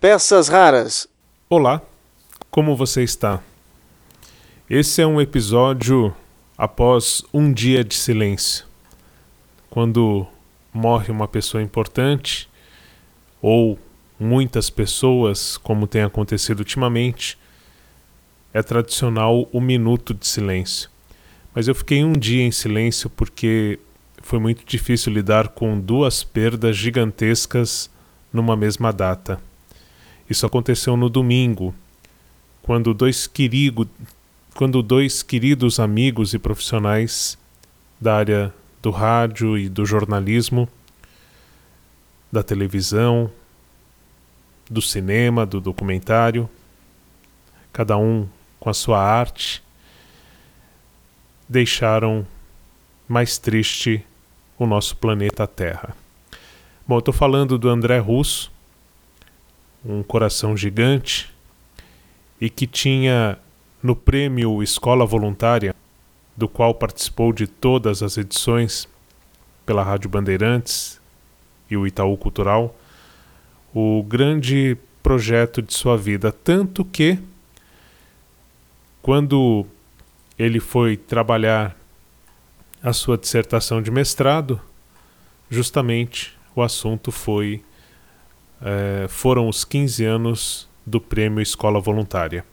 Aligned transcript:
Peças 0.00 0.46
raras. 0.46 1.08
Olá, 1.50 1.82
como 2.52 2.76
você 2.76 3.02
está? 3.02 3.42
Esse 4.70 5.02
é 5.02 5.06
um 5.06 5.20
episódio 5.20 6.14
após 6.56 7.24
um 7.34 7.52
dia 7.52 7.82
de 7.82 7.96
silêncio. 7.96 8.64
Quando 9.68 10.24
morre 10.72 11.10
uma 11.10 11.26
pessoa 11.26 11.60
importante, 11.60 12.48
ou 13.42 13.76
muitas 14.20 14.70
pessoas, 14.70 15.56
como 15.56 15.88
tem 15.88 16.02
acontecido 16.02 16.60
ultimamente, 16.60 17.36
é 18.54 18.62
tradicional 18.62 19.48
o 19.50 19.60
minuto 19.60 20.14
de 20.14 20.28
silêncio. 20.28 20.88
Mas 21.52 21.66
eu 21.66 21.74
fiquei 21.74 22.04
um 22.04 22.12
dia 22.12 22.44
em 22.44 22.52
silêncio 22.52 23.10
porque 23.10 23.80
foi 24.22 24.38
muito 24.38 24.64
difícil 24.64 25.12
lidar 25.12 25.48
com 25.48 25.76
duas 25.76 26.22
perdas 26.22 26.76
gigantescas 26.76 27.90
numa 28.32 28.56
mesma 28.56 28.92
data. 28.92 29.47
Isso 30.28 30.44
aconteceu 30.44 30.96
no 30.96 31.08
domingo, 31.08 31.74
quando 32.62 32.92
dois, 32.92 33.30
quando 34.54 34.82
dois 34.82 35.22
queridos 35.22 35.80
amigos 35.80 36.34
e 36.34 36.38
profissionais 36.38 37.38
da 38.00 38.16
área 38.16 38.54
do 38.82 38.90
rádio 38.90 39.56
e 39.56 39.68
do 39.68 39.86
jornalismo, 39.86 40.68
da 42.30 42.42
televisão, 42.42 43.30
do 44.70 44.82
cinema, 44.82 45.46
do 45.46 45.60
documentário, 45.60 46.48
cada 47.72 47.96
um 47.96 48.28
com 48.60 48.68
a 48.68 48.74
sua 48.74 49.02
arte, 49.02 49.62
deixaram 51.48 52.26
mais 53.08 53.38
triste 53.38 54.04
o 54.58 54.66
nosso 54.66 54.96
planeta 54.96 55.46
Terra. 55.46 55.96
Bom, 56.86 56.96
eu 56.96 56.98
estou 57.00 57.14
falando 57.14 57.56
do 57.56 57.68
André 57.68 57.98
Russo, 57.98 58.52
um 59.84 60.02
coração 60.02 60.56
gigante, 60.56 61.32
e 62.40 62.48
que 62.48 62.66
tinha 62.66 63.38
no 63.82 63.94
prêmio 63.96 64.62
Escola 64.62 65.04
Voluntária, 65.04 65.74
do 66.36 66.48
qual 66.48 66.74
participou 66.74 67.32
de 67.32 67.46
todas 67.46 68.02
as 68.02 68.16
edições 68.16 68.88
pela 69.66 69.82
Rádio 69.82 70.08
Bandeirantes 70.08 71.00
e 71.70 71.76
o 71.76 71.86
Itaú 71.86 72.16
Cultural, 72.16 72.76
o 73.74 74.02
grande 74.02 74.76
projeto 75.02 75.60
de 75.60 75.74
sua 75.74 75.96
vida, 75.96 76.32
tanto 76.32 76.84
que 76.84 77.18
quando 79.02 79.66
ele 80.38 80.60
foi 80.60 80.96
trabalhar 80.96 81.76
a 82.82 82.92
sua 82.92 83.18
dissertação 83.18 83.82
de 83.82 83.90
mestrado, 83.90 84.60
justamente 85.50 86.36
o 86.54 86.62
assunto 86.62 87.10
foi 87.10 87.62
é, 88.60 89.06
foram 89.08 89.48
os 89.48 89.64
15 89.64 90.04
anos 90.04 90.68
do 90.86 91.00
Prêmio 91.00 91.40
Escola 91.40 91.80
Voluntária. 91.80 92.44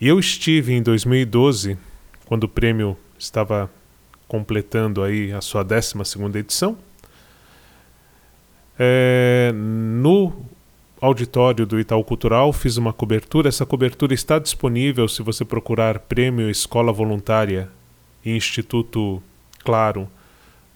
E 0.00 0.08
eu 0.08 0.18
estive 0.18 0.72
em 0.72 0.82
2012, 0.82 1.76
quando 2.26 2.44
o 2.44 2.48
prêmio 2.48 2.96
estava 3.18 3.70
completando 4.26 5.02
aí 5.02 5.32
a 5.32 5.40
sua 5.40 5.62
12 5.62 5.94
edição, 6.38 6.78
é, 8.78 9.52
no 9.54 10.32
auditório 11.00 11.66
do 11.66 11.78
Itaú 11.78 12.02
Cultural 12.04 12.52
fiz 12.52 12.76
uma 12.76 12.92
cobertura. 12.92 13.48
Essa 13.48 13.66
cobertura 13.66 14.14
está 14.14 14.38
disponível 14.38 15.06
se 15.08 15.22
você 15.22 15.44
procurar 15.44 15.98
Prêmio 15.98 16.48
Escola 16.50 16.92
Voluntária 16.92 17.68
e 18.24 18.34
Instituto 18.34 19.22
Claro 19.64 20.08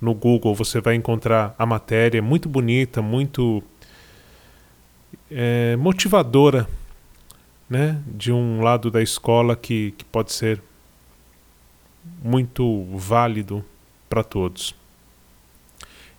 no 0.00 0.14
Google. 0.14 0.54
Você 0.54 0.80
vai 0.80 0.94
encontrar 0.94 1.54
a 1.58 1.64
matéria, 1.64 2.20
muito 2.20 2.48
bonita, 2.48 3.00
muito 3.00 3.62
é, 5.30 5.76
motivadora, 5.76 6.68
né? 7.68 8.00
De 8.06 8.32
um 8.32 8.62
lado 8.62 8.90
da 8.90 9.02
escola 9.02 9.56
que, 9.56 9.92
que 9.92 10.04
pode 10.04 10.32
ser 10.32 10.60
muito 12.22 12.84
válido 12.92 13.64
para 14.08 14.22
todos. 14.22 14.74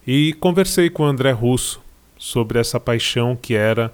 E 0.06 0.34
conversei 0.34 0.90
com 0.90 1.04
o 1.04 1.06
André 1.06 1.32
Russo 1.32 1.82
sobre 2.18 2.60
essa 2.60 2.80
paixão 2.80 3.36
que 3.36 3.56
era 3.56 3.94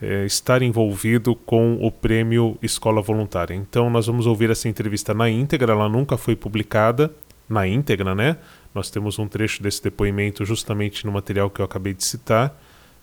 é, 0.00 0.24
estar 0.24 0.62
envolvido 0.62 1.34
com 1.34 1.78
o 1.80 1.90
prêmio 1.90 2.58
Escola 2.62 3.00
Voluntária. 3.00 3.54
Então 3.54 3.88
nós 3.88 4.06
vamos 4.06 4.26
ouvir 4.26 4.50
essa 4.50 4.68
entrevista 4.68 5.14
na 5.14 5.28
íntegra, 5.30 5.72
ela 5.72 5.88
nunca 5.88 6.16
foi 6.16 6.36
publicada 6.36 7.12
na 7.48 7.66
íntegra, 7.66 8.14
né? 8.14 8.36
Nós 8.74 8.90
temos 8.90 9.18
um 9.18 9.26
trecho 9.26 9.62
desse 9.62 9.82
depoimento 9.82 10.44
justamente 10.44 11.06
no 11.06 11.12
material 11.12 11.48
que 11.48 11.60
eu 11.60 11.64
acabei 11.64 11.94
de 11.94 12.04
citar, 12.04 12.60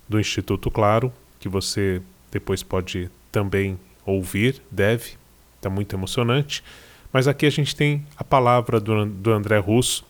do 0.08 0.20
Instituto 0.20 0.70
Claro, 0.70 1.12
que 1.40 1.50
você 1.50 2.02
depois 2.32 2.64
pode 2.64 3.10
também 3.32 3.80
ouvir, 4.06 4.62
deve, 4.70 5.14
está 5.58 5.70
muito 5.70 5.96
emocionante. 5.96 6.64
Mas 7.12 7.28
aqui 7.28 7.46
a 7.46 7.50
gente 7.50 7.76
tem 7.76 8.06
a 8.18 8.24
palavra 8.24 8.80
do, 8.80 9.06
do 9.06 9.32
André 9.32 9.60
Russo 9.60 10.06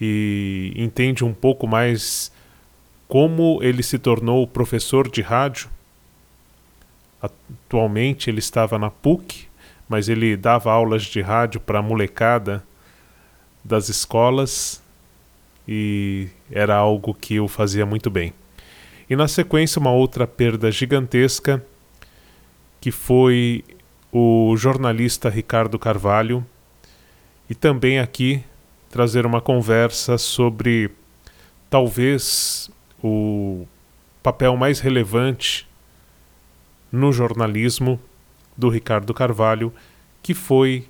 e 0.00 0.72
entende 0.74 1.24
um 1.24 1.34
pouco 1.34 1.66
mais 1.66 2.32
como 3.06 3.58
ele 3.62 3.82
se 3.82 3.98
tornou 3.98 4.46
professor 4.46 5.08
de 5.10 5.20
rádio. 5.20 5.68
Atualmente 7.20 8.30
ele 8.30 8.38
estava 8.38 8.78
na 8.78 8.90
PUC, 8.90 9.48
mas 9.88 10.08
ele 10.08 10.36
dava 10.36 10.72
aulas 10.72 11.02
de 11.02 11.20
rádio 11.20 11.60
para 11.60 11.80
a 11.80 11.82
molecada 11.82 12.64
das 13.62 13.88
escolas 13.88 14.82
e 15.68 16.28
era 16.50 16.74
algo 16.74 17.12
que 17.12 17.38
o 17.38 17.46
fazia 17.46 17.84
muito 17.84 18.08
bem. 18.10 18.32
E 19.10 19.16
na 19.16 19.26
sequência, 19.26 19.80
uma 19.80 19.90
outra 19.90 20.24
perda 20.24 20.70
gigantesca 20.70 21.62
que 22.80 22.92
foi 22.92 23.64
o 24.12 24.56
jornalista 24.56 25.28
Ricardo 25.28 25.78
Carvalho, 25.78 26.46
e 27.48 27.54
também 27.54 27.98
aqui 27.98 28.42
trazer 28.88 29.26
uma 29.26 29.40
conversa 29.40 30.16
sobre 30.16 30.90
talvez 31.68 32.70
o 33.02 33.66
papel 34.22 34.56
mais 34.56 34.80
relevante 34.80 35.68
no 36.90 37.12
jornalismo 37.12 38.00
do 38.56 38.68
Ricardo 38.68 39.12
Carvalho, 39.12 39.72
que 40.22 40.34
foi 40.34 40.86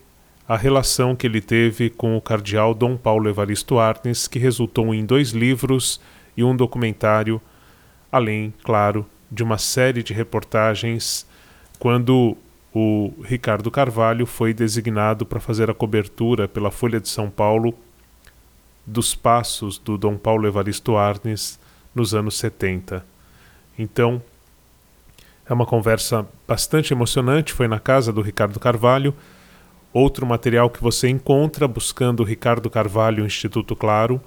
a 0.47 0.57
relação 0.57 1.17
que 1.17 1.27
ele 1.27 1.41
teve 1.41 1.89
com 1.89 2.17
o 2.17 2.21
cardeal 2.21 2.75
Dom 2.75 2.97
Paulo 2.97 3.29
Evaristo 3.29 3.79
Arnes, 3.79 4.29
que 4.29 4.39
resultou 4.39 4.95
em 4.95 5.05
dois 5.05 5.31
livros 5.31 6.01
e 6.37 6.45
um 6.45 6.55
documentário, 6.55 7.41
além, 8.11 8.53
claro, 8.63 9.07
de 9.31 9.43
uma 9.43 9.59
série 9.59 10.03
de 10.03 10.13
reportagens 10.13 11.27
quando 11.79 12.37
o 12.75 13.13
Ricardo 13.25 13.71
Carvalho 13.71 14.27
foi 14.27 14.53
designado 14.55 15.27
para 15.27 15.41
fazer 15.41 15.71
a 15.71 15.75
cobertura 15.75 16.47
pela 16.47 16.71
Folha 16.71 17.01
de 17.01 17.09
São 17.09 17.31
Paulo 17.31 17.75
dos 18.87 19.15
passos 19.15 19.79
do 19.79 19.97
Dom 19.97 20.17
Paulo 20.17 20.47
Evaristo 20.47 20.97
Arnes 20.97 21.59
nos 21.95 22.15
anos 22.15 22.37
70. 22.39 23.05
Então, 23.79 24.23
é 25.49 25.53
uma 25.53 25.67
conversa 25.67 26.27
bastante 26.47 26.93
emocionante, 26.93 27.53
foi 27.53 27.67
na 27.67 27.81
casa 27.81 28.13
do 28.13 28.21
Ricardo 28.21 28.61
Carvalho. 28.61 29.15
Outro 29.93 30.25
material 30.25 30.71
que 30.71 30.81
você 30.81 31.09
encontra 31.09 31.67
buscando 31.67 32.23
Ricardo 32.23 32.71
Carvalho 32.71 33.27
Instituto 33.27 33.75
Claro, 33.75 34.21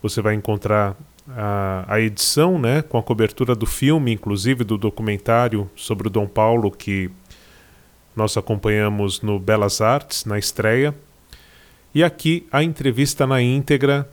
você 0.00 0.22
vai 0.22 0.34
encontrar 0.34 0.96
a, 1.28 1.84
a 1.86 2.00
edição, 2.00 2.58
né, 2.58 2.82
com 2.82 2.98
a 2.98 3.02
cobertura 3.02 3.54
do 3.54 3.66
filme, 3.66 4.12
inclusive 4.12 4.64
do 4.64 4.76
documentário 4.76 5.70
sobre 5.76 6.08
o 6.08 6.10
Dom 6.10 6.26
Paulo 6.26 6.70
que 6.70 7.10
nós 8.14 8.36
acompanhamos 8.36 9.20
no 9.22 9.38
Belas 9.38 9.80
Artes, 9.80 10.24
na 10.24 10.38
estreia. 10.38 10.94
E 11.94 12.02
aqui 12.02 12.46
a 12.50 12.62
entrevista 12.62 13.26
na 13.26 13.40
íntegra, 13.40 14.08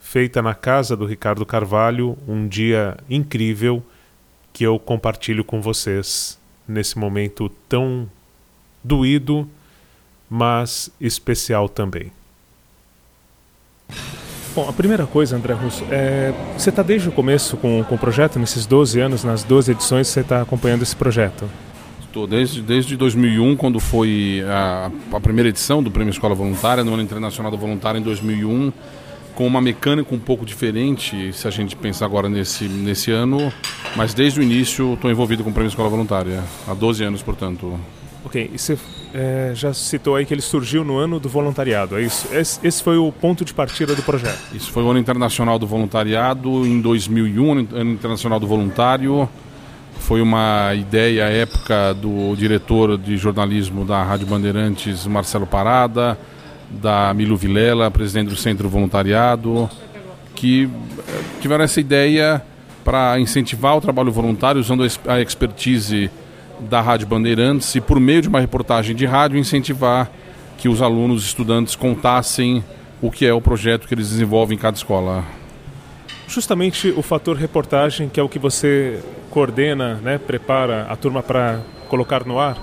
feita 0.00 0.40
na 0.42 0.54
casa 0.54 0.96
do 0.96 1.06
Ricardo 1.06 1.44
Carvalho, 1.44 2.16
um 2.26 2.46
dia 2.46 2.96
incrível 3.08 3.82
que 4.52 4.64
eu 4.64 4.78
compartilho 4.78 5.44
com 5.44 5.60
vocês 5.60 6.38
nesse 6.66 6.98
momento 6.98 7.48
tão 7.68 8.08
doído, 8.82 9.48
mas 10.28 10.90
especial 11.00 11.68
também. 11.68 12.12
Bom, 14.54 14.68
a 14.68 14.72
primeira 14.72 15.04
coisa, 15.04 15.34
André 15.34 15.52
Russo, 15.52 15.84
é, 15.90 16.32
você 16.56 16.70
está 16.70 16.80
desde 16.80 17.08
o 17.08 17.12
começo 17.12 17.56
com, 17.56 17.82
com 17.82 17.96
o 17.96 17.98
projeto, 17.98 18.38
nesses 18.38 18.66
12 18.66 19.00
anos, 19.00 19.24
nas 19.24 19.42
12 19.42 19.72
edições, 19.72 20.06
você 20.06 20.20
está 20.20 20.42
acompanhando 20.42 20.82
esse 20.82 20.94
projeto? 20.94 21.50
Estou 22.00 22.24
desde, 22.24 22.62
desde 22.62 22.96
2001, 22.96 23.56
quando 23.56 23.80
foi 23.80 24.44
a, 24.46 24.92
a, 25.12 25.20
primeira 25.20 25.48
edição 25.48 25.82
do 25.82 25.90
Prêmio 25.90 26.12
Escola 26.12 26.36
Voluntária, 26.36 26.84
no 26.84 26.94
Ano 26.94 27.02
Internacional 27.02 27.50
da 27.50 27.58
Voluntária, 27.58 27.98
em 27.98 28.02
2001, 28.02 28.72
com 29.34 29.44
uma 29.44 29.60
mecânica 29.60 30.14
um 30.14 30.20
pouco 30.20 30.46
diferente, 30.46 31.32
se 31.32 31.48
a 31.48 31.50
gente 31.50 31.74
pensar 31.74 32.04
agora 32.04 32.28
nesse, 32.28 32.68
nesse 32.68 33.10
ano, 33.10 33.52
mas 33.96 34.14
desde 34.14 34.38
o 34.38 34.42
início 34.44 34.94
estou 34.94 35.10
envolvido 35.10 35.42
com 35.42 35.50
o 35.50 35.52
Prêmio 35.52 35.68
Escola 35.68 35.88
Voluntária, 35.88 36.44
há 36.68 36.74
12 36.74 37.02
anos, 37.02 37.22
portanto. 37.24 37.76
Ok, 38.24 38.52
e 38.54 38.56
você 38.56 38.78
é, 39.14 39.52
já 39.54 39.72
citou 39.72 40.16
aí 40.16 40.26
que 40.26 40.34
ele 40.34 40.42
surgiu 40.42 40.84
no 40.84 40.98
ano 40.98 41.20
do 41.20 41.28
voluntariado, 41.28 41.96
é 41.96 42.02
isso? 42.02 42.26
Esse, 42.32 42.58
esse, 42.66 42.82
foi 42.82 42.98
o 42.98 43.12
ponto 43.12 43.44
de 43.44 43.54
partida 43.54 43.94
do 43.94 44.02
projeto? 44.02 44.40
Isso 44.52 44.72
foi 44.72 44.82
o 44.82 44.90
Ano 44.90 44.98
Internacional 44.98 45.56
do 45.56 45.68
Voluntariado, 45.68 46.66
em 46.66 46.80
2001, 46.80 47.52
Ano 47.52 47.92
Internacional 47.92 48.40
do 48.40 48.46
Voluntário, 48.46 49.28
Foi 50.00 50.20
uma 50.20 50.74
ideia 50.74 51.26
à 51.26 51.30
época 51.30 51.94
do 51.94 52.34
diretor 52.36 52.98
de 52.98 53.16
jornalismo 53.16 53.84
da 53.84 54.02
Rádio 54.02 54.26
Bandeirantes, 54.26 55.06
Marcelo 55.06 55.46
Parada, 55.46 56.18
da 56.68 57.14
Milo 57.14 57.36
Vilela, 57.36 57.90
presidente 57.92 58.28
do 58.28 58.36
Centro 58.36 58.68
Voluntariado, 58.68 59.70
que 60.34 60.64
eh, 61.08 61.22
tiveram 61.40 61.64
essa 61.64 61.80
ideia 61.80 62.42
para 62.84 63.18
incentivar 63.20 63.76
o 63.76 63.80
trabalho 63.80 64.10
voluntário 64.10 64.60
usando 64.60 64.84
a 65.06 65.20
expertise 65.20 66.10
da 66.60 66.80
Rádio 66.80 67.06
Bandeirantes 67.06 67.74
e 67.74 67.80
por 67.80 67.98
meio 68.00 68.22
de 68.22 68.28
uma 68.28 68.40
reportagem 68.40 68.94
de 68.94 69.06
rádio 69.06 69.38
incentivar 69.38 70.10
que 70.56 70.68
os 70.68 70.80
alunos 70.80 71.24
estudantes 71.24 71.76
contassem 71.76 72.64
o 73.02 73.10
que 73.10 73.26
é 73.26 73.32
o 73.32 73.40
projeto 73.40 73.86
que 73.86 73.94
eles 73.94 74.10
desenvolvem 74.10 74.56
em 74.56 74.60
cada 74.60 74.76
escola. 74.76 75.24
Justamente 76.26 76.88
o 76.96 77.02
fator 77.02 77.36
reportagem, 77.36 78.08
que 78.08 78.18
é 78.18 78.22
o 78.22 78.28
que 78.28 78.38
você 78.38 79.02
coordena, 79.30 79.96
né, 79.96 80.16
prepara 80.18 80.86
a 80.88 80.96
turma 80.96 81.22
para 81.22 81.60
colocar 81.88 82.24
no 82.24 82.38
ar. 82.38 82.56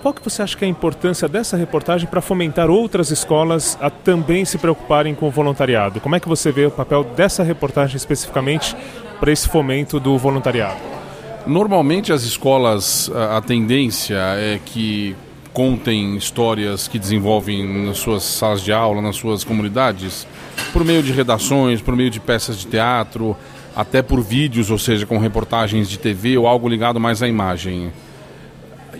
Qual 0.00 0.12
que 0.12 0.22
você 0.22 0.42
acha 0.42 0.56
que 0.56 0.64
é 0.64 0.68
a 0.68 0.70
importância 0.70 1.28
dessa 1.28 1.56
reportagem 1.56 2.06
para 2.06 2.20
fomentar 2.20 2.70
outras 2.70 3.10
escolas 3.10 3.78
a 3.80 3.88
também 3.88 4.44
se 4.44 4.58
preocuparem 4.58 5.14
com 5.14 5.26
o 5.26 5.30
voluntariado? 5.30 6.00
Como 6.00 6.14
é 6.14 6.20
que 6.20 6.28
você 6.28 6.52
vê 6.52 6.66
o 6.66 6.70
papel 6.70 7.04
dessa 7.04 7.42
reportagem 7.42 7.96
especificamente 7.96 8.76
para 9.18 9.32
esse 9.32 9.48
fomento 9.48 9.98
do 9.98 10.18
voluntariado? 10.18 11.03
Normalmente 11.46 12.10
as 12.10 12.22
escolas, 12.22 13.10
a 13.30 13.38
tendência 13.42 14.16
é 14.16 14.58
que 14.64 15.14
contem 15.52 16.16
histórias 16.16 16.88
que 16.88 16.98
desenvolvem 16.98 17.86
nas 17.86 17.98
suas 17.98 18.22
salas 18.22 18.62
de 18.62 18.72
aula, 18.72 19.02
nas 19.02 19.16
suas 19.16 19.44
comunidades, 19.44 20.26
por 20.72 20.82
meio 20.84 21.02
de 21.02 21.12
redações, 21.12 21.82
por 21.82 21.94
meio 21.94 22.08
de 22.08 22.18
peças 22.18 22.58
de 22.58 22.66
teatro, 22.66 23.36
até 23.76 24.00
por 24.00 24.22
vídeos, 24.22 24.70
ou 24.70 24.78
seja, 24.78 25.04
com 25.04 25.18
reportagens 25.18 25.88
de 25.88 25.98
TV 25.98 26.38
ou 26.38 26.46
algo 26.46 26.66
ligado 26.66 26.98
mais 26.98 27.22
à 27.22 27.28
imagem. 27.28 27.92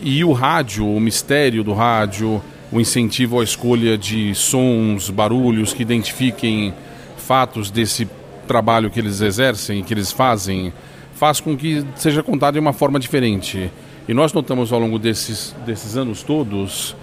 E 0.02 0.22
o 0.22 0.32
rádio, 0.32 0.86
o 0.86 1.00
mistério 1.00 1.64
do 1.64 1.72
rádio, 1.72 2.42
o 2.70 2.78
incentivo 2.78 3.40
à 3.40 3.44
escolha 3.44 3.96
de 3.96 4.34
sons, 4.34 5.08
barulhos 5.08 5.72
que 5.72 5.80
identifiquem 5.80 6.74
fatos 7.16 7.70
desse 7.70 8.06
trabalho 8.46 8.90
que 8.90 9.00
eles 9.00 9.22
exercem, 9.22 9.82
que 9.82 9.94
eles 9.94 10.12
fazem, 10.12 10.74
faz 11.14 11.40
com 11.40 11.56
que 11.56 11.84
seja 11.96 12.22
contado 12.22 12.54
de 12.54 12.60
uma 12.60 12.72
forma 12.72 12.98
diferente. 12.98 13.70
E 14.06 14.12
nós 14.12 14.32
notamos 14.32 14.72
ao 14.72 14.78
longo 14.78 14.98
desses, 14.98 15.54
desses 15.64 15.96
anos 15.96 16.22
todos, 16.22 16.94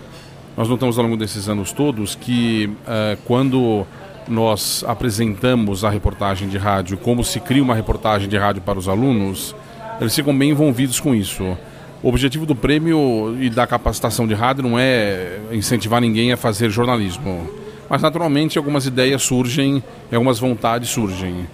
nós 0.56 0.68
notamos 0.68 0.98
ao 0.98 1.04
longo 1.04 1.18
desses 1.18 1.50
anos 1.50 1.72
todos 1.72 2.14
que 2.14 2.66
uh, 2.68 3.18
quando 3.26 3.86
nós 4.28 4.84
apresentamos 4.88 5.84
a 5.84 5.90
reportagem 5.90 6.48
de 6.48 6.58
rádio, 6.58 6.98
como 6.98 7.24
se 7.24 7.40
cria 7.40 7.64
uma 7.64 7.74
reportagem 7.74 8.30
de 8.30 8.38
rádio 8.38 8.62
para 8.62 8.78
os 8.78 8.88
alunos, 8.88 9.56
eles 10.00 10.16
ficam 10.16 10.38
bem 10.38 10.52
envolvidos 10.52 11.00
com 11.00 11.16
isso. 11.16 11.58
O 12.04 12.10
objetivo 12.10 12.46
do 12.46 12.56
prêmio 12.56 13.38
e 13.40 13.50
da 13.50 13.68
capacitação 13.68 14.28
de 14.28 14.34
rádio 14.34 14.64
não 14.64 14.78
é 14.78 15.40
incentivar 15.52 16.02
ninguém 16.02 16.32
a 16.32 16.38
fazer 16.38 16.70
jornalismo. 16.70 17.50
Mas 17.90 18.02
naturalmente 18.02 18.58
algumas 18.58 18.86
ideias 18.86 19.22
surgem, 19.22 19.84
algumas 20.12 20.40
vontades 20.40 20.90
surgem. 20.90 21.48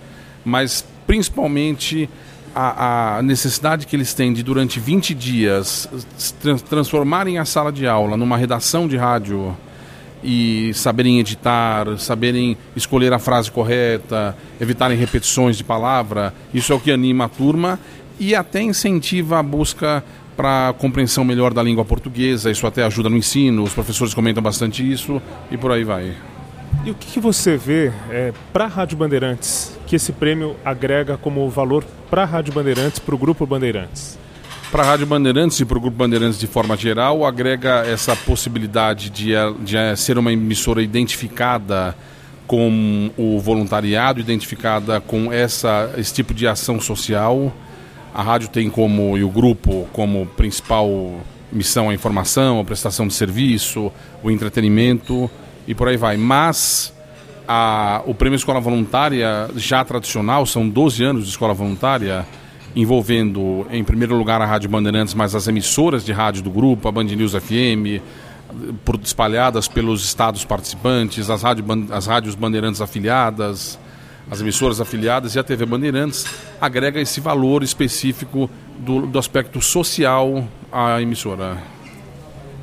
Mas 0.45 0.85
principalmente 1.05 2.09
a, 2.59 3.17
a, 3.17 3.21
necessidade 3.21 3.85
que 3.85 3.95
eles 3.95 4.15
têm 4.15 4.33
de 4.33 4.41
durante 4.41 4.79
20 4.79 5.13
dias 5.13 5.87
transformarem 6.67 7.37
a 7.37 7.45
sala 7.45 7.71
de 7.71 7.85
aula 7.85 8.17
numa 8.17 8.35
redação 8.35 8.87
de 8.87 8.97
rádio 8.97 9.55
e 10.23 10.71
saberem 10.73 11.19
editar, 11.19 11.99
saberem 11.99 12.57
escolher 12.75 13.13
a 13.13 13.19
frase 13.19 13.51
correta, 13.51 14.35
evitarem 14.59 14.97
repetições 14.97 15.55
de 15.55 15.63
palavra, 15.63 16.33
isso 16.51 16.73
é 16.73 16.75
o 16.75 16.79
que 16.79 16.91
anima 16.91 17.25
a 17.25 17.29
turma 17.29 17.79
e 18.19 18.33
até 18.33 18.59
incentiva 18.59 19.37
a 19.37 19.43
busca 19.43 20.03
para 20.35 20.73
compreensão 20.79 21.23
melhor 21.23 21.53
da 21.53 21.61
língua 21.61 21.85
portuguesa, 21.85 22.49
isso 22.49 22.65
até 22.65 22.83
ajuda 22.83 23.07
no 23.07 23.17
ensino, 23.17 23.61
os 23.61 23.73
professores 23.73 24.15
comentam 24.15 24.41
bastante 24.41 24.89
isso 24.89 25.21
e 25.51 25.57
por 25.57 25.71
aí 25.71 25.83
vai. 25.83 26.15
E 26.83 26.89
o 26.89 26.95
que, 26.95 27.05
que 27.05 27.19
você 27.19 27.55
vê 27.55 27.91
é, 28.09 28.33
para 28.51 28.65
a 28.65 28.67
Rádio 28.67 28.97
Bandeirantes 28.97 29.76
que 29.87 29.95
esse 29.95 30.11
prêmio 30.11 30.55
agrega 30.65 31.17
como 31.17 31.49
valor 31.49 31.83
para 32.09 32.23
a 32.23 32.25
Rádio 32.25 32.53
Bandeirantes, 32.53 32.99
para 32.99 33.15
o 33.15 33.17
Grupo 33.17 33.45
Bandeirantes? 33.45 34.19
Para 34.69 34.83
a 34.83 34.85
Rádio 34.85 35.07
Bandeirantes 35.07 35.57
e 35.61 35.65
para 35.65 35.77
o 35.77 35.81
Grupo 35.81 35.95
Bandeirantes 35.95 36.37
de 36.37 36.45
forma 36.45 36.75
geral, 36.75 37.25
agrega 37.25 37.85
essa 37.87 38.13
possibilidade 38.13 39.09
de, 39.09 39.31
de 39.61 39.77
eh, 39.77 39.95
ser 39.95 40.17
uma 40.17 40.33
emissora 40.33 40.81
identificada 40.81 41.95
com 42.45 43.09
o 43.17 43.39
voluntariado, 43.39 44.19
identificada 44.19 44.99
com 44.99 45.31
essa, 45.31 45.89
esse 45.97 46.13
tipo 46.13 46.33
de 46.33 46.45
ação 46.45 46.81
social. 46.81 47.53
A 48.13 48.21
rádio 48.21 48.49
tem 48.49 48.69
como, 48.69 49.17
e 49.17 49.23
o 49.23 49.29
grupo, 49.29 49.87
como 49.93 50.25
principal 50.25 51.21
missão 51.49 51.89
a 51.89 51.93
informação, 51.93 52.59
a 52.59 52.65
prestação 52.65 53.07
de 53.07 53.13
serviço, 53.13 53.89
o 54.21 54.29
entretenimento 54.29 55.31
e 55.65 55.73
por 55.73 55.87
aí 55.87 55.95
vai. 55.95 56.17
Mas 56.17 56.93
a, 57.47 58.01
o 58.05 58.13
Prêmio 58.13 58.35
Escola 58.35 58.59
Voluntária, 58.59 59.49
já 59.55 59.83
tradicional, 59.85 60.45
são 60.45 60.67
12 60.67 61.03
anos 61.03 61.23
de 61.23 61.29
escola 61.29 61.53
voluntária, 61.53 62.25
envolvendo, 62.75 63.65
em 63.71 63.83
primeiro 63.83 64.15
lugar, 64.15 64.41
a 64.41 64.45
Rádio 64.45 64.69
Bandeirantes, 64.69 65.13
mas 65.13 65.33
as 65.33 65.47
emissoras 65.47 66.03
de 66.03 66.11
rádio 66.11 66.43
do 66.43 66.49
grupo, 66.49 66.87
a 66.87 66.91
Band 66.91 67.05
News 67.05 67.33
FM, 67.33 68.01
por, 68.83 68.99
espalhadas 69.01 69.67
pelos 69.67 70.03
estados 70.03 70.43
participantes, 70.43 71.29
as, 71.29 71.41
rádio, 71.41 71.65
as 71.91 72.05
rádios 72.05 72.35
Bandeirantes 72.35 72.81
afiliadas, 72.81 73.79
as 74.29 74.41
emissoras 74.41 74.81
afiliadas 74.81 75.35
e 75.35 75.39
a 75.39 75.43
TV 75.43 75.65
Bandeirantes, 75.65 76.25
agrega 76.59 76.99
esse 76.99 77.21
valor 77.21 77.63
específico 77.63 78.49
do, 78.77 79.07
do 79.07 79.17
aspecto 79.17 79.61
social 79.61 80.45
à 80.71 81.01
emissora. 81.01 81.57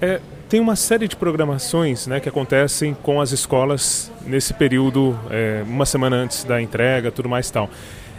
É, 0.01 0.21
tem 0.49 0.61
uma 0.61 0.77
série 0.77 1.09
de 1.09 1.17
programações 1.17 2.07
né, 2.07 2.21
que 2.21 2.29
acontecem 2.29 2.95
com 2.95 3.21
as 3.21 3.33
escolas 3.33 4.11
nesse 4.27 4.55
período, 4.55 5.19
é, 5.31 5.63
uma 5.67 5.87
semana 5.87 6.17
antes 6.17 6.45
da 6.45 6.61
entrega, 6.61 7.11
tudo 7.11 7.29
mais 7.29 7.51
tal. 7.51 7.69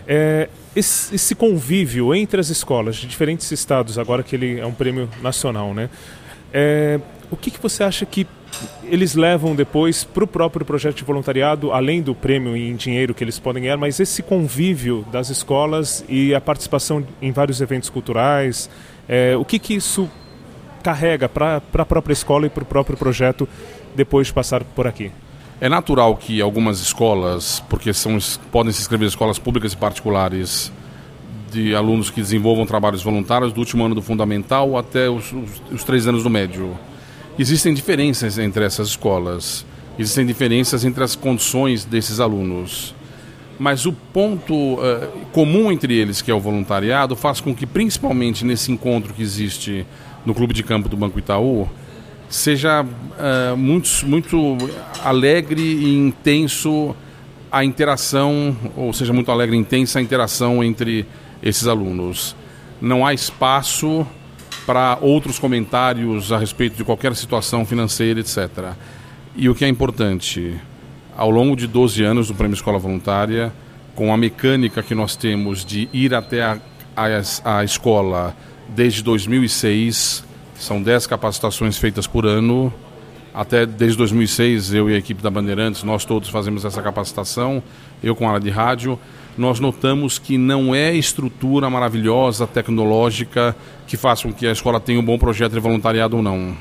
É, 0.07 0.50
esse, 0.75 1.16
esse, 1.16 1.33
convívio 1.33 2.13
entre 2.13 2.39
as 2.39 2.50
escolas 2.50 2.98
de 2.98 3.07
diferentes 3.07 3.51
estados, 3.51 3.98
agora 3.98 4.22
que 4.22 4.36
ele 4.36 4.60
é 4.60 4.66
um 4.66 4.74
prêmio 4.74 5.10
nacional, 5.22 5.74
né? 5.74 5.89
É, 6.54 7.00
o 7.31 7.36
que, 7.36 7.50
que 7.50 7.60
você 7.60 7.83
acha 7.83 8.06
que 8.06 8.27
eles 8.83 9.16
levam 9.16 9.56
depois 9.56 10.04
para 10.04 10.24
o 10.24 10.27
próprio 10.27 10.66
projeto 10.66 10.98
de 10.98 11.04
voluntariado, 11.04 11.72
além 11.72 12.01
do 12.01 12.13
prêmio 12.13 12.56
em 12.56 12.75
dinheiro 12.75 13.13
que 13.13 13.24
eles 13.24 13.39
podem 13.39 13.63
ganhar, 13.63 13.77
mas 13.77 14.00
esse 14.00 14.22
convívio 14.22 15.06
das 15.12 15.30
escolas 15.30 16.06
e 16.07 16.33
a 16.33 16.39
participação 16.39 17.06
em 17.22 17.31
vários 17.31 17.60
eventos 17.62 17.89
culturais, 17.89 18.69
é, 19.10 19.36
o 19.36 19.44
que, 19.44 19.60
que 19.60 19.74
isso 19.74 20.10
carrega 20.86 21.27
para 21.27 21.58
a 21.74 21.86
própria 21.86 22.13
escola 22.13 22.46
e 22.46 22.50
para 22.50 22.62
o 22.62 22.65
próprio 22.65 22.96
projeto 22.96 23.50
depois 23.96 24.27
de 24.27 24.34
passar 24.34 24.63
por 24.63 24.86
aqui? 24.86 25.12
É 25.60 25.68
natural 25.68 26.15
que 26.15 26.39
algumas 26.39 26.80
escolas, 26.80 27.63
porque 27.68 27.92
são, 27.92 28.20
podem 28.51 28.72
se 28.72 28.82
inscrever 28.82 29.08
escolas 29.08 29.39
públicas 29.39 29.74
e 29.74 29.77
particulares 29.77 30.72
de 31.51 31.74
alunos 31.74 32.12
que 32.12 32.22
desenvolvam 32.22 32.68
trabalhos 32.68 33.01
voluntários 33.01 33.51
do 33.51 33.60
último 33.62 33.84
ano 33.84 33.96
do 33.96 34.01
fundamental 34.01 34.77
até 34.77 35.10
os, 35.10 35.32
os, 35.32 35.62
os 35.72 35.84
três 35.84 36.06
anos 36.06 36.22
do 36.22 36.30
médio. 36.30 36.77
Existem 37.39 37.74
diferenças 37.74 38.38
entre 38.38 38.63
essas 38.63 38.89
escolas, 38.89 39.65
existem 39.98 40.24
diferenças 40.24 40.86
entre 40.86 41.04
as 41.04 41.15
condições 41.15 41.84
desses 41.84 42.20
alunos. 42.20 42.94
Mas 43.58 43.86
o 43.86 43.94
ponto 43.94 44.54
uh, 44.54 45.10
comum 45.32 45.72
entre 45.72 45.96
eles, 45.96 46.22
que 46.22 46.30
é 46.30 46.34
o 46.34 46.39
voluntariado, 46.39 47.15
faz 47.15 47.39
com 47.39 47.56
que, 47.56 47.65
principalmente 47.65 48.46
nesse 48.46 48.72
encontro 48.72 49.13
que 49.13 49.24
existe 49.24 49.86
no 50.25 50.34
Clube 50.34 50.53
de 50.53 50.63
Campo 50.63 50.89
do 50.89 50.98
Banco 50.98 51.20
Itaú, 51.20 51.70
seja 52.29 52.84
uh, 52.84 53.58
muito, 53.58 53.89
muito 54.05 54.58
alegre 55.03 55.62
e 55.62 55.96
intenso 55.96 56.96
a 57.51 57.63
interação, 57.63 58.55
ou 58.75 58.91
seja, 58.91 59.13
muito 59.13 59.32
alegre 59.32 59.55
e 59.55 59.60
intensa 59.60 60.00
a 60.00 60.01
interação 60.01 60.63
entre 60.63 61.05
esses 61.41 61.67
alunos. 61.67 62.36
Não 62.82 63.05
há 63.05 63.13
espaço 63.13 64.05
para 64.65 64.98
outros 65.00 65.38
comentários 65.38 66.32
a 66.32 66.38
respeito 66.38 66.75
de 66.75 66.84
qualquer 66.84 67.15
situação 67.15 67.65
financeira, 67.65 68.20
etc. 68.20 68.74
E 69.36 69.48
o 69.48 69.55
que 69.55 69.63
é 69.63 69.67
importante, 69.67 70.55
ao 71.15 71.29
longo 71.29 71.55
de 71.55 71.67
12 71.67 72.03
anos 72.03 72.27
do 72.27 72.34
Prêmio 72.34 72.55
Escola 72.55 72.79
Voluntária, 72.79 73.53
com 73.96 74.13
a 74.13 74.17
mecânica 74.17 74.84
que 74.84 74.96
nós 74.96 75.15
temos 75.15 75.63
de 75.63 75.88
ir 75.94 76.13
até 76.13 76.44
a, 76.44 76.58
a, 76.96 77.60
a 77.60 77.63
escola 77.63 78.36
desde 78.69 79.03
2006, 79.03 80.24
são 80.55 80.81
10 80.81 81.07
capacitações 81.07 81.77
feitas 81.77 82.07
por 82.07 82.25
ano. 82.25 82.74
Até 83.34 83.65
desde 83.65 83.98
2006, 83.98 84.74
eu 84.74 84.89
e 84.89 84.95
a 84.95 84.98
equipe 84.98 85.22
da 85.22 85.29
Bandeirantes, 85.29 85.84
nós 85.84 86.05
todos 86.05 86.29
fazemos 86.29 86.63
essa 86.63 86.81
capacitação, 86.81 87.62
eu 88.01 88.15
com 88.15 88.25
a 88.27 88.29
área 88.29 88.39
de 88.39 88.50
rádio. 88.50 88.98
Nós 89.38 89.60
notamos 89.60 90.17
que 90.17 90.38
não 90.38 90.74
é 90.74 90.93
estrutura 90.93 91.69
maravilhosa, 91.69 92.48
tecnológica, 92.48 93.53
que 93.86 93.98
faça 93.98 94.24
com 94.24 94.34
que 94.34 94.48
a 94.48 94.53
escola 94.53 94.79
tenha 94.79 94.98
um 94.98 95.03
bom 95.03 95.17
projeto 95.17 95.51
de 95.51 95.60
voluntariado 95.60 96.15
ou 96.15 96.24
não. 96.24 96.55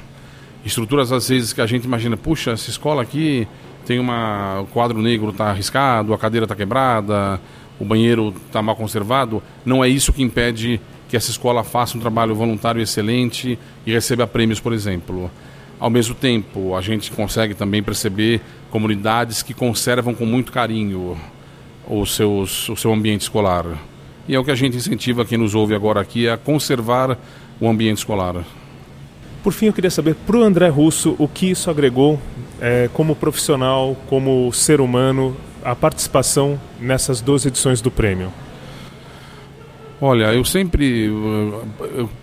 Estruturas, 0.64 1.12
às 1.12 1.28
vezes, 1.28 1.52
que 1.52 1.60
a 1.60 1.66
gente 1.66 1.84
imagina, 1.84 2.16
puxa, 2.16 2.50
essa 2.50 2.70
escola 2.70 3.02
aqui 3.02 3.46
tem 3.86 4.00
uma. 4.00 4.62
O 4.62 4.66
quadro 4.66 5.00
negro 5.00 5.30
está 5.30 5.50
arriscado, 5.50 6.12
a 6.12 6.18
cadeira 6.18 6.46
está 6.46 6.56
quebrada, 6.56 7.40
o 7.78 7.84
banheiro 7.84 8.34
está 8.46 8.60
mal 8.60 8.74
conservado. 8.74 9.40
Não 9.64 9.84
é 9.84 9.88
isso 9.88 10.12
que 10.12 10.22
impede 10.22 10.80
que 11.14 11.18
essa 11.18 11.30
escola 11.30 11.62
faça 11.62 11.96
um 11.96 12.00
trabalho 12.00 12.34
voluntário 12.34 12.82
excelente 12.82 13.56
e 13.86 13.92
receba 13.92 14.26
prêmios, 14.26 14.58
por 14.58 14.72
exemplo. 14.72 15.30
Ao 15.78 15.88
mesmo 15.88 16.12
tempo, 16.12 16.74
a 16.74 16.80
gente 16.80 17.12
consegue 17.12 17.54
também 17.54 17.84
perceber 17.84 18.40
comunidades 18.68 19.40
que 19.40 19.54
conservam 19.54 20.12
com 20.12 20.26
muito 20.26 20.50
carinho 20.50 21.16
os 21.88 22.16
seus, 22.16 22.68
o 22.68 22.74
seu 22.74 22.92
ambiente 22.92 23.20
escolar. 23.20 23.64
E 24.26 24.34
é 24.34 24.40
o 24.40 24.44
que 24.44 24.50
a 24.50 24.56
gente 24.56 24.76
incentiva 24.76 25.24
quem 25.24 25.38
nos 25.38 25.54
ouve 25.54 25.72
agora 25.72 26.00
aqui 26.00 26.28
a 26.28 26.36
conservar 26.36 27.16
o 27.60 27.68
ambiente 27.68 27.98
escolar. 27.98 28.44
Por 29.40 29.52
fim, 29.52 29.66
eu 29.66 29.72
queria 29.72 29.92
saber 29.92 30.16
para 30.16 30.36
o 30.36 30.42
André 30.42 30.66
Russo 30.66 31.14
o 31.16 31.28
que 31.28 31.48
isso 31.48 31.70
agregou 31.70 32.18
é, 32.60 32.90
como 32.92 33.14
profissional, 33.14 33.96
como 34.08 34.52
ser 34.52 34.80
humano, 34.80 35.36
a 35.64 35.76
participação 35.76 36.60
nessas 36.80 37.20
duas 37.20 37.46
edições 37.46 37.80
do 37.80 37.88
prêmio. 37.88 38.32
Olha, 40.06 40.34
eu 40.34 40.44
sempre 40.44 41.06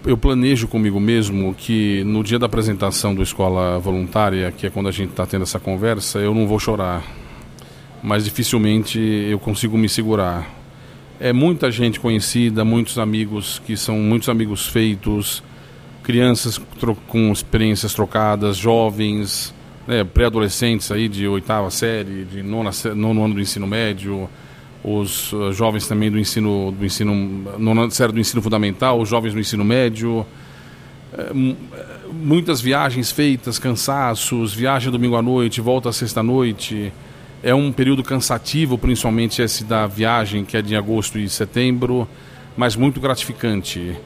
eu, 0.06 0.16
planejo 0.16 0.68
comigo 0.68 1.00
mesmo 1.00 1.52
que 1.56 2.04
no 2.04 2.24
dia 2.24 2.38
da 2.38 2.46
apresentação 2.46 3.16
do 3.16 3.24
Escola 3.24 3.80
Voluntária, 3.80 4.52
que 4.52 4.68
é 4.68 4.70
quando 4.70 4.88
a 4.88 4.92
gente 4.92 5.10
está 5.10 5.26
tendo 5.26 5.42
essa 5.42 5.60
conversa, 5.60 6.20
eu 6.20 6.32
não 6.32 6.46
vou 6.46 6.60
chorar. 6.60 7.02
Mas 8.04 8.24
dificilmente 8.24 9.00
eu 9.00 9.40
consigo 9.40 9.80
me 9.80 9.90
segurar. 9.90 10.48
É 11.20 11.34
muita 11.34 11.72
gente 11.72 12.00
conhecida, 12.00 12.64
muitos 12.64 13.00
amigos 13.00 13.60
que 13.66 13.76
são 13.76 13.98
muitos 13.98 14.30
amigos 14.30 14.68
feitos, 14.68 15.42
crianças 16.04 16.62
com 17.08 17.32
experiências 17.32 17.96
trocadas, 17.96 18.58
jovens, 18.58 19.56
né, 19.88 20.04
pré-adolescentes 20.04 20.92
aí 20.92 21.10
de 21.10 21.28
oitava 21.28 21.72
série, 21.72 22.26
de 22.26 22.44
nona, 22.44 22.70
nono 22.96 23.26
ano 23.26 23.34
do 23.34 23.42
ensino 23.42 23.66
médio, 23.66 24.30
os 24.84 25.32
uh, 25.34 25.54
jovens 25.54 25.88
também 25.88 26.10
do 26.10 26.18
ensino 26.18 26.72
do 26.72 26.86
ensino 26.86 27.14
nona 27.60 27.90
série 27.92 28.12
do 28.12 28.20
ensino 28.20 28.42
fundamental, 28.42 29.00
os 29.00 29.10
jovens 29.10 29.34
do 29.34 29.40
ensino 29.40 29.64
médio, 29.64 30.26
é, 31.14 31.32
muitas 32.12 32.62
viagens 32.62 33.12
feitas, 33.12 33.60
cansaços, 33.60 34.54
viagem 34.54 34.92
domingo 34.92 35.16
à 35.16 35.22
noite, 35.22 35.60
volta 35.60 35.92
sexta 35.92 36.24
noite. 36.24 36.92
É 37.44 37.54
um 37.54 37.72
período 37.72 38.04
cansativo, 38.04 38.78
principalmente 38.78 39.42
esse 39.42 39.64
da 39.64 39.88
viagem, 39.88 40.46
que 40.46 40.56
é 40.56 40.62
de 40.62 40.76
agosto 40.76 41.18
e 41.18 41.28
setembro, 41.28 42.08
mas 42.56 42.76
muito 42.76 43.00
gratificante. 43.00 43.98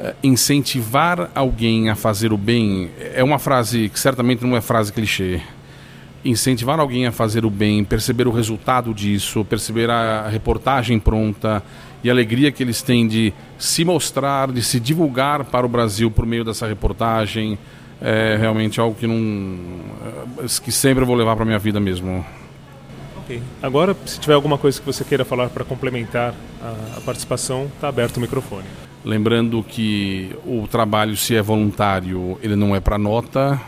Eh, 0.00 0.14
incentivar 0.22 1.28
alguém 1.34 1.90
a 1.90 1.96
fazer 1.96 2.32
o 2.32 2.38
bem 2.38 2.88
é 3.14 3.24
uma 3.24 3.38
frase 3.38 3.88
que 3.88 3.98
certamente 3.98 4.44
não 4.44 4.56
é 4.56 4.60
frase 4.60 4.92
clichê. 4.92 5.40
Incentivar 6.24 6.80
alguém 6.80 7.06
a 7.06 7.12
fazer 7.12 7.44
o 7.44 7.50
bem, 7.50 7.84
perceber 7.84 8.26
o 8.26 8.32
resultado 8.32 8.92
disso, 8.92 9.44
perceber 9.44 9.88
a 9.88 10.28
reportagem 10.28 10.98
pronta 10.98 11.62
e 12.02 12.08
a 12.08 12.12
alegria 12.12 12.50
que 12.50 12.62
eles 12.62 12.82
têm 12.82 13.06
de 13.06 13.32
se 13.56 13.84
mostrar, 13.84 14.50
de 14.50 14.62
se 14.62 14.78
divulgar 14.78 15.44
para 15.44 15.64
o 15.64 15.68
Brasil 15.68 16.10
por 16.10 16.26
meio 16.26 16.44
dessa 16.44 16.66
reportagem, 16.66 17.58
é 18.00 18.36
realmente 18.38 18.80
algo 18.80 18.94
que 18.94 19.06
não 19.06 19.58
eh, 20.38 20.46
que 20.62 20.70
sempre 20.70 21.02
eu 21.02 21.06
vou 21.06 21.16
levar 21.16 21.34
para 21.34 21.44
minha 21.44 21.58
vida 21.58 21.80
mesmo. 21.80 22.24
Ok. 23.16 23.42
Agora, 23.62 23.96
se 24.06 24.18
tiver 24.20 24.34
alguma 24.34 24.56
coisa 24.56 24.80
que 24.80 24.86
você 24.86 25.04
queira 25.04 25.24
falar 25.24 25.48
para 25.48 25.64
complementar 25.64 26.34
a, 26.62 26.98
a 26.98 27.00
participação, 27.00 27.66
está 27.74 27.88
aberto 27.88 28.16
o 28.16 28.20
microfone. 28.20 28.64
Lembrando 29.04 29.62
que 29.62 30.34
o 30.46 30.66
trabalho, 30.66 31.16
se 31.16 31.34
é 31.34 31.42
voluntário, 31.42 32.38
ele 32.42 32.56
não 32.56 32.74
é 32.74 32.80
para 32.80 32.96
nota, 32.96 33.60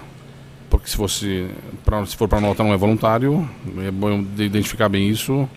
porque 0.71 0.89
se, 0.89 0.97
fosse 0.97 1.49
pra, 1.85 2.07
se 2.07 2.17
for 2.17 2.29
para 2.29 2.41
nota 2.41 2.63
não 2.63 2.73
é 2.73 2.77
voluntário, 2.77 3.47
é 3.85 3.91
bom 3.91 4.25
identificar 4.39 4.89
bem 4.89 5.11
isso. 5.11 5.49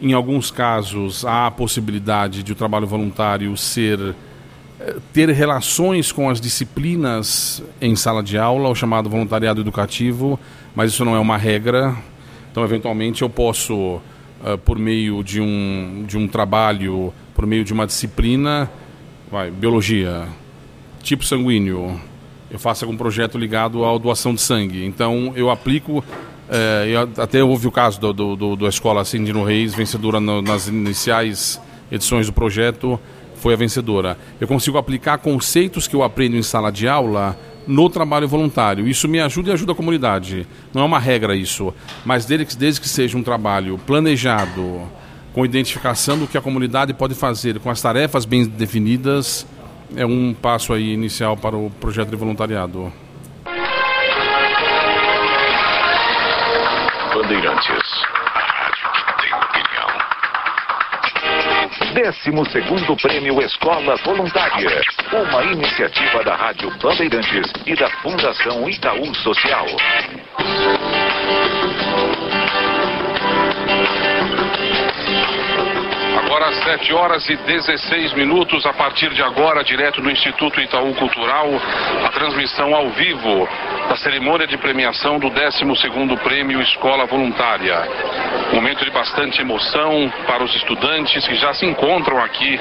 Em 0.00 0.12
alguns 0.12 0.50
casos, 0.50 1.24
há 1.24 1.46
a 1.46 1.50
possibilidade 1.50 2.42
de 2.44 2.52
o 2.52 2.54
trabalho 2.54 2.86
voluntário 2.86 3.56
ser 3.56 4.14
eh, 4.78 4.96
ter 5.12 5.28
relações 5.30 6.12
com 6.12 6.30
as 6.30 6.40
disciplinas 6.40 7.62
em 7.80 7.96
sala 7.96 8.22
de 8.22 8.38
aula, 8.38 8.68
o 8.68 8.74
chamado 8.74 9.10
voluntariado 9.10 9.60
educativo, 9.60 10.38
mas 10.74 10.92
isso 10.92 11.04
não 11.04 11.16
é 11.16 11.18
uma 11.18 11.36
regra. 11.36 11.96
Então, 12.52 12.62
eventualmente, 12.62 13.22
eu 13.22 13.30
posso, 13.30 13.74
uh, 13.74 14.58
por 14.64 14.78
meio 14.78 15.24
de 15.24 15.40
um, 15.40 16.04
de 16.06 16.16
um 16.16 16.28
trabalho 16.28 17.12
por 17.34 17.46
meio 17.46 17.64
de 17.64 17.72
uma 17.72 17.86
disciplina, 17.86 18.68
vai, 19.30 19.48
biologia, 19.48 20.26
tipo 21.04 21.24
sanguíneo, 21.24 22.00
eu 22.50 22.58
faço 22.58 22.84
algum 22.84 22.96
projeto 22.96 23.36
ligado 23.36 23.84
à 23.84 23.96
doação 23.98 24.34
de 24.34 24.40
sangue. 24.40 24.84
Então 24.84 25.32
eu 25.36 25.50
aplico, 25.50 26.04
é, 26.48 26.86
eu, 26.88 27.22
até 27.22 27.42
houve 27.42 27.66
o 27.66 27.70
caso 27.70 28.00
do, 28.00 28.12
do, 28.12 28.36
do, 28.36 28.56
da 28.56 28.68
escola 28.68 29.04
Cindino 29.04 29.44
Reis, 29.44 29.74
vencedora 29.74 30.20
no, 30.20 30.40
nas 30.40 30.68
iniciais 30.68 31.60
edições 31.90 32.26
do 32.26 32.32
projeto, 32.32 32.98
foi 33.36 33.54
a 33.54 33.56
vencedora. 33.56 34.18
Eu 34.40 34.48
consigo 34.48 34.78
aplicar 34.78 35.18
conceitos 35.18 35.86
que 35.86 35.94
eu 35.94 36.02
aprendo 36.02 36.36
em 36.36 36.42
sala 36.42 36.70
de 36.70 36.88
aula 36.88 37.38
no 37.66 37.88
trabalho 37.90 38.26
voluntário. 38.26 38.88
Isso 38.88 39.06
me 39.06 39.20
ajuda 39.20 39.50
e 39.50 39.52
ajuda 39.52 39.72
a 39.72 39.74
comunidade. 39.74 40.46
Não 40.72 40.82
é 40.82 40.84
uma 40.84 40.98
regra 40.98 41.36
isso, 41.36 41.72
mas 42.04 42.24
desde 42.24 42.56
desde 42.56 42.80
que 42.80 42.88
seja 42.88 43.16
um 43.16 43.22
trabalho 43.22 43.78
planejado, 43.86 44.82
com 45.34 45.44
identificação 45.44 46.18
do 46.18 46.26
que 46.26 46.36
a 46.36 46.40
comunidade 46.40 46.92
pode 46.94 47.14
fazer, 47.14 47.60
com 47.60 47.70
as 47.70 47.80
tarefas 47.80 48.24
bem 48.24 48.44
definidas, 48.46 49.46
é 49.96 50.04
um 50.04 50.34
passo 50.34 50.72
aí 50.72 50.92
inicial 50.92 51.36
para 51.36 51.56
o 51.56 51.70
projeto 51.80 52.08
de 52.10 52.16
voluntariado. 52.16 52.92
Bandeirantes, 57.14 58.04
a 58.34 58.40
rádio 58.40 58.88
tem 59.20 59.32
opinião. 59.34 59.88
12 62.94 63.02
Prêmio 63.02 63.42
Escola 63.42 63.96
Voluntária, 64.04 64.80
uma 65.12 65.44
iniciativa 65.44 66.22
da 66.22 66.36
Rádio 66.36 66.70
Bandeirantes 66.78 67.50
e 67.66 67.74
da 67.74 67.90
Fundação 68.02 68.68
Itaú 68.68 69.14
Social. 69.16 69.66
Agora 76.48 76.78
7 76.78 76.94
horas 76.94 77.28
e 77.28 77.36
16 77.36 78.14
minutos, 78.14 78.64
a 78.64 78.72
partir 78.72 79.10
de 79.10 79.22
agora, 79.22 79.62
direto 79.62 80.00
do 80.00 80.10
Instituto 80.10 80.58
Itaú 80.58 80.94
Cultural, 80.94 81.46
a 82.02 82.08
transmissão 82.08 82.74
ao 82.74 82.88
vivo 82.88 83.46
da 83.86 83.96
cerimônia 83.96 84.46
de 84.46 84.56
premiação 84.56 85.18
do 85.18 85.30
12º 85.30 86.18
Prêmio 86.20 86.62
Escola 86.62 87.04
Voluntária. 87.04 87.86
Momento 88.54 88.82
de 88.82 88.90
bastante 88.90 89.42
emoção 89.42 90.10
para 90.26 90.42
os 90.42 90.54
estudantes 90.56 91.26
que 91.26 91.34
já 91.34 91.52
se 91.52 91.66
encontram 91.66 92.18
aqui 92.18 92.58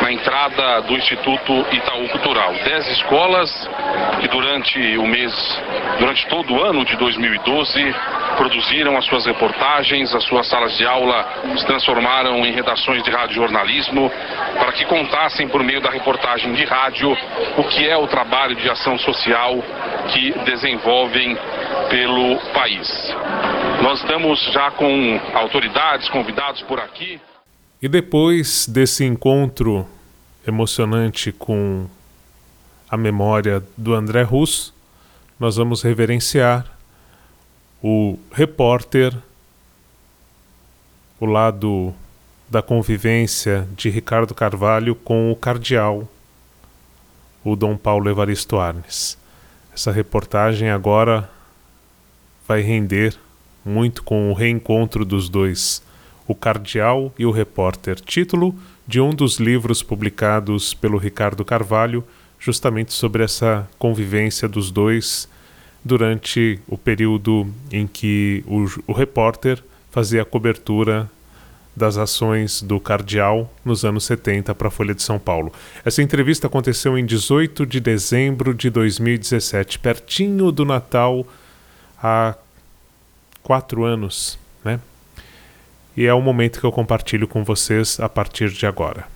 na 0.00 0.12
entrada 0.12 0.82
do 0.82 0.94
Instituto 0.96 1.66
Itaú 1.70 2.08
Cultural. 2.08 2.52
Dez 2.64 2.86
escolas 2.88 3.70
que 4.20 4.28
durante 4.28 4.98
o 4.98 5.06
mês, 5.06 5.62
durante 6.00 6.26
todo 6.26 6.54
o 6.54 6.62
ano 6.62 6.84
de 6.84 6.96
2012, 6.96 7.94
produziram 8.36 8.96
as 8.96 9.04
suas 9.04 9.26
reportagens, 9.26 10.14
as 10.14 10.24
suas 10.24 10.48
salas 10.48 10.76
de 10.76 10.86
aula 10.86 11.28
se 11.56 11.66
transformaram 11.66 12.44
em 12.44 12.52
redações 12.52 13.02
de 13.02 13.10
rádio 13.20 13.36
jornalismo 13.36 14.10
para 14.54 14.72
que 14.72 14.84
contassem 14.86 15.48
por 15.48 15.62
meio 15.62 15.80
da 15.80 15.90
reportagem 15.90 16.54
de 16.54 16.64
rádio 16.64 17.10
o 17.58 17.64
que 17.64 17.86
é 17.86 17.96
o 17.96 18.06
trabalho 18.06 18.56
de 18.56 18.68
ação 18.68 18.98
social 18.98 19.62
que 20.12 20.32
desenvolvem 20.44 21.36
pelo 21.90 22.38
país. 22.52 22.88
Nós 23.82 24.00
estamos 24.00 24.42
já 24.52 24.70
com 24.70 25.20
autoridades, 25.34 26.08
convidados 26.08 26.62
por 26.62 26.80
aqui. 26.80 27.20
E 27.82 27.88
depois 27.88 28.66
desse 28.66 29.04
encontro 29.04 29.86
emocionante 30.46 31.30
com 31.30 31.86
a 32.88 32.96
memória 32.96 33.62
do 33.76 33.94
André 33.94 34.22
Russo, 34.22 34.74
nós 35.38 35.56
vamos 35.56 35.82
reverenciar 35.82 36.66
o 37.82 38.18
repórter, 38.32 39.14
o 41.18 41.26
lado 41.26 41.94
da 42.50 42.60
convivência 42.60 43.68
de 43.76 43.88
Ricardo 43.88 44.34
Carvalho 44.34 44.96
com 44.96 45.30
o 45.30 45.36
cardeal, 45.36 46.08
o 47.44 47.54
Dom 47.54 47.76
Paulo 47.76 48.10
Evaristo 48.10 48.58
Arnes. 48.58 49.16
Essa 49.72 49.92
reportagem 49.92 50.68
agora 50.68 51.30
vai 52.48 52.60
render 52.60 53.16
muito 53.64 54.02
com 54.02 54.30
o 54.30 54.34
reencontro 54.34 55.04
dos 55.04 55.28
dois, 55.28 55.80
o 56.26 56.34
cardeal 56.34 57.14
e 57.16 57.24
o 57.24 57.30
repórter, 57.30 58.00
título 58.00 58.52
de 58.84 59.00
um 59.00 59.10
dos 59.10 59.38
livros 59.38 59.80
publicados 59.80 60.74
pelo 60.74 60.98
Ricardo 60.98 61.44
Carvalho, 61.44 62.04
justamente 62.36 62.92
sobre 62.92 63.22
essa 63.22 63.68
convivência 63.78 64.48
dos 64.48 64.72
dois 64.72 65.28
durante 65.84 66.58
o 66.66 66.76
período 66.76 67.46
em 67.70 67.86
que 67.86 68.42
o, 68.46 68.66
o 68.88 68.92
repórter 68.92 69.62
fazia 69.92 70.22
a 70.22 70.24
cobertura 70.24 71.08
das 71.80 71.96
ações 71.96 72.60
do 72.60 72.78
Cardeal 72.78 73.50
nos 73.64 73.84
anos 73.84 74.04
70 74.04 74.54
para 74.54 74.68
a 74.68 74.70
Folha 74.70 74.94
de 74.94 75.02
São 75.02 75.18
Paulo. 75.18 75.50
Essa 75.84 76.02
entrevista 76.02 76.46
aconteceu 76.46 76.98
em 76.98 77.04
18 77.04 77.64
de 77.64 77.80
dezembro 77.80 78.52
de 78.54 78.68
2017, 78.68 79.78
pertinho 79.78 80.52
do 80.52 80.64
Natal, 80.64 81.26
há 82.00 82.36
quatro 83.42 83.84
anos, 83.84 84.38
né? 84.62 84.78
E 85.96 86.04
é 86.06 86.12
o 86.12 86.20
momento 86.20 86.60
que 86.60 86.66
eu 86.66 86.72
compartilho 86.72 87.26
com 87.26 87.42
vocês 87.42 87.98
a 87.98 88.08
partir 88.08 88.50
de 88.50 88.66
agora. 88.66 89.06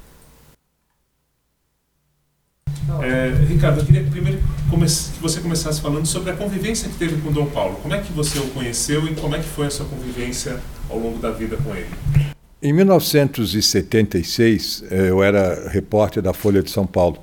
É, 3.02 3.30
Ricardo, 3.46 3.80
eu 3.80 3.86
queria 3.86 4.04
primeiro 4.04 4.38
que 4.38 5.20
você 5.20 5.40
começasse 5.40 5.80
falando 5.80 6.06
sobre 6.06 6.30
a 6.30 6.34
convivência 6.34 6.88
que 6.88 6.96
teve 6.96 7.20
com 7.20 7.30
Dom 7.30 7.46
Paulo. 7.46 7.76
Como 7.76 7.94
é 7.94 8.00
que 8.00 8.12
você 8.12 8.38
o 8.38 8.48
conheceu 8.48 9.06
e 9.06 9.14
como 9.14 9.36
é 9.36 9.38
que 9.38 9.48
foi 9.48 9.66
a 9.66 9.70
sua 9.70 9.86
convivência 9.86 10.60
ao 10.90 10.98
longo 10.98 11.18
da 11.18 11.30
vida 11.30 11.56
com 11.56 11.74
ele? 11.74 12.33
Em 12.64 12.72
1976, 12.72 14.84
eh, 14.90 15.10
eu 15.10 15.22
era 15.22 15.68
repórter 15.68 16.20
da 16.22 16.32
Folha 16.32 16.62
de 16.62 16.70
São 16.70 16.86
Paulo. 16.86 17.18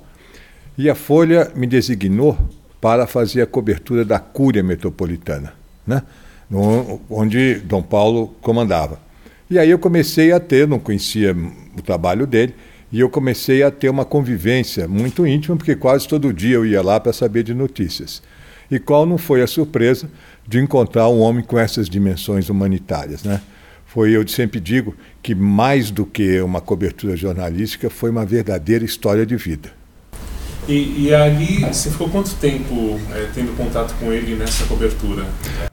E 0.78 0.88
a 0.88 0.94
Folha 0.94 1.50
me 1.56 1.66
designou 1.66 2.38
para 2.80 3.08
fazer 3.08 3.42
a 3.42 3.46
cobertura 3.46 4.04
da 4.04 4.20
Cúria 4.20 4.62
Metropolitana, 4.62 5.52
né? 5.84 6.00
onde 7.10 7.56
Dom 7.56 7.82
Paulo 7.82 8.36
comandava. 8.40 9.00
E 9.50 9.58
aí 9.58 9.68
eu 9.68 9.80
comecei 9.80 10.30
a 10.30 10.38
ter, 10.38 10.68
não 10.68 10.78
conhecia 10.78 11.36
o 11.76 11.82
trabalho 11.82 12.24
dele, 12.24 12.54
e 12.92 13.00
eu 13.00 13.10
comecei 13.10 13.64
a 13.64 13.70
ter 13.72 13.88
uma 13.88 14.04
convivência 14.04 14.86
muito 14.86 15.26
íntima, 15.26 15.56
porque 15.56 15.74
quase 15.74 16.06
todo 16.06 16.32
dia 16.32 16.54
eu 16.54 16.64
ia 16.64 16.82
lá 16.82 17.00
para 17.00 17.12
saber 17.12 17.42
de 17.42 17.52
notícias. 17.52 18.22
E 18.70 18.78
qual 18.78 19.04
não 19.04 19.18
foi 19.18 19.42
a 19.42 19.48
surpresa 19.48 20.08
de 20.46 20.60
encontrar 20.60 21.08
um 21.08 21.18
homem 21.18 21.42
com 21.42 21.58
essas 21.58 21.88
dimensões 21.88 22.48
humanitárias, 22.48 23.24
né? 23.24 23.40
Foi, 23.92 24.16
eu 24.16 24.26
sempre 24.26 24.58
digo, 24.58 24.96
que 25.22 25.34
mais 25.34 25.90
do 25.90 26.06
que 26.06 26.40
uma 26.40 26.62
cobertura 26.62 27.14
jornalística, 27.14 27.90
foi 27.90 28.08
uma 28.08 28.24
verdadeira 28.24 28.82
história 28.86 29.26
de 29.26 29.36
vida. 29.36 29.70
E, 30.66 31.08
e 31.08 31.14
ali, 31.14 31.58
você 31.58 31.90
ficou 31.90 32.08
quanto 32.08 32.34
tempo 32.36 32.98
é, 33.14 33.28
tendo 33.34 33.54
contato 33.54 33.94
com 34.00 34.10
ele 34.10 34.34
nessa 34.34 34.64
cobertura? 34.64 35.26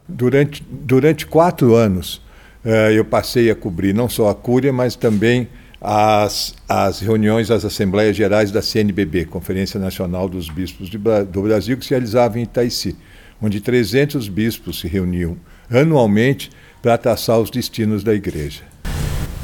Durante, 0.06 0.62
durante 0.70 1.26
quatro 1.26 1.76
anos, 1.76 2.22
é, 2.66 2.92
eu 2.92 3.06
passei 3.06 3.50
a 3.50 3.56
cobrir 3.56 3.94
não 3.94 4.10
só 4.10 4.30
a 4.30 4.36
Cúria, 4.36 4.74
mas 4.74 4.98
também 4.98 5.48
as, 5.80 6.54
as 6.68 7.00
reuniões, 7.00 7.50
as 7.50 7.64
Assembleias 7.64 8.18
Gerais 8.18 8.52
da 8.52 8.62
CNBB, 8.62 9.28
Conferência 9.28 9.80
Nacional 9.80 10.28
dos 10.28 10.50
Bispos 10.50 10.90
de, 10.90 10.98
do 10.98 11.42
Brasil, 11.44 11.78
que 11.78 11.86
se 11.86 11.92
realizava 11.92 12.38
em 12.38 12.44
Itaici, 12.44 12.98
onde 13.42 13.62
300 13.62 14.28
bispos 14.28 14.82
se 14.82 14.90
reuniam 14.90 15.38
anualmente 15.72 16.50
para 16.82 16.98
traçar 16.98 17.40
os 17.40 17.50
destinos 17.50 18.04
da 18.04 18.14
igreja. 18.14 18.64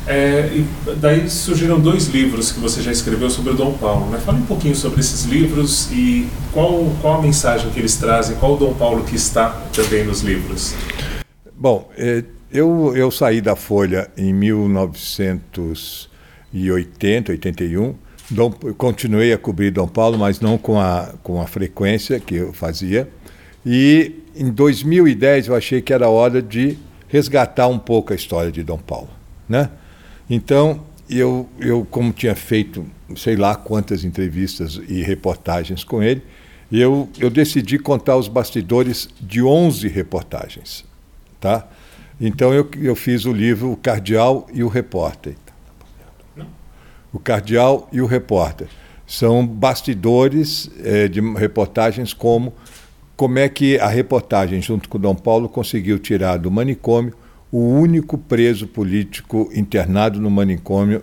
É, 0.07 0.61
daí 0.97 1.27
surgiram 1.27 1.79
dois 1.79 2.07
livros 2.07 2.51
que 2.51 2.59
você 2.59 2.79
já 2.81 2.91
escreveu 2.91 3.27
sobre 3.29 3.53
o 3.53 3.55
Dom 3.55 3.73
Paulo. 3.73 4.09
Né? 4.11 4.19
Fale 4.19 4.37
um 4.37 4.45
pouquinho 4.45 4.75
sobre 4.75 4.99
esses 4.99 5.25
livros 5.25 5.91
e 5.91 6.27
qual, 6.53 6.85
qual 7.01 7.17
a 7.19 7.21
mensagem 7.21 7.71
que 7.71 7.79
eles 7.79 7.97
trazem, 7.97 8.37
qual 8.37 8.53
o 8.53 8.57
Dom 8.57 8.75
Paulo 8.75 9.03
que 9.03 9.15
está 9.15 9.49
também 9.73 10.05
nos 10.05 10.21
livros. 10.21 10.75
Bom, 11.55 11.89
é, 11.97 12.23
eu, 12.51 12.95
eu 12.95 13.09
saí 13.09 13.41
da 13.41 13.55
Folha 13.55 14.11
em 14.15 14.31
1980, 14.31 17.31
81. 17.31 17.95
Dom, 18.29 18.51
continuei 18.77 19.33
a 19.33 19.37
cobrir 19.37 19.71
Dom 19.71 19.87
Paulo, 19.87 20.19
mas 20.19 20.39
não 20.39 20.57
com 20.57 20.79
a, 20.79 21.13
com 21.23 21.41
a 21.41 21.47
frequência 21.47 22.19
que 22.19 22.35
eu 22.35 22.53
fazia. 22.53 23.09
E 23.65 24.19
em 24.35 24.51
2010 24.51 25.47
eu 25.47 25.55
achei 25.55 25.81
que 25.81 25.91
era 25.91 26.07
hora 26.09 26.39
de 26.41 26.77
resgatar 27.15 27.69
um 27.69 27.79
pouco 27.79 28.11
a 28.11 28.15
história 28.15 28.51
de 28.51 28.61
Dom 28.61 28.77
Paulo, 28.77 29.09
né? 29.47 29.69
Então, 30.29 30.81
eu, 31.09 31.47
eu 31.59 31.87
como 31.89 32.11
tinha 32.11 32.35
feito 32.35 32.85
sei 33.15 33.37
lá 33.37 33.55
quantas 33.55 34.03
entrevistas 34.03 34.81
e 34.89 35.01
reportagens 35.01 35.83
com 35.83 36.03
ele, 36.03 36.21
eu, 36.69 37.07
eu 37.17 37.29
decidi 37.29 37.79
contar 37.79 38.17
os 38.17 38.27
bastidores 38.27 39.07
de 39.21 39.41
11 39.41 39.87
reportagens, 39.87 40.83
tá? 41.39 41.65
Então 42.19 42.53
eu, 42.53 42.69
eu 42.81 42.95
fiz 42.95 43.25
o 43.25 43.31
livro 43.31 43.71
O 43.71 43.77
Cardeal 43.77 44.47
e 44.51 44.61
o 44.61 44.67
Repórter. 44.67 45.35
O 47.13 47.19
Cardeal 47.19 47.87
e 47.93 48.01
o 48.01 48.05
Repórter. 48.05 48.67
São 49.07 49.45
bastidores 49.47 50.69
eh, 50.83 51.07
de 51.07 51.21
reportagens 51.21 52.13
como 52.13 52.53
como 53.15 53.39
é 53.39 53.47
que 53.47 53.79
a 53.79 53.87
reportagem, 53.87 54.61
junto 54.61 54.89
com 54.89 54.99
Dom 54.99 55.15
Paulo, 55.15 55.47
conseguiu 55.47 55.97
tirar 55.97 56.37
do 56.37 56.51
manicômio 56.51 57.13
o 57.51 57.59
único 57.59 58.17
preso 58.17 58.67
político 58.67 59.49
internado 59.53 60.19
no 60.19 60.29
manicômio 60.29 61.01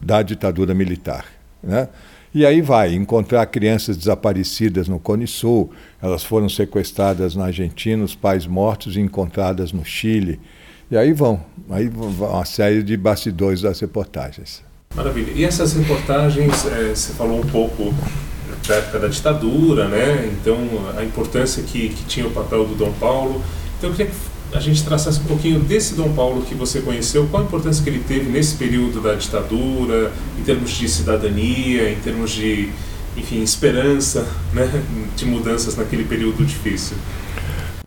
da 0.00 0.22
ditadura 0.22 0.74
militar. 0.74 1.24
Né? 1.62 1.88
E 2.34 2.44
aí 2.44 2.60
vai 2.60 2.94
encontrar 2.94 3.44
crianças 3.46 3.96
desaparecidas 3.96 4.88
no 4.88 4.98
Cone 4.98 5.26
Sul, 5.26 5.70
elas 6.00 6.24
foram 6.24 6.48
sequestradas 6.48 7.36
na 7.36 7.46
Argentina, 7.46 8.02
os 8.02 8.16
pais 8.16 8.46
mortos 8.46 8.96
e 8.96 9.00
encontradas 9.00 9.72
no 9.72 9.84
Chile. 9.84 10.40
E 10.90 10.96
aí 10.96 11.12
vão, 11.12 11.40
aí 11.70 11.88
vão 11.88 12.08
uma 12.08 12.44
série 12.44 12.82
de 12.82 12.96
bastidores 12.96 13.60
das 13.60 13.78
reportagens. 13.80 14.64
Maravilha. 14.94 15.32
E 15.34 15.44
essas 15.44 15.74
reportagens, 15.74 16.66
é, 16.66 16.88
você 16.88 17.12
falou 17.12 17.38
um 17.38 17.46
pouco 17.46 17.94
da 18.66 18.76
época 18.76 18.98
da 18.98 19.08
ditadura, 19.08 19.88
né? 19.88 20.30
Então, 20.32 20.56
a 20.96 21.04
importância 21.04 21.62
que, 21.62 21.88
que 21.88 22.04
tinha 22.04 22.26
o 22.26 22.30
papel 22.30 22.64
do 22.64 22.74
Dom 22.74 22.92
Paulo. 22.92 23.42
Então, 23.78 23.90
eu 23.90 23.96
queria 23.96 24.12
que 24.12 24.56
a 24.56 24.60
gente 24.60 24.84
traçasse 24.84 25.20
um 25.20 25.24
pouquinho 25.24 25.60
desse 25.60 25.94
Dom 25.94 26.12
Paulo 26.12 26.42
que 26.42 26.54
você 26.54 26.80
conheceu, 26.80 27.26
qual 27.28 27.42
a 27.42 27.46
importância 27.46 27.82
que 27.82 27.90
ele 27.90 28.04
teve 28.06 28.30
nesse 28.30 28.56
período 28.56 29.00
da 29.00 29.14
ditadura, 29.14 30.12
em 30.38 30.42
termos 30.42 30.70
de 30.70 30.88
cidadania, 30.88 31.90
em 31.90 31.96
termos 32.00 32.30
de, 32.30 32.70
enfim, 33.16 33.42
esperança, 33.42 34.26
né? 34.52 34.70
De 35.16 35.24
mudanças 35.24 35.76
naquele 35.76 36.04
período 36.04 36.44
difícil. 36.44 36.96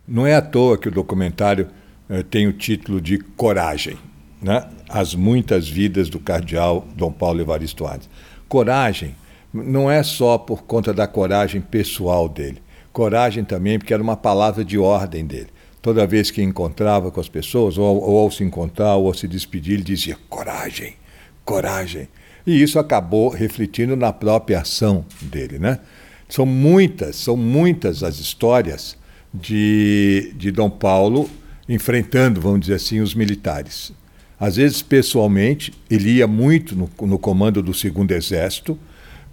Não 0.07 0.25
é 0.27 0.35
à 0.35 0.41
toa 0.41 0.77
que 0.77 0.87
o 0.87 0.91
documentário 0.91 1.67
eh, 2.09 2.23
tem 2.23 2.47
o 2.47 2.53
título 2.53 2.99
de 2.99 3.17
Coragem, 3.17 3.97
né? 4.41 4.67
As 4.89 5.15
muitas 5.15 5.67
vidas 5.67 6.09
do 6.09 6.19
cardeal 6.19 6.87
Dom 6.95 7.11
Paulo 7.11 7.41
Evaristo 7.41 7.85
Arnes. 7.85 8.09
Coragem 8.47 9.15
não 9.63 9.89
é 9.89 10.03
só 10.03 10.37
por 10.37 10.63
conta 10.63 10.93
da 10.93 11.07
coragem 11.07 11.61
pessoal 11.61 12.27
dele. 12.27 12.61
Coragem 12.91 13.43
também 13.43 13.77
porque 13.77 13.93
era 13.93 14.03
uma 14.03 14.17
palavra 14.17 14.63
de 14.63 14.77
ordem 14.77 15.25
dele. 15.25 15.47
Toda 15.81 16.07
vez 16.07 16.31
que 16.31 16.41
encontrava 16.41 17.11
com 17.11 17.19
as 17.19 17.29
pessoas, 17.29 17.77
ou, 17.77 18.01
ou 18.01 18.19
ao 18.19 18.31
se 18.31 18.43
encontrar, 18.43 18.95
ou 18.95 19.07
ao 19.07 19.13
se 19.13 19.27
despedir, 19.27 19.75
ele 19.75 19.83
dizia: 19.83 20.17
coragem, 20.29 20.95
coragem. 21.43 22.07
E 22.45 22.61
isso 22.61 22.79
acabou 22.79 23.29
refletindo 23.29 23.95
na 23.95 24.11
própria 24.11 24.61
ação 24.61 25.05
dele. 25.21 25.59
Né? 25.59 25.79
São 26.27 26.45
muitas, 26.45 27.15
são 27.15 27.37
muitas 27.37 28.03
as 28.03 28.19
histórias 28.19 28.97
de, 29.33 30.33
de 30.35 30.51
Dom 30.51 30.69
Paulo 30.69 31.29
enfrentando, 31.67 32.39
vamos 32.39 32.61
dizer 32.61 32.75
assim, 32.75 32.99
os 32.99 33.15
militares. 33.15 33.91
Às 34.39 34.57
vezes, 34.57 34.81
pessoalmente, 34.81 35.73
ele 35.89 36.11
ia 36.11 36.27
muito 36.27 36.75
no, 36.75 36.89
no 37.01 37.17
comando 37.17 37.63
do 37.63 37.73
segundo 37.73 38.11
exército, 38.11 38.77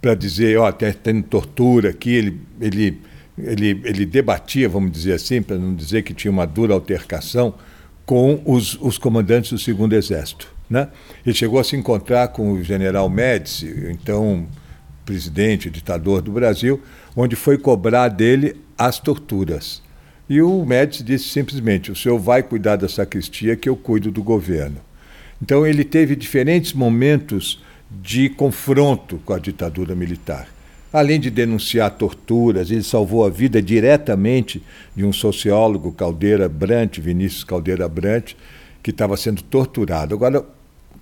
para 0.03 0.15
dizer, 0.15 0.57
ó, 0.59 0.67
está 0.67 0.91
tendo 0.91 1.23
tortura 1.23 1.91
aqui, 1.91 2.11
ele, 2.11 2.41
ele, 2.59 3.01
ele, 3.37 3.81
ele 3.85 4.05
debatia, 4.05 4.67
vamos 4.67 4.91
dizer 4.91 5.13
assim, 5.13 5.41
para 5.41 5.57
não 5.57 5.73
dizer 5.73 6.03
que 6.03 6.13
tinha 6.13 6.29
uma 6.29 6.45
dura 6.45 6.73
altercação, 6.73 7.53
com 8.05 8.41
os, 8.45 8.77
os 8.81 8.97
comandantes 8.97 9.51
do 9.51 9.57
segundo 9.57 9.93
exército. 9.93 10.53
Né? 10.69 10.89
Ele 11.25 11.33
chegou 11.33 11.57
a 11.57 11.63
se 11.63 11.77
encontrar 11.77 12.27
com 12.27 12.51
o 12.51 12.61
general 12.61 13.07
Médici, 13.07 13.87
então 13.91 14.45
presidente, 15.05 15.69
ditador 15.69 16.21
do 16.21 16.33
Brasil, 16.33 16.81
onde 17.15 17.37
foi 17.37 17.57
cobrar 17.57 18.09
dele 18.09 18.57
as 18.77 18.99
torturas. 18.99 19.81
E 20.29 20.41
o 20.41 20.65
Médici 20.65 21.01
disse 21.01 21.29
simplesmente: 21.29 21.93
o 21.93 21.95
senhor 21.95 22.19
vai 22.19 22.43
cuidar 22.43 22.75
da 22.75 22.89
sacristia, 22.89 23.55
que 23.55 23.69
eu 23.69 23.77
cuido 23.77 24.11
do 24.11 24.21
governo. 24.21 24.81
Então 25.41 25.65
ele 25.65 25.85
teve 25.85 26.13
diferentes 26.13 26.73
momentos 26.73 27.62
de 28.01 28.29
confronto 28.29 29.19
com 29.25 29.33
a 29.33 29.39
ditadura 29.39 29.95
militar. 29.95 30.47
Além 30.91 31.19
de 31.19 31.31
denunciar 31.31 31.89
torturas, 31.91 32.69
ele 32.69 32.83
salvou 32.83 33.25
a 33.25 33.29
vida 33.29 33.61
diretamente 33.61 34.61
de 34.95 35.03
um 35.03 35.11
sociólogo, 35.11 35.91
Caldeira 35.91 36.47
Brant, 36.47 36.99
Vinícius 36.99 37.43
Caldeira 37.43 37.87
Brant, 37.89 38.33
que 38.83 38.91
estava 38.91 39.17
sendo 39.17 39.41
torturado. 39.41 40.13
Agora, 40.13 40.41
o 40.41 40.45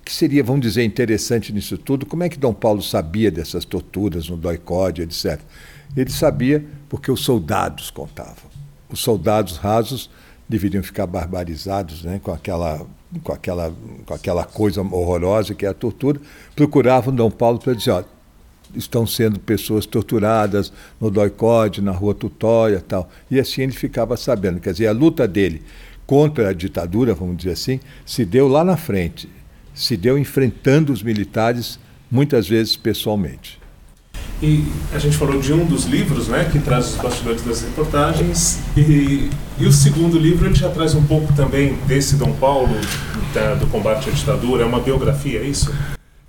que 0.02 0.12
seria, 0.12 0.42
vamos 0.42 0.62
dizer, 0.62 0.82
interessante 0.82 1.52
nisso 1.52 1.76
tudo? 1.76 2.06
Como 2.06 2.22
é 2.22 2.28
que 2.28 2.38
Dom 2.38 2.54
Paulo 2.54 2.80
sabia 2.80 3.30
dessas 3.30 3.64
torturas 3.64 4.28
no 4.28 4.36
doicode, 4.36 5.02
etc.? 5.02 5.40
Ele 5.94 6.10
sabia 6.10 6.64
porque 6.88 7.10
os 7.10 7.20
soldados 7.20 7.90
contavam. 7.90 8.50
Os 8.88 9.00
soldados 9.00 9.58
rasos 9.58 10.08
deveriam 10.48 10.82
ficar 10.82 11.06
barbarizados 11.06 12.02
né, 12.02 12.18
com 12.22 12.32
aquela 12.32 12.86
com 13.22 13.32
aquela, 13.32 13.72
com 14.06 14.14
aquela 14.14 14.44
coisa 14.44 14.80
horrorosa 14.80 15.54
que 15.54 15.66
é 15.66 15.68
a 15.68 15.74
tortura, 15.74 16.20
procuravam 16.56 17.14
Dom 17.14 17.30
Paulo 17.30 17.58
para 17.58 17.74
dizer, 17.74 17.90
ó, 17.90 18.02
estão 18.74 19.06
sendo 19.06 19.38
pessoas 19.38 19.86
torturadas 19.86 20.72
no 21.00 21.10
Doicode, 21.10 21.82
na 21.82 21.92
Rua 21.92 22.14
Tutóia 22.14 22.82
tal. 22.86 23.10
E 23.30 23.38
assim 23.38 23.62
ele 23.62 23.72
ficava 23.72 24.16
sabendo. 24.16 24.60
Quer 24.60 24.72
dizer, 24.72 24.86
a 24.86 24.92
luta 24.92 25.28
dele 25.28 25.62
contra 26.06 26.50
a 26.50 26.52
ditadura, 26.52 27.14
vamos 27.14 27.36
dizer 27.36 27.52
assim, 27.52 27.80
se 28.04 28.24
deu 28.24 28.48
lá 28.48 28.64
na 28.64 28.76
frente, 28.76 29.28
se 29.74 29.96
deu 29.96 30.18
enfrentando 30.18 30.92
os 30.92 31.02
militares, 31.02 31.78
muitas 32.10 32.48
vezes 32.48 32.76
pessoalmente. 32.76 33.61
E 34.42 34.64
a 34.92 34.98
gente 34.98 35.16
falou 35.16 35.40
de 35.40 35.52
um 35.52 35.64
dos 35.64 35.84
livros, 35.84 36.26
né, 36.26 36.48
que 36.50 36.58
traz 36.58 36.94
os 36.94 36.96
bastidores 36.96 37.42
das 37.42 37.62
reportagens, 37.62 38.58
e, 38.76 39.30
e 39.56 39.64
o 39.64 39.70
segundo 39.70 40.18
livro 40.18 40.46
ele 40.46 40.56
já 40.56 40.68
traz 40.68 40.96
um 40.96 41.04
pouco 41.04 41.32
também 41.34 41.74
desse 41.86 42.16
Dom 42.16 42.32
Paulo, 42.32 42.74
da, 43.32 43.54
do 43.54 43.68
combate 43.68 44.10
à 44.10 44.12
ditadura, 44.12 44.64
é 44.64 44.66
uma 44.66 44.80
biografia, 44.80 45.38
é 45.38 45.44
isso? 45.44 45.72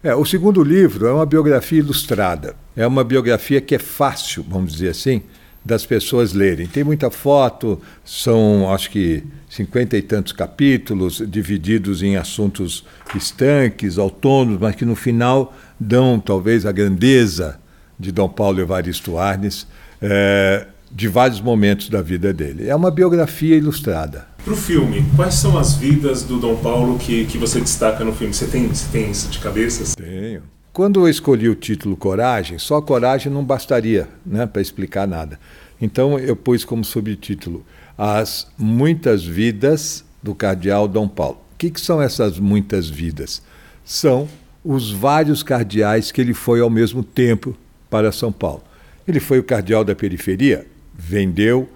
É, 0.03 0.13
o 0.13 0.23
segundo 0.25 0.63
livro 0.63 1.07
é 1.07 1.11
uma 1.11 1.25
biografia 1.25 1.79
ilustrada. 1.79 2.55
É 2.75 2.85
uma 2.85 3.03
biografia 3.03 3.59
que 3.59 3.73
é 3.73 3.79
fácil, 3.79 4.45
vamos 4.47 4.73
dizer 4.73 4.89
assim, 4.89 5.23
das 5.65 5.83
pessoas 5.83 6.33
lerem. 6.33 6.67
Tem 6.67 6.83
muita 6.83 7.09
foto, 7.09 7.81
são 8.05 8.71
acho 8.71 8.91
que 8.91 9.23
cinquenta 9.49 9.97
e 9.97 10.03
tantos 10.03 10.33
capítulos, 10.33 11.23
divididos 11.27 12.03
em 12.03 12.15
assuntos 12.15 12.85
estanques, 13.15 13.97
autônomos, 13.97 14.59
mas 14.59 14.75
que 14.75 14.85
no 14.85 14.95
final 14.95 15.55
dão 15.79 16.19
talvez 16.19 16.63
a 16.65 16.71
grandeza 16.71 17.62
de 18.03 18.11
Dom 18.11 18.27
Paulo 18.27 18.59
Evaristo 18.59 19.17
Arnes 19.17 19.65
é, 20.01 20.67
de 20.91 21.07
vários 21.07 21.41
momentos 21.41 21.89
da 21.89 22.01
vida 22.01 22.33
dele. 22.33 22.67
É 22.67 22.75
uma 22.75 22.91
biografia 22.91 23.55
ilustrada. 23.55 24.27
Para 24.43 24.53
o 24.53 24.57
filme, 24.57 25.05
quais 25.15 25.35
são 25.35 25.57
as 25.57 25.73
vidas 25.73 26.23
do 26.23 26.37
Dom 26.37 26.57
Paulo 26.57 26.99
que, 26.99 27.25
que 27.25 27.37
você 27.37 27.61
destaca 27.61 28.03
no 28.03 28.13
filme? 28.13 28.33
Você 28.33 28.45
tem, 28.45 28.67
você 28.67 28.85
tem 28.91 29.09
isso 29.09 29.29
de 29.29 29.39
cabeça? 29.39 29.95
Tenho. 29.95 30.43
Quando 30.73 31.01
eu 31.01 31.09
escolhi 31.09 31.47
o 31.47 31.55
título 31.55 31.95
Coragem, 31.95 32.59
só 32.59 32.81
coragem 32.81 33.31
não 33.31 33.43
bastaria 33.43 34.09
né, 34.25 34.45
para 34.45 34.61
explicar 34.61 35.07
nada. 35.07 35.39
Então 35.79 36.19
eu 36.19 36.35
pus 36.35 36.65
como 36.65 36.83
subtítulo 36.83 37.65
As 37.97 38.47
Muitas 38.57 39.23
Vidas 39.23 40.03
do 40.21 40.35
Cardeal 40.35 40.87
Dom 40.87 41.07
Paulo. 41.07 41.37
O 41.53 41.57
que, 41.57 41.69
que 41.69 41.79
são 41.79 42.01
essas 42.01 42.37
muitas 42.37 42.89
vidas? 42.89 43.41
São 43.85 44.27
os 44.63 44.91
vários 44.91 45.43
cardeais 45.43 46.11
que 46.11 46.19
ele 46.19 46.33
foi 46.33 46.59
ao 46.59 46.69
mesmo 46.69 47.03
tempo 47.03 47.55
para 47.93 48.11
São 48.11 48.31
Paulo. 48.31 48.63
Ele 49.07 49.19
foi 49.19 49.37
o 49.37 49.43
cardeal 49.43 49.83
da 49.83 49.93
periferia, 49.93 50.65
vendeu 50.95 51.69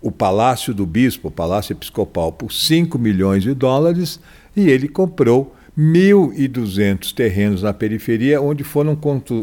o 0.00 0.12
palácio 0.12 0.72
do 0.72 0.86
bispo, 0.86 1.26
o 1.26 1.32
palácio 1.32 1.72
episcopal, 1.72 2.30
por 2.30 2.52
5 2.52 2.96
milhões 2.96 3.42
de 3.42 3.52
dólares 3.52 4.20
e 4.56 4.70
ele 4.70 4.86
comprou 4.86 5.52
1.200 5.76 7.12
terrenos 7.12 7.60
na 7.60 7.74
periferia, 7.74 8.40
onde 8.40 8.62
foram 8.62 8.96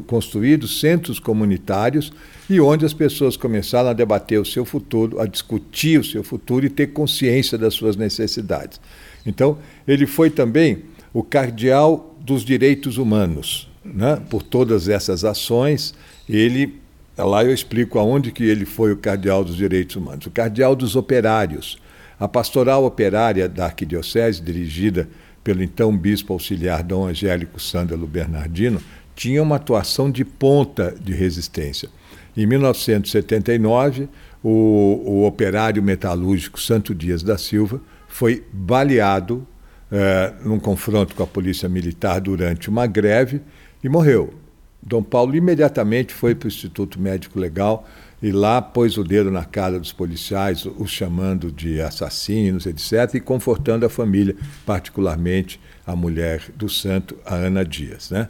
construídos 0.07 0.79
centros 0.79 1.19
comunitários 1.19 2.13
e 2.49 2.61
onde 2.61 2.85
as 2.85 2.93
pessoas 2.93 3.35
começaram 3.35 3.89
a 3.89 3.93
debater 3.93 4.39
o 4.39 4.45
seu 4.45 4.63
futuro, 4.63 5.19
a 5.19 5.25
discutir 5.25 5.99
o 5.99 6.05
seu 6.05 6.23
futuro 6.23 6.65
e 6.65 6.69
ter 6.69 6.93
consciência 6.93 7.57
das 7.57 7.73
suas 7.73 7.97
necessidades. 7.97 8.79
Então, 9.25 9.57
ele 9.85 10.07
foi 10.07 10.29
também 10.29 10.83
o 11.13 11.23
cardeal 11.23 12.15
dos 12.21 12.45
direitos 12.45 12.97
humanos. 12.97 13.69
Né? 13.83 14.21
Por 14.29 14.43
todas 14.43 14.87
essas 14.87 15.25
ações, 15.25 15.93
ele 16.37 16.79
lá 17.17 17.43
eu 17.43 17.53
explico 17.53 17.99
aonde 17.99 18.31
que 18.31 18.43
ele 18.43 18.65
foi 18.65 18.91
o 18.91 18.97
cardeal 18.97 19.43
dos 19.43 19.55
direitos 19.55 19.95
humanos, 19.95 20.25
o 20.25 20.31
cardeal 20.31 20.75
dos 20.75 20.95
operários. 20.95 21.77
A 22.19 22.27
pastoral 22.27 22.85
operária 22.85 23.49
da 23.49 23.65
arquidiocese, 23.65 24.41
dirigida 24.41 25.09
pelo 25.43 25.63
então 25.63 25.95
bispo 25.95 26.33
auxiliar 26.33 26.83
Dom 26.83 27.07
Angélico 27.07 27.59
Sândalo 27.59 28.05
Bernardino, 28.05 28.81
tinha 29.15 29.41
uma 29.41 29.55
atuação 29.55 30.09
de 30.09 30.23
ponta 30.23 30.95
de 31.03 31.13
resistência. 31.13 31.89
Em 32.37 32.45
1979, 32.45 34.07
o, 34.43 35.01
o 35.05 35.25
operário 35.25 35.81
metalúrgico 35.81 36.59
Santo 36.59 36.93
Dias 36.95 37.21
da 37.21 37.37
Silva 37.37 37.81
foi 38.07 38.43
baleado 38.53 39.45
eh, 39.91 40.33
num 40.45 40.59
confronto 40.59 41.15
com 41.15 41.23
a 41.23 41.27
polícia 41.27 41.67
militar 41.67 42.21
durante 42.21 42.69
uma 42.69 42.87
greve 42.87 43.41
e 43.83 43.89
morreu. 43.89 44.40
Dom 44.81 45.03
Paulo 45.03 45.35
imediatamente 45.35 46.13
foi 46.13 46.33
para 46.33 46.47
o 46.47 46.49
Instituto 46.49 46.99
Médico 46.99 47.39
Legal 47.39 47.87
e 48.21 48.31
lá 48.31 48.61
pôs 48.61 48.97
o 48.97 49.03
dedo 49.03 49.31
na 49.31 49.43
cara 49.43 49.79
dos 49.79 49.91
policiais, 49.91 50.65
os 50.65 50.91
chamando 50.91 51.51
de 51.51 51.81
assassinos, 51.81 52.65
etc., 52.65 53.15
e 53.15 53.19
confortando 53.19 53.85
a 53.85 53.89
família, 53.89 54.35
particularmente 54.65 55.59
a 55.85 55.95
mulher 55.95 56.43
do 56.55 56.69
santo, 56.69 57.17
a 57.25 57.35
Ana 57.35 57.65
Dias. 57.65 58.11
Né? 58.11 58.27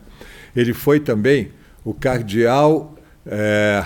Ele 0.55 0.73
foi 0.73 0.99
também 0.99 1.51
o 1.83 1.93
cardeal, 1.93 2.95
é, 3.25 3.85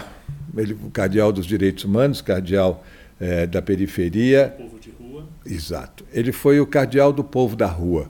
ele, 0.55 0.73
o 0.73 0.91
cardeal 0.91 1.31
dos 1.31 1.45
direitos 1.45 1.83
humanos, 1.85 2.21
cardeal 2.21 2.83
é, 3.19 3.47
da 3.47 3.61
periferia. 3.61 4.53
Povo 4.57 4.79
de 4.79 4.91
rua. 4.91 5.27
Exato. 5.43 6.05
Ele 6.13 6.31
foi 6.31 6.59
o 6.59 6.67
cardeal 6.67 7.11
do 7.11 7.23
povo 7.23 7.55
da 7.55 7.67
rua. 7.67 8.09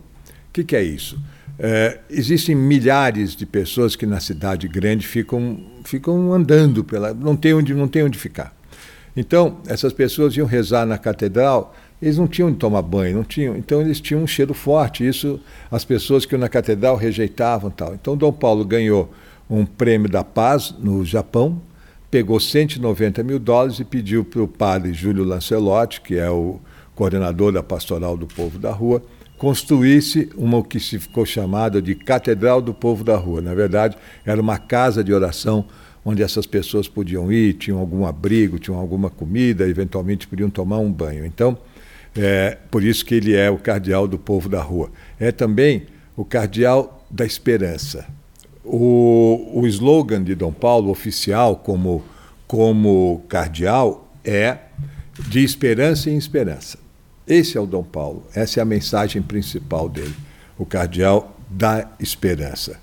O 0.50 0.52
que, 0.52 0.64
que 0.64 0.76
é 0.76 0.84
isso? 0.84 1.18
É, 1.58 2.00
existem 2.10 2.54
milhares 2.54 3.36
de 3.36 3.46
pessoas 3.46 3.96
que 3.96 4.06
na 4.06 4.20
cidade 4.20 4.68
grande 4.68 5.08
ficam, 5.08 5.58
ficam 5.84 6.34
andando 6.34 6.84
pela. 6.84 7.14
Não 7.14 7.36
tem, 7.36 7.54
onde, 7.54 7.74
não 7.74 7.88
tem 7.88 8.04
onde 8.04 8.18
ficar. 8.18 8.54
Então, 9.16 9.60
essas 9.66 9.94
pessoas 9.94 10.36
iam 10.36 10.46
rezar 10.46 10.86
na 10.86 10.98
catedral, 10.98 11.74
eles 12.02 12.18
não 12.18 12.28
tinham 12.28 12.50
onde 12.50 12.58
tomar 12.58 12.82
banho, 12.82 13.16
não 13.16 13.24
tinham. 13.24 13.56
Então, 13.56 13.80
eles 13.80 14.02
tinham 14.02 14.22
um 14.22 14.28
cheiro 14.28 14.54
forte. 14.54 15.08
Isso 15.08 15.40
as 15.72 15.86
pessoas 15.86 16.26
que 16.26 16.36
iam 16.36 16.40
na 16.40 16.50
catedral 16.50 16.98
rejeitavam 16.98 17.72
tal. 17.72 17.94
Então, 17.94 18.18
Dom 18.18 18.34
Paulo 18.34 18.66
ganhou 18.66 19.10
um 19.50 19.66
prêmio 19.66 20.10
da 20.10 20.24
paz 20.24 20.74
no 20.80 21.06
Japão, 21.06 21.62
pegou 22.12 22.40
190 22.40 23.24
mil 23.24 23.40
dólares 23.40 23.80
e 23.80 23.86
pediu 23.86 24.26
para 24.26 24.42
o 24.42 24.48
padre 24.48 24.94
Júlio 24.94 25.24
Lancelotti, 25.24 26.02
que 26.02 26.16
é 26.16 26.30
o 26.30 26.60
coordenador 26.94 27.52
da 27.52 27.62
pastoral 27.62 28.18
do 28.18 28.26
povo 28.26 28.58
da 28.58 28.72
rua, 28.72 29.02
construísse 29.38 30.30
uma 30.36 30.64
que 30.64 30.80
se 30.80 30.98
ficou 31.00 31.26
chamada 31.26 31.82
de 31.82 31.96
Catedral 31.96 32.62
do 32.62 32.74
Povo 32.74 33.04
da 33.04 33.18
Rua. 33.18 33.42
Na 33.42 33.54
verdade, 33.54 33.98
era 34.26 34.42
uma 34.42 34.58
casa 34.58 35.04
de 35.04 35.14
oração 35.14 35.66
onde 36.04 36.22
essas 36.22 36.46
pessoas 36.46 36.88
podiam 36.88 37.32
ir, 37.32 37.54
tinham 37.54 37.80
algum 37.80 38.06
abrigo, 38.06 38.60
tinham 38.60 38.80
alguma 38.80 39.10
comida, 39.10 39.68
eventualmente 39.68 40.28
podiam 40.28 40.50
tomar 40.50 40.78
um 40.78 40.92
banho. 40.92 41.26
Então, 41.26 41.58
é, 42.16 42.58
por 42.70 42.84
isso 42.84 43.04
que 43.04 43.16
ele 43.16 43.36
é 43.36 43.50
o 43.50 43.58
cardeal 43.58 44.08
do 44.08 44.20
povo 44.20 44.48
da 44.48 44.62
rua. 44.62 44.92
É 45.20 45.32
também 45.32 45.88
o 46.16 46.24
cardeal 46.24 47.06
da 47.10 47.26
esperança. 47.26 48.06
O, 48.64 49.52
o 49.54 49.68
slogan 49.68 50.24
de 50.24 50.36
Dom 50.36 50.54
Paulo, 50.54 50.92
oficial 50.92 51.58
como, 51.58 52.04
como 52.48 53.24
cardeal, 53.28 54.08
é 54.24 54.58
de 55.28 55.44
esperança 55.44 56.10
em 56.10 56.18
esperança. 56.18 56.85
Esse 57.28 57.58
é 57.58 57.62
o 57.62 57.66
Dom 57.66 57.84
Paulo, 57.84 58.24
essa 58.36 58.60
é 58.60 58.62
a 58.62 58.66
mensagem 58.66 59.20
principal 59.20 59.90
dele, 59.90 60.14
o 60.60 60.66
cardeal 60.66 61.36
da 61.50 61.90
esperança. 62.00 62.80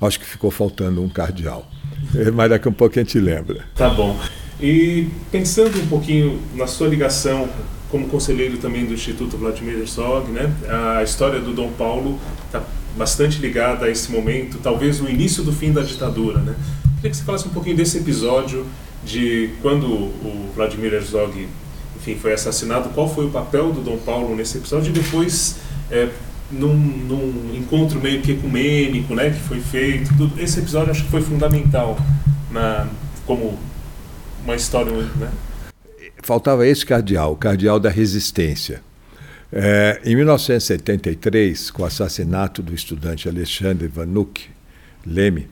Acho 0.00 0.18
que 0.18 0.26
ficou 0.26 0.50
faltando 0.50 1.02
um 1.02 1.08
cardeal, 1.08 1.70
mas 2.34 2.50
daqui 2.50 2.66
a 2.66 2.70
um 2.70 2.74
pouco 2.74 2.98
a 2.98 3.02
gente 3.02 3.18
lembra. 3.20 3.64
Tá 3.76 3.88
bom. 3.88 4.18
E 4.60 5.08
pensando 5.30 5.80
um 5.80 5.86
pouquinho 5.86 6.40
na 6.54 6.66
sua 6.66 6.88
ligação 6.88 7.48
como 7.90 8.08
conselheiro 8.08 8.58
também 8.58 8.84
do 8.84 8.92
Instituto 8.92 9.36
Vladimir 9.36 9.78
Herzog, 9.78 10.30
né? 10.32 10.52
A 10.98 11.02
história 11.04 11.40
do 11.40 11.52
Dom 11.52 11.70
Paulo 11.72 12.18
está 12.46 12.62
bastante 12.96 13.38
ligada 13.38 13.86
a 13.86 13.90
esse 13.90 14.10
momento, 14.10 14.58
talvez 14.58 15.00
o 15.00 15.08
início 15.08 15.44
do 15.44 15.52
fim 15.52 15.72
da 15.72 15.82
ditadura, 15.82 16.40
né? 16.40 16.56
Queria 16.96 17.10
que 17.10 17.16
você 17.16 17.22
falasse 17.22 17.46
um 17.46 17.50
pouquinho 17.50 17.76
desse 17.76 17.98
episódio 17.98 18.66
de 19.04 19.50
quando 19.62 19.86
o 19.86 20.50
Vladimir 20.56 20.92
Herzog 20.94 21.46
enfim, 21.96 22.14
foi 22.14 22.32
assassinado, 22.32 22.90
qual 22.90 23.12
foi 23.12 23.26
o 23.26 23.30
papel 23.30 23.72
do 23.72 23.80
Dom 23.80 23.98
Paulo 23.98 24.36
nesse 24.36 24.58
episódio 24.58 24.90
e 24.90 24.92
depois 24.92 25.56
é, 25.90 26.08
num, 26.50 26.74
num, 26.74 27.54
encontro 27.56 28.00
meio 28.00 28.22
que 28.22 28.32
ecumênico 28.32 29.14
né, 29.14 29.30
que 29.30 29.40
foi 29.40 29.60
feito. 29.60 30.16
Tudo. 30.16 30.40
Esse 30.40 30.60
episódio 30.60 30.90
acho 30.92 31.04
que 31.04 31.10
foi 31.10 31.22
fundamental 31.22 31.98
na, 32.50 32.86
como 33.26 33.58
uma 34.44 34.54
história. 34.54 34.92
Né? 34.92 35.30
Faltava 36.22 36.66
esse 36.66 36.84
cardeal, 36.84 37.32
o 37.32 37.36
cardeal 37.36 37.80
da 37.80 37.90
resistência. 37.90 38.82
É, 39.52 40.00
em 40.04 40.16
1973, 40.16 41.70
com 41.70 41.82
o 41.82 41.86
assassinato 41.86 42.62
do 42.62 42.74
estudante 42.74 43.28
Alexandre 43.28 43.86
Vanuc 43.86 44.50
Leme, 45.06 45.48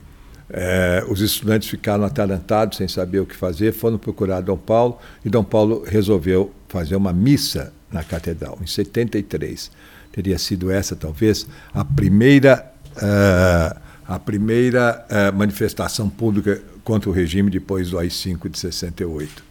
é, 0.50 1.04
os 1.08 1.20
estudantes 1.20 1.68
ficaram 1.68 2.04
atarantados, 2.04 2.78
sem 2.78 2.86
saber 2.86 3.20
o 3.20 3.26
que 3.26 3.34
fazer, 3.34 3.72
foram 3.72 3.98
procurar 3.98 4.40
Dom 4.40 4.56
Paulo 4.56 4.98
e 5.24 5.30
Dom 5.30 5.44
Paulo 5.44 5.84
resolveu 5.86 6.52
fazer 6.68 6.96
uma 6.96 7.12
missa 7.12 7.72
na 7.90 8.02
catedral, 8.02 8.58
em 8.60 8.66
73. 8.66 9.70
Teria 10.12 10.38
sido 10.38 10.70
essa, 10.70 10.94
talvez, 10.94 11.46
a 11.72 11.84
primeira, 11.84 12.72
uh, 12.96 13.80
a 14.06 14.18
primeira 14.18 15.04
uh, 15.08 15.36
manifestação 15.36 16.08
pública 16.08 16.60
contra 16.82 17.08
o 17.08 17.12
regime 17.12 17.50
depois 17.50 17.90
do 17.90 17.98
AI-5 17.98 18.48
de 18.48 18.58
68. 18.58 19.42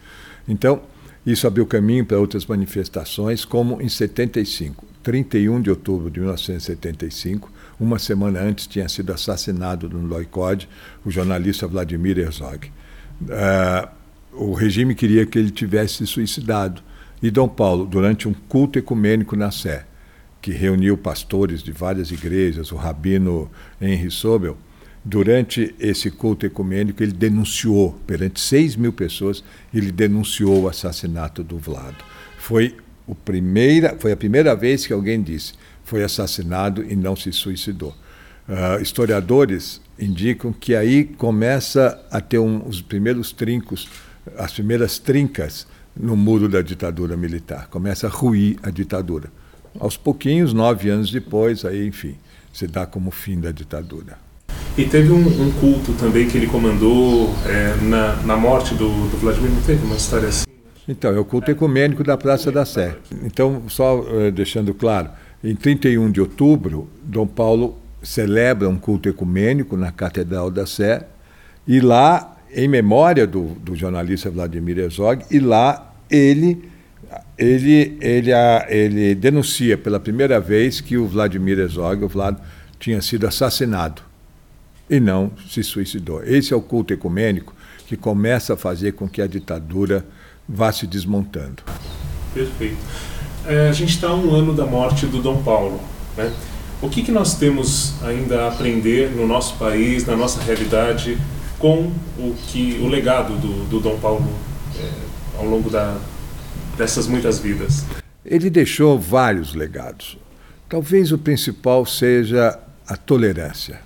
Então, 0.48 0.82
isso 1.26 1.48
abriu 1.48 1.66
caminho 1.66 2.06
para 2.06 2.20
outras 2.20 2.46
manifestações, 2.46 3.46
como 3.46 3.82
em 3.82 3.90
75, 3.90 4.86
31 5.02 5.62
de 5.62 5.70
outubro 5.70 6.12
de 6.12 6.20
1975, 6.20 7.52
uma 7.80 8.00
semana 8.00 8.40
antes 8.40 8.68
tinha 8.68 8.88
sido 8.88 9.12
assassinado 9.12 9.90
no 9.90 10.06
Loicode 10.06 10.70
o 11.06 11.12
jornalista 11.12 11.68
Vladimir 11.68 12.18
Herzog. 12.18 12.72
Uh, 13.22 13.90
o 14.34 14.54
regime 14.54 14.96
queria 14.96 15.26
que 15.26 15.38
ele 15.38 15.52
tivesse 15.52 15.98
se 15.98 16.08
suicidado. 16.08 16.82
E 17.22 17.32
Dom 17.32 17.48
Paulo, 17.48 17.86
durante 17.86 18.28
um 18.28 18.34
culto 18.34 18.78
ecumênico 18.78 19.36
na 19.36 19.50
Sé, 19.52 19.86
que 20.42 20.52
reuniu 20.52 20.98
pastores 20.98 21.64
de 21.64 21.72
várias 21.72 22.12
igrejas, 22.12 22.72
o 22.72 22.76
rabino 22.76 23.50
Henry 23.82 24.12
Sobel, 24.12 24.58
durante 25.06 25.74
esse 25.80 26.12
culto 26.12 26.46
ecumênico, 26.46 27.02
ele 27.02 27.14
denunciou, 27.14 27.98
perante 28.06 28.42
6 28.42 28.76
mil 28.76 28.92
pessoas, 28.92 29.44
ele 29.74 29.92
denunciou 29.92 30.64
o 30.64 30.68
assassinato 30.68 31.44
do 31.44 31.58
Vlado. 31.58 32.04
Foi, 32.38 32.76
o 33.08 33.16
primeira, 33.16 33.96
foi 33.98 34.12
a 34.12 34.18
primeira 34.18 34.56
vez 34.56 34.86
que 34.86 34.94
alguém 34.94 35.22
disse: 35.22 35.54
foi 35.94 36.04
assassinado 36.04 36.84
e 36.84 36.96
não 36.96 37.16
se 37.16 37.32
suicidou. 37.32 37.94
Uh, 38.50 38.82
historiadores 38.82 39.80
indicam 40.00 40.52
que 40.52 40.76
aí 40.76 41.04
começa 41.04 42.04
a 42.10 42.20
ter 42.20 42.40
um, 42.40 42.68
os 42.68 42.82
primeiros 42.82 43.32
trincos, 43.32 43.88
as 44.36 44.52
primeiras 44.52 44.98
trincas 44.98 45.68
no 45.96 46.18
muro 46.18 46.50
da 46.50 46.64
ditadura 46.64 47.16
militar. 47.16 47.68
Começa 47.70 48.08
a 48.08 48.10
ruir 48.10 48.58
a 48.64 48.72
ditadura. 48.72 49.30
Aos 49.80 49.96
pouquinhos, 49.96 50.52
nove 50.52 50.90
anos 50.90 51.12
depois, 51.12 51.64
aí, 51.64 51.86
enfim, 51.86 52.16
se 52.52 52.66
dá 52.66 52.88
como 52.88 53.12
fim 53.12 53.40
da 53.40 53.52
ditadura. 53.52 54.18
E 54.76 54.86
teve 54.86 55.12
um, 55.12 55.28
um 55.28 55.52
culto 55.60 55.94
também 55.94 56.28
que 56.28 56.36
ele 56.36 56.48
comandou 56.48 57.30
é, 57.46 57.76
na, 57.84 58.16
na 58.24 58.36
morte 58.36 58.74
do, 58.74 58.88
do 59.12 59.18
Vladimir, 59.18 59.52
não 59.52 59.62
teve 59.62 59.86
uma 59.86 59.96
história 59.96 60.30
assim? 60.30 60.46
Então, 60.88 61.16
é 61.16 61.20
o 61.20 61.24
culto 61.24 61.52
ecumênico 61.52 62.04
da 62.04 62.18
Praça 62.18 62.52
da 62.52 62.66
Sé. 62.66 62.96
Então, 63.24 63.62
só 63.70 64.00
uh, 64.00 64.32
deixando 64.32 64.74
claro, 64.74 65.12
em 65.44 65.56
31 65.56 66.10
de 66.10 66.22
outubro, 66.22 66.90
Dom 67.04 67.28
Paulo 67.28 67.78
celebra 68.02 68.70
um 68.70 68.78
culto 68.78 69.10
ecumênico 69.10 69.76
na 69.76 69.92
Catedral 69.92 70.50
da 70.50 70.66
Sé, 70.66 71.06
e 71.68 71.80
lá, 71.80 72.38
em 72.54 72.68
memória 72.68 73.28
do, 73.28 73.48
do 73.56 73.76
jornalista 73.76 74.30
Vladimir 74.30 74.80
Herzog, 74.80 75.26
e 75.30 75.40
lá 75.40 75.94
ele, 76.10 76.64
ele, 77.38 77.98
ele, 78.00 78.32
ele 78.70 79.16
denuncia 79.16 79.78
pela 79.78 80.00
primeira 80.00 80.40
vez 80.40 80.80
que 80.80 80.98
o 80.98 81.08
Vladimir 81.08 81.60
Herzog, 81.60 82.04
o 82.04 82.08
Vlad, 82.08 82.38
tinha 82.80 83.02
sido 83.02 83.26
assassinado 83.28 84.02
e 84.90 85.00
não 85.00 85.32
se 85.50 85.64
suicidou. 85.64 86.24
Esse 86.24 86.54
é 86.54 86.56
o 86.56 86.62
culto 86.62 86.94
ecumênico 86.94 87.56
que 87.88 87.98
começa 87.98 88.54
a 88.54 88.58
fazer 88.58 88.94
com 88.94 89.08
que 89.08 89.22
a 89.22 89.28
ditadura 89.28 90.06
vá 90.48 90.72
se 90.72 90.86
desmontando. 90.86 91.64
Perfeito. 92.34 93.13
É, 93.46 93.68
a 93.68 93.74
gente 93.74 93.90
está 93.90 94.08
a 94.08 94.16
um 94.16 94.34
ano 94.34 94.54
da 94.54 94.66
morte 94.66 95.06
do 95.06 95.22
Dom 95.22 95.44
Paulo. 95.44 95.80
Né? 96.16 96.32
O 96.82 96.90
que, 96.90 97.02
que 97.02 97.12
nós 97.12 97.36
temos 97.36 98.02
ainda 98.02 98.44
a 98.44 98.48
aprender 98.50 99.12
no 99.12 99.28
nosso 99.28 99.58
país, 99.58 100.06
na 100.06 100.16
nossa 100.16 100.42
realidade, 100.42 101.18
com 101.60 101.92
o, 102.18 102.34
que, 102.48 102.80
o 102.82 102.88
legado 102.88 103.36
do, 103.36 103.66
do 103.66 103.80
Dom 103.80 103.98
Paulo 104.00 104.26
é, 104.78 104.90
ao 105.38 105.46
longo 105.46 105.70
da, 105.70 105.98
dessas 106.78 107.06
muitas 107.08 107.40
vidas? 107.40 107.86
Ele 108.26 108.50
deixou 108.50 108.98
vários 108.98 109.54
legados. 109.54 110.18
Talvez 110.70 111.12
o 111.12 111.18
principal 111.18 111.86
seja 111.86 112.58
a 112.88 112.96
tolerância, 112.96 113.82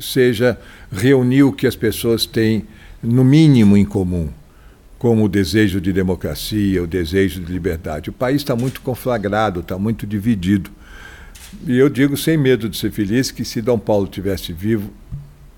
seja 0.00 0.58
reunir 0.92 1.44
o 1.44 1.52
que 1.52 1.66
as 1.66 1.76
pessoas 1.76 2.26
têm, 2.26 2.66
no 3.02 3.24
mínimo, 3.24 3.76
em 3.76 3.84
comum 3.84 4.28
como 5.04 5.22
o 5.22 5.28
desejo 5.28 5.82
de 5.82 5.92
democracia, 5.92 6.82
o 6.82 6.86
desejo 6.86 7.38
de 7.38 7.52
liberdade. 7.52 8.08
O 8.08 8.12
país 8.12 8.36
está 8.36 8.56
muito 8.56 8.80
conflagrado, 8.80 9.60
está 9.60 9.78
muito 9.78 10.06
dividido. 10.06 10.70
E 11.66 11.76
eu 11.76 11.90
digo 11.90 12.16
sem 12.16 12.38
medo 12.38 12.70
de 12.70 12.78
ser 12.78 12.90
feliz 12.90 13.30
que 13.30 13.44
se 13.44 13.60
Dom 13.60 13.78
Paulo 13.78 14.06
tivesse 14.06 14.50
vivo, 14.50 14.90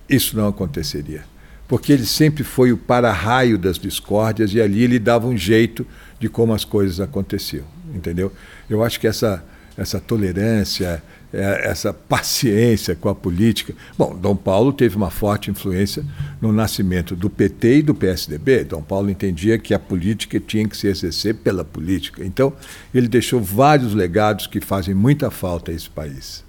isso 0.08 0.36
não 0.36 0.48
aconteceria. 0.48 1.22
Porque 1.68 1.92
ele 1.92 2.06
sempre 2.06 2.42
foi 2.42 2.72
o 2.72 2.76
para-raio 2.76 3.56
das 3.56 3.78
discórdias 3.78 4.52
e 4.52 4.60
ali 4.60 4.82
ele 4.82 4.98
dava 4.98 5.28
um 5.28 5.36
jeito 5.36 5.86
de 6.18 6.28
como 6.28 6.52
as 6.52 6.64
coisas 6.64 6.98
aconteciam, 6.98 7.66
entendeu? 7.94 8.32
Eu 8.68 8.82
acho 8.82 8.98
que 8.98 9.06
essa, 9.06 9.44
essa 9.78 10.00
tolerância, 10.00 11.00
essa 11.32 11.92
paciência 11.92 12.94
com 12.94 13.08
a 13.08 13.14
política. 13.14 13.74
Bom, 13.98 14.16
Dom 14.16 14.36
Paulo 14.36 14.72
teve 14.72 14.96
uma 14.96 15.10
forte 15.10 15.50
influência 15.50 16.04
no 16.40 16.52
nascimento 16.52 17.14
do 17.14 17.28
PT 17.28 17.78
e 17.78 17.82
do 17.82 17.94
PSDB. 17.94 18.64
Dom 18.64 18.82
Paulo 18.82 19.10
entendia 19.10 19.58
que 19.58 19.74
a 19.74 19.78
política 19.78 20.40
tinha 20.40 20.66
que 20.68 20.76
se 20.76 20.86
exercer 20.86 21.34
pela 21.34 21.64
política. 21.64 22.24
Então, 22.24 22.52
ele 22.94 23.08
deixou 23.08 23.40
vários 23.40 23.92
legados 23.92 24.46
que 24.46 24.60
fazem 24.60 24.94
muita 24.94 25.30
falta 25.30 25.70
a 25.70 25.74
esse 25.74 25.90
país. 25.90 26.44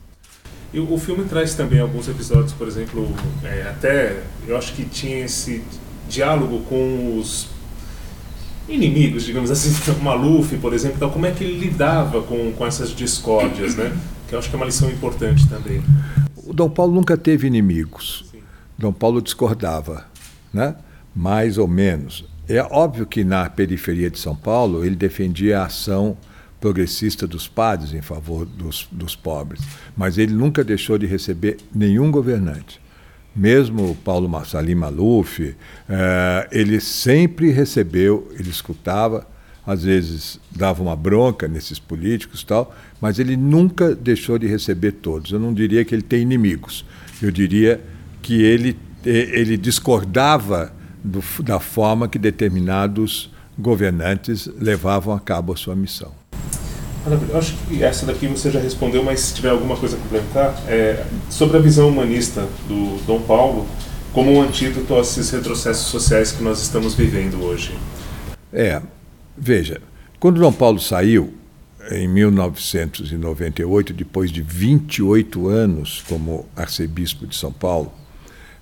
E 0.74 0.80
o 0.80 0.98
filme 0.98 1.24
traz 1.26 1.54
também 1.54 1.80
alguns 1.80 2.08
episódios, 2.08 2.54
por 2.54 2.68
exemplo, 2.68 3.10
é, 3.44 3.64
até 3.64 4.22
eu 4.48 4.58
acho 4.58 4.74
que 4.74 4.84
tinha 4.84 5.24
esse 5.24 5.64
diálogo 6.10 6.62
com 6.70 7.18
os 7.18 7.48
inimigos, 8.68 9.24
digamos 9.24 9.50
assim, 9.50 9.72
o 9.98 10.04
Maluf, 10.04 10.56
por 10.58 10.74
exemplo, 10.74 10.98
então, 10.98 11.10
como 11.10 11.26
é 11.26 11.32
que 11.32 11.44
ele 11.44 11.58
lidava 11.58 12.22
com, 12.22 12.52
com 12.52 12.66
essas 12.66 12.90
discórdias, 12.90 13.76
né? 13.76 13.96
Que 14.28 14.36
eu 14.36 14.40
acho 14.40 14.50
que 14.50 14.56
é 14.56 14.58
uma 14.58 14.66
lição 14.66 14.90
importante 14.90 15.48
também. 15.48 15.82
O 16.36 16.54
Dom 16.54 16.70
Paulo 16.70 16.94
nunca 16.94 17.18
teve 17.18 17.48
inimigos. 17.48 18.26
Sim. 18.32 18.40
Dom 18.78 18.92
Paulo 18.92 19.22
discordava, 19.22 20.06
né? 20.54 20.76
mais 21.16 21.58
ou 21.58 21.68
menos. 21.68 22.26
É 22.48 22.62
óbvio 22.62 23.06
que 23.06 23.24
na 23.24 23.50
periferia 23.50 24.10
de 24.10 24.20
São 24.20 24.36
Paulo 24.36 24.86
ele 24.86 24.96
defendia 24.96 25.60
a 25.62 25.66
ação 25.66 26.18
progressista 26.60 27.28
dos 27.28 27.48
padres 27.48 27.94
em 27.94 28.02
favor 28.02 28.46
dos, 28.46 28.88
dos 28.92 29.16
pobres, 29.16 29.62
mas 29.96 30.18
ele 30.18 30.34
nunca 30.34 30.64
deixou 30.64 30.98
de 30.98 31.06
receber 31.06 31.58
nenhum 31.74 32.10
governante. 32.10 32.82
Mesmo 33.36 33.96
Paulo 34.04 34.30
Salim 34.46 34.76
Maluf, 34.76 35.56
eh, 35.88 36.48
ele 36.52 36.80
sempre 36.80 37.52
recebeu, 37.52 38.32
ele 38.40 38.50
escutava, 38.50 39.28
às 39.68 39.84
vezes 39.84 40.40
dava 40.50 40.82
uma 40.82 40.96
bronca 40.96 41.46
nesses 41.46 41.78
políticos 41.78 42.42
tal, 42.42 42.74
mas 43.02 43.20
ele 43.20 43.36
nunca 43.36 43.94
deixou 43.94 44.40
de 44.40 44.48
receber 44.48 44.94
todos. 44.94 45.34
Eu 45.34 45.40
não 45.40 45.54
diria 45.54 45.84
que 45.84 45.94
ele 45.94 46.02
tem 46.02 46.22
inimigos, 46.22 46.86
eu 47.22 47.30
diria 47.30 47.82
que 48.22 48.42
ele, 48.42 48.80
ele 49.04 49.58
discordava 49.58 50.72
do, 51.04 51.22
da 51.44 51.60
forma 51.60 52.08
que 52.08 52.18
determinados 52.18 53.30
governantes 53.60 54.50
levavam 54.58 55.14
a 55.14 55.20
cabo 55.20 55.52
a 55.52 55.58
sua 55.58 55.76
missão. 55.76 56.14
Eu 57.30 57.38
acho 57.38 57.56
que 57.68 57.84
essa 57.84 58.06
daqui 58.06 58.28
você 58.28 58.52
já 58.52 58.60
respondeu, 58.60 59.04
mas 59.04 59.20
se 59.20 59.34
tiver 59.34 59.50
alguma 59.50 59.76
coisa 59.78 59.96
a 59.96 60.00
complementar, 60.00 60.62
é, 60.68 61.06
sobre 61.30 61.58
a 61.58 61.60
visão 61.60 61.90
humanista 61.90 62.46
do 62.68 62.98
Dom 63.06 63.22
Paulo 63.22 63.66
como 64.14 64.32
um 64.32 64.42
antídoto 64.42 64.96
a 64.96 65.02
esses 65.02 65.30
retrocessos 65.30 65.88
sociais 65.88 66.32
que 66.32 66.42
nós 66.42 66.62
estamos 66.62 66.96
vivendo 66.96 67.42
hoje. 67.44 67.78
É, 68.52 68.82
Veja, 69.38 69.82
quando 70.20 70.42
Dom 70.42 70.52
Paulo 70.52 70.80
saiu, 70.80 71.34
em 71.92 72.08
1998, 72.08 73.94
depois 73.94 74.32
de 74.32 74.42
28 74.42 75.48
anos 75.48 76.04
como 76.08 76.46
arcebispo 76.56 77.28
de 77.28 77.36
São 77.36 77.52
Paulo, 77.52 77.94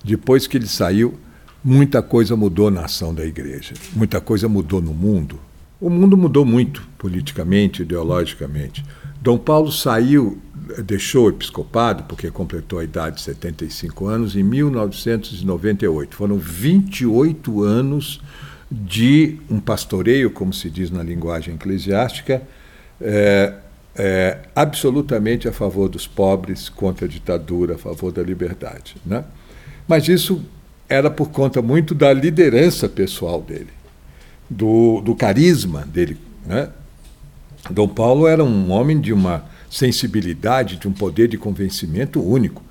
depois 0.04 0.46
que 0.46 0.58
ele 0.58 0.68
saiu, 0.68 1.16
muita 1.64 2.02
coisa 2.02 2.36
mudou 2.36 2.70
na 2.70 2.86
ação 2.86 3.14
da 3.14 3.26
igreja, 3.26 3.74
muita 3.94 4.20
coisa 4.22 4.48
mudou 4.48 4.82
no 4.82 4.94
mundo. 4.94 5.40
O 5.80 5.90
mundo 5.90 6.16
mudou 6.16 6.46
muito, 6.46 6.88
politicamente, 6.98 7.82
ideologicamente. 7.82 8.84
Dom 9.22 9.38
Paulo 9.38 9.72
saiu, 9.72 10.38
deixou 10.86 11.26
o 11.26 11.30
episcopado, 11.30 12.04
porque 12.04 12.30
completou 12.30 12.80
a 12.80 12.84
idade 12.84 13.16
de 13.18 13.22
75 13.24 14.06
anos, 14.06 14.36
em 14.36 14.44
1998. 14.44 16.16
Foram 16.16 16.38
28 16.38 17.64
anos 17.64 18.22
de 18.70 19.38
um 19.50 19.60
pastoreio, 19.60 20.32
como 20.32 20.54
se 20.54 20.70
diz 20.70 20.90
na 20.90 21.04
linguagem 21.04 21.56
eclesiástica, 21.56 22.42
é, 23.00 23.54
é, 23.96 24.40
absolutamente 24.56 25.48
a 25.48 25.54
favor 25.54 25.88
dos 25.88 26.08
pobres, 26.08 26.68
contra 26.70 27.06
a 27.06 27.10
ditadura, 27.10 27.76
a 27.76 27.78
favor 27.78 28.12
da 28.12 28.22
liberdade. 28.22 28.96
Né? 29.06 29.24
Mas 29.88 30.08
isso 30.08 30.44
era 30.90 31.10
por 31.10 31.30
conta 31.30 31.62
muito 31.62 31.96
da 31.96 32.12
liderança 32.12 32.90
pessoal 32.90 33.42
dele, 33.42 33.70
do, 34.50 35.02
do 35.02 35.16
carisma 35.16 35.82
dele. 35.86 36.18
Né? 36.46 36.70
Dom 37.70 37.88
Paulo 37.88 38.28
era 38.28 38.44
um 38.44 38.72
homem 38.72 39.00
de 39.00 39.14
uma 39.14 39.46
sensibilidade, 39.70 40.78
de 40.78 40.88
um 40.88 40.94
poder 40.94 41.28
de 41.28 41.38
convencimento 41.38 42.22
único. 42.22 42.64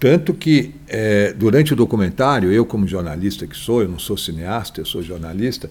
Tanto 0.00 0.32
que, 0.32 0.74
é, 0.88 1.34
durante 1.34 1.74
o 1.74 1.76
documentário, 1.76 2.50
eu, 2.50 2.64
como 2.64 2.88
jornalista 2.88 3.46
que 3.46 3.54
sou, 3.54 3.82
eu 3.82 3.88
não 3.88 3.98
sou 3.98 4.16
cineasta, 4.16 4.80
eu 4.80 4.86
sou 4.86 5.02
jornalista, 5.02 5.70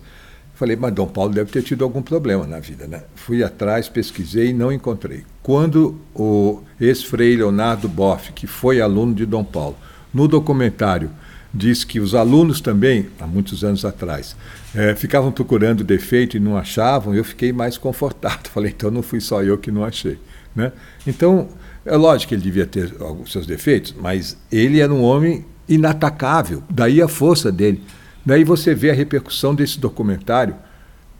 falei, 0.53 0.75
mas 0.75 0.93
Dom 0.93 1.07
Paulo 1.07 1.33
deve 1.33 1.51
ter 1.51 1.63
tido 1.63 1.83
algum 1.83 2.03
problema 2.03 2.45
na 2.45 2.59
vida. 2.59 2.85
Né? 2.85 3.01
Fui 3.15 3.43
atrás, 3.43 3.89
pesquisei 3.89 4.49
e 4.49 4.53
não 4.53 4.71
encontrei. 4.71 5.23
Quando 5.41 5.99
o 6.13 6.61
ex-frei 6.79 7.35
Leonardo 7.35 7.89
Boff, 7.89 8.31
que 8.33 8.45
foi 8.45 8.79
aluno 8.79 9.15
de 9.15 9.25
Dom 9.25 9.43
Paulo, 9.43 9.75
no 10.13 10.27
documentário, 10.27 11.09
diz 11.51 11.83
que 11.83 11.99
os 11.99 12.13
alunos 12.13 12.61
também, 12.61 13.07
há 13.19 13.25
muitos 13.25 13.63
anos 13.63 13.83
atrás, 13.83 14.35
é, 14.75 14.93
ficavam 14.93 15.31
procurando 15.31 15.83
defeito 15.83 16.37
e 16.37 16.39
não 16.39 16.55
achavam, 16.55 17.15
eu 17.15 17.23
fiquei 17.23 17.51
mais 17.51 17.79
confortado. 17.79 18.47
Falei, 18.53 18.71
então 18.75 18.91
não 18.91 19.01
fui 19.01 19.19
só 19.19 19.41
eu 19.41 19.57
que 19.57 19.71
não 19.71 19.83
achei. 19.83 20.19
Né? 20.55 20.71
Então, 21.07 21.49
é 21.89 21.97
lógico 21.97 22.29
que 22.29 22.35
ele 22.35 22.43
devia 22.43 22.67
ter 22.67 22.93
alguns 22.99 23.31
seus 23.31 23.47
defeitos, 23.47 23.95
mas 23.99 24.37
ele 24.51 24.79
era 24.79 24.93
um 24.93 25.01
homem 25.01 25.43
inatacável, 25.67 26.63
daí 26.69 27.01
a 27.01 27.07
força 27.07 27.51
dele. 27.51 27.81
Daí 28.23 28.43
você 28.43 28.75
vê 28.75 28.91
a 28.91 28.93
repercussão 28.93 29.55
desse 29.55 29.79
documentário. 29.79 30.55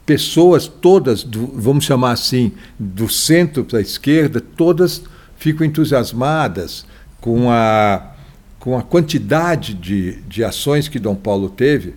Pessoas 0.06 0.68
todas, 0.68 1.24
do, 1.24 1.48
vamos 1.56 1.86
chamar 1.86 2.12
assim, 2.12 2.52
do 2.78 3.10
centro 3.10 3.64
para 3.64 3.80
a 3.80 3.82
esquerda, 3.82 4.40
todas 4.40 5.02
ficam 5.38 5.66
entusiasmadas 5.66 6.86
com 7.20 7.50
a, 7.50 8.14
com 8.60 8.78
a 8.78 8.84
quantidade 8.84 9.74
de, 9.74 10.22
de 10.28 10.44
ações 10.44 10.88
que 10.88 11.00
Dom 11.00 11.16
Paulo 11.16 11.50
teve. 11.50 11.96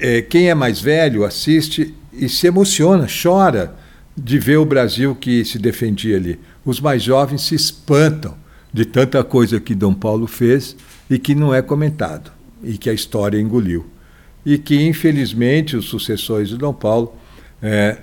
É, 0.00 0.20
quem 0.20 0.50
é 0.50 0.54
mais 0.54 0.80
velho 0.80 1.24
assiste 1.24 1.94
e 2.12 2.28
se 2.28 2.46
emociona, 2.46 3.06
chora 3.06 3.74
de 4.16 4.38
ver 4.38 4.56
o 4.56 4.64
Brasil 4.64 5.14
que 5.14 5.44
se 5.44 5.58
defendia 5.58 6.16
ali. 6.16 6.38
Os 6.68 6.82
mais 6.82 7.02
jovens 7.02 7.46
se 7.46 7.54
espantam 7.54 8.34
de 8.70 8.84
tanta 8.84 9.24
coisa 9.24 9.58
que 9.58 9.74
Dom 9.74 9.94
Paulo 9.94 10.26
fez 10.26 10.76
e 11.08 11.18
que 11.18 11.34
não 11.34 11.54
é 11.54 11.62
comentado, 11.62 12.30
e 12.62 12.76
que 12.76 12.90
a 12.90 12.92
história 12.92 13.40
engoliu. 13.40 13.86
E 14.44 14.58
que, 14.58 14.86
infelizmente, 14.86 15.78
os 15.78 15.86
sucessores 15.86 16.50
de 16.50 16.58
Dom 16.58 16.74
Paulo, 16.74 17.14
é, 17.62 17.96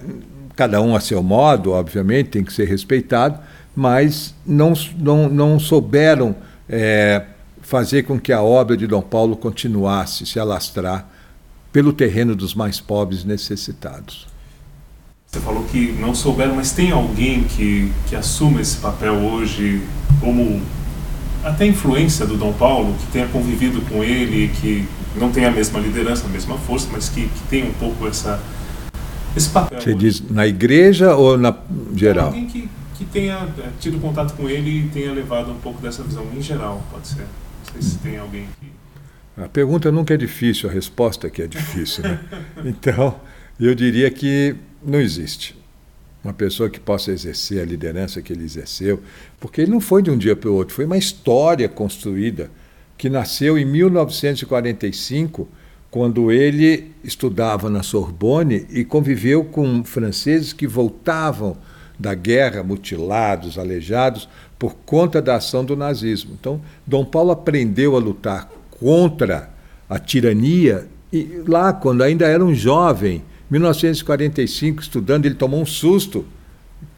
cada 0.56 0.82
um 0.82 0.96
a 0.96 1.00
seu 1.00 1.22
modo, 1.22 1.74
obviamente, 1.74 2.32
tem 2.32 2.44
que 2.44 2.52
ser 2.52 2.68
respeitado, 2.68 3.38
mas 3.76 4.34
não, 4.44 4.74
não, 4.98 5.30
não 5.30 5.60
souberam 5.60 6.36
é, 6.68 7.24
fazer 7.62 8.02
com 8.02 8.20
que 8.20 8.34
a 8.34 8.42
obra 8.42 8.76
de 8.76 8.88
Dom 8.88 9.04
Paulo 9.04 9.38
continuasse 9.38 10.26
se 10.26 10.40
alastrar 10.40 11.08
pelo 11.72 11.94
terreno 11.94 12.36
dos 12.36 12.56
mais 12.56 12.80
pobres 12.80 13.24
necessitados. 13.24 14.26
Você 15.28 15.40
falou 15.40 15.64
que 15.66 15.92
não 16.00 16.16
souberam, 16.16 16.56
mas 16.56 16.72
tem 16.72 16.92
alguém 16.92 17.44
que, 17.44 17.92
que 18.08 18.16
assuma 18.16 18.62
esse 18.62 18.78
papel 18.78 19.14
hoje 19.16 19.82
como 20.20 20.62
até 21.44 21.66
influência 21.66 22.26
do 22.26 22.36
Dom 22.36 22.54
Paulo, 22.54 22.96
que 23.00 23.08
tenha 23.12 23.28
convivido 23.28 23.82
com 23.82 24.04
ele, 24.04 24.48
que 24.48 24.88
não 25.16 25.32
tem 25.32 25.46
a 25.46 25.52
mesma 25.52 25.80
liderança, 25.80 26.26
a 26.26 26.30
mesma 26.30 26.58
força, 26.58 26.88
mas 26.92 27.10
que, 27.10 27.28
que 27.28 27.44
tem 27.50 27.64
um 27.64 27.74
pouco 27.74 28.08
essa, 28.08 28.42
esse 29.38 29.50
papel. 29.50 29.80
Você 29.80 29.92
hoje. 29.92 30.00
diz 30.00 30.30
na 30.30 30.48
igreja 30.48 31.16
ou 31.16 31.38
na 31.38 31.56
geral? 31.96 32.28
Alguém 32.28 32.48
que, 32.48 32.70
que 32.96 33.06
tenha 33.06 33.48
é, 33.60 33.70
tido 33.80 34.00
contato 34.00 34.34
com 34.34 34.50
ele 34.50 34.86
e 34.86 34.90
tenha 34.90 35.12
levado 35.14 35.52
um 35.52 35.60
pouco 35.60 35.82
dessa 35.82 36.04
visão 36.04 36.26
em 36.36 36.42
geral, 36.42 36.84
pode 36.92 37.08
ser. 37.08 37.22
Não 37.22 37.74
sei 37.74 37.82
se 37.82 37.98
tem 38.00 38.18
alguém 38.18 38.48
que. 38.60 38.74
A 39.42 39.50
pergunta 39.50 39.92
nunca 39.92 40.14
é 40.14 40.18
difícil, 40.18 40.70
a 40.70 40.72
resposta 40.72 41.30
que 41.30 41.42
é 41.42 41.48
difícil. 41.48 42.04
Né? 42.04 42.20
então, 42.66 43.16
eu 43.60 43.76
diria 43.76 44.10
que 44.10 44.56
não 44.86 45.00
existe 45.00 45.56
uma 46.24 46.34
pessoa 46.34 46.70
que 46.70 46.80
possa 46.80 47.12
exercer 47.12 47.62
a 47.62 47.66
liderança 47.66 48.20
que 48.22 48.34
ele 48.34 48.44
exerceu, 48.44 49.00
porque 49.40 49.62
ele 49.62 49.72
não 49.72 49.80
foi 49.80 50.02
de 50.02 50.10
um 50.10 50.18
dia 50.18 50.36
para 50.36 50.50
o 50.50 50.56
outro, 50.56 50.74
foi 50.74 50.86
uma 50.86 50.98
história 50.98 51.70
construída 51.70 52.50
que 52.98 53.10
nasceu 53.10 53.60
em 53.60 53.66
1945, 53.66 55.48
quando 55.92 56.32
ele 56.32 56.92
estudava 57.04 57.70
na 57.70 57.84
Sorbonne 57.84 58.66
e 58.70 58.84
conviveu 58.84 59.46
com 59.46 59.84
franceses 59.84 60.52
que 60.52 60.66
voltavam 60.66 61.58
da 61.98 62.14
guerra, 62.14 62.64
mutilados, 62.64 63.58
aleijados, 63.58 64.28
por 64.58 64.76
conta 64.86 65.22
da 65.22 65.36
ação 65.36 65.64
do 65.64 65.76
nazismo. 65.76 66.36
Então, 66.40 66.60
Dom 66.86 67.06
Paulo 67.06 67.32
aprendeu 67.32 67.96
a 67.96 68.00
lutar 68.00 68.50
contra 68.72 69.50
a 69.88 70.00
tirania 70.00 70.88
e 71.14 71.44
lá, 71.48 71.72
quando 71.72 72.02
ainda 72.02 72.28
era 72.28 72.44
um 72.44 72.54
jovem, 72.54 73.24
1945, 73.56 74.82
estudando, 74.82 75.26
ele 75.26 75.36
tomou 75.36 75.62
um 75.62 75.66
susto 75.66 76.26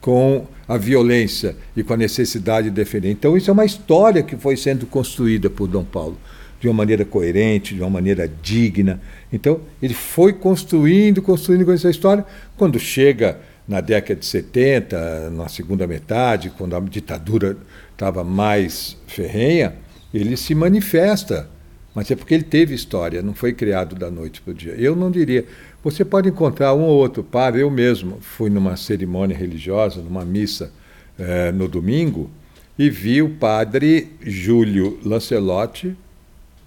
com 0.00 0.46
a 0.66 0.76
violência 0.76 1.56
e 1.76 1.82
com 1.82 1.94
a 1.94 1.96
necessidade 1.96 2.68
de 2.68 2.74
defender. 2.74 3.10
Então, 3.10 3.36
isso 3.36 3.48
é 3.48 3.52
uma 3.52 3.64
história 3.64 4.22
que 4.22 4.36
foi 4.36 4.56
sendo 4.56 4.84
construída 4.84 5.48
por 5.48 5.68
Dom 5.68 5.84
Paulo, 5.84 6.18
de 6.60 6.66
uma 6.66 6.74
maneira 6.74 7.04
coerente, 7.04 7.74
de 7.74 7.80
uma 7.80 7.90
maneira 7.90 8.28
digna. 8.42 9.00
Então, 9.32 9.60
ele 9.80 9.94
foi 9.94 10.32
construindo, 10.32 11.22
construindo 11.22 11.64
com 11.64 11.72
essa 11.72 11.88
história. 11.88 12.26
Quando 12.56 12.78
chega 12.78 13.38
na 13.66 13.80
década 13.80 14.18
de 14.18 14.26
70, 14.26 15.30
na 15.30 15.48
segunda 15.48 15.86
metade, 15.86 16.50
quando 16.50 16.74
a 16.74 16.80
ditadura 16.80 17.56
estava 17.92 18.24
mais 18.24 18.96
ferrenha, 19.06 19.74
ele 20.12 20.36
se 20.36 20.54
manifesta. 20.54 21.48
Mas 21.94 22.10
é 22.10 22.16
porque 22.16 22.34
ele 22.34 22.44
teve 22.44 22.74
história, 22.74 23.22
não 23.22 23.34
foi 23.34 23.52
criado 23.52 23.96
da 23.96 24.10
noite 24.10 24.40
para 24.40 24.52
o 24.52 24.54
dia. 24.54 24.72
Eu 24.72 24.94
não 24.94 25.10
diria. 25.10 25.44
Você 25.82 26.04
pode 26.04 26.28
encontrar 26.28 26.74
um 26.74 26.82
ou 26.82 26.96
outro 26.96 27.22
padre. 27.22 27.62
Eu 27.62 27.70
mesmo 27.70 28.18
fui 28.20 28.50
numa 28.50 28.76
cerimônia 28.76 29.36
religiosa, 29.36 30.02
numa 30.02 30.24
missa 30.24 30.72
eh, 31.18 31.52
no 31.52 31.68
domingo, 31.68 32.30
e 32.78 32.88
vi 32.88 33.22
o 33.22 33.30
padre 33.30 34.12
Júlio 34.20 34.98
Lancelotti, 35.04 35.96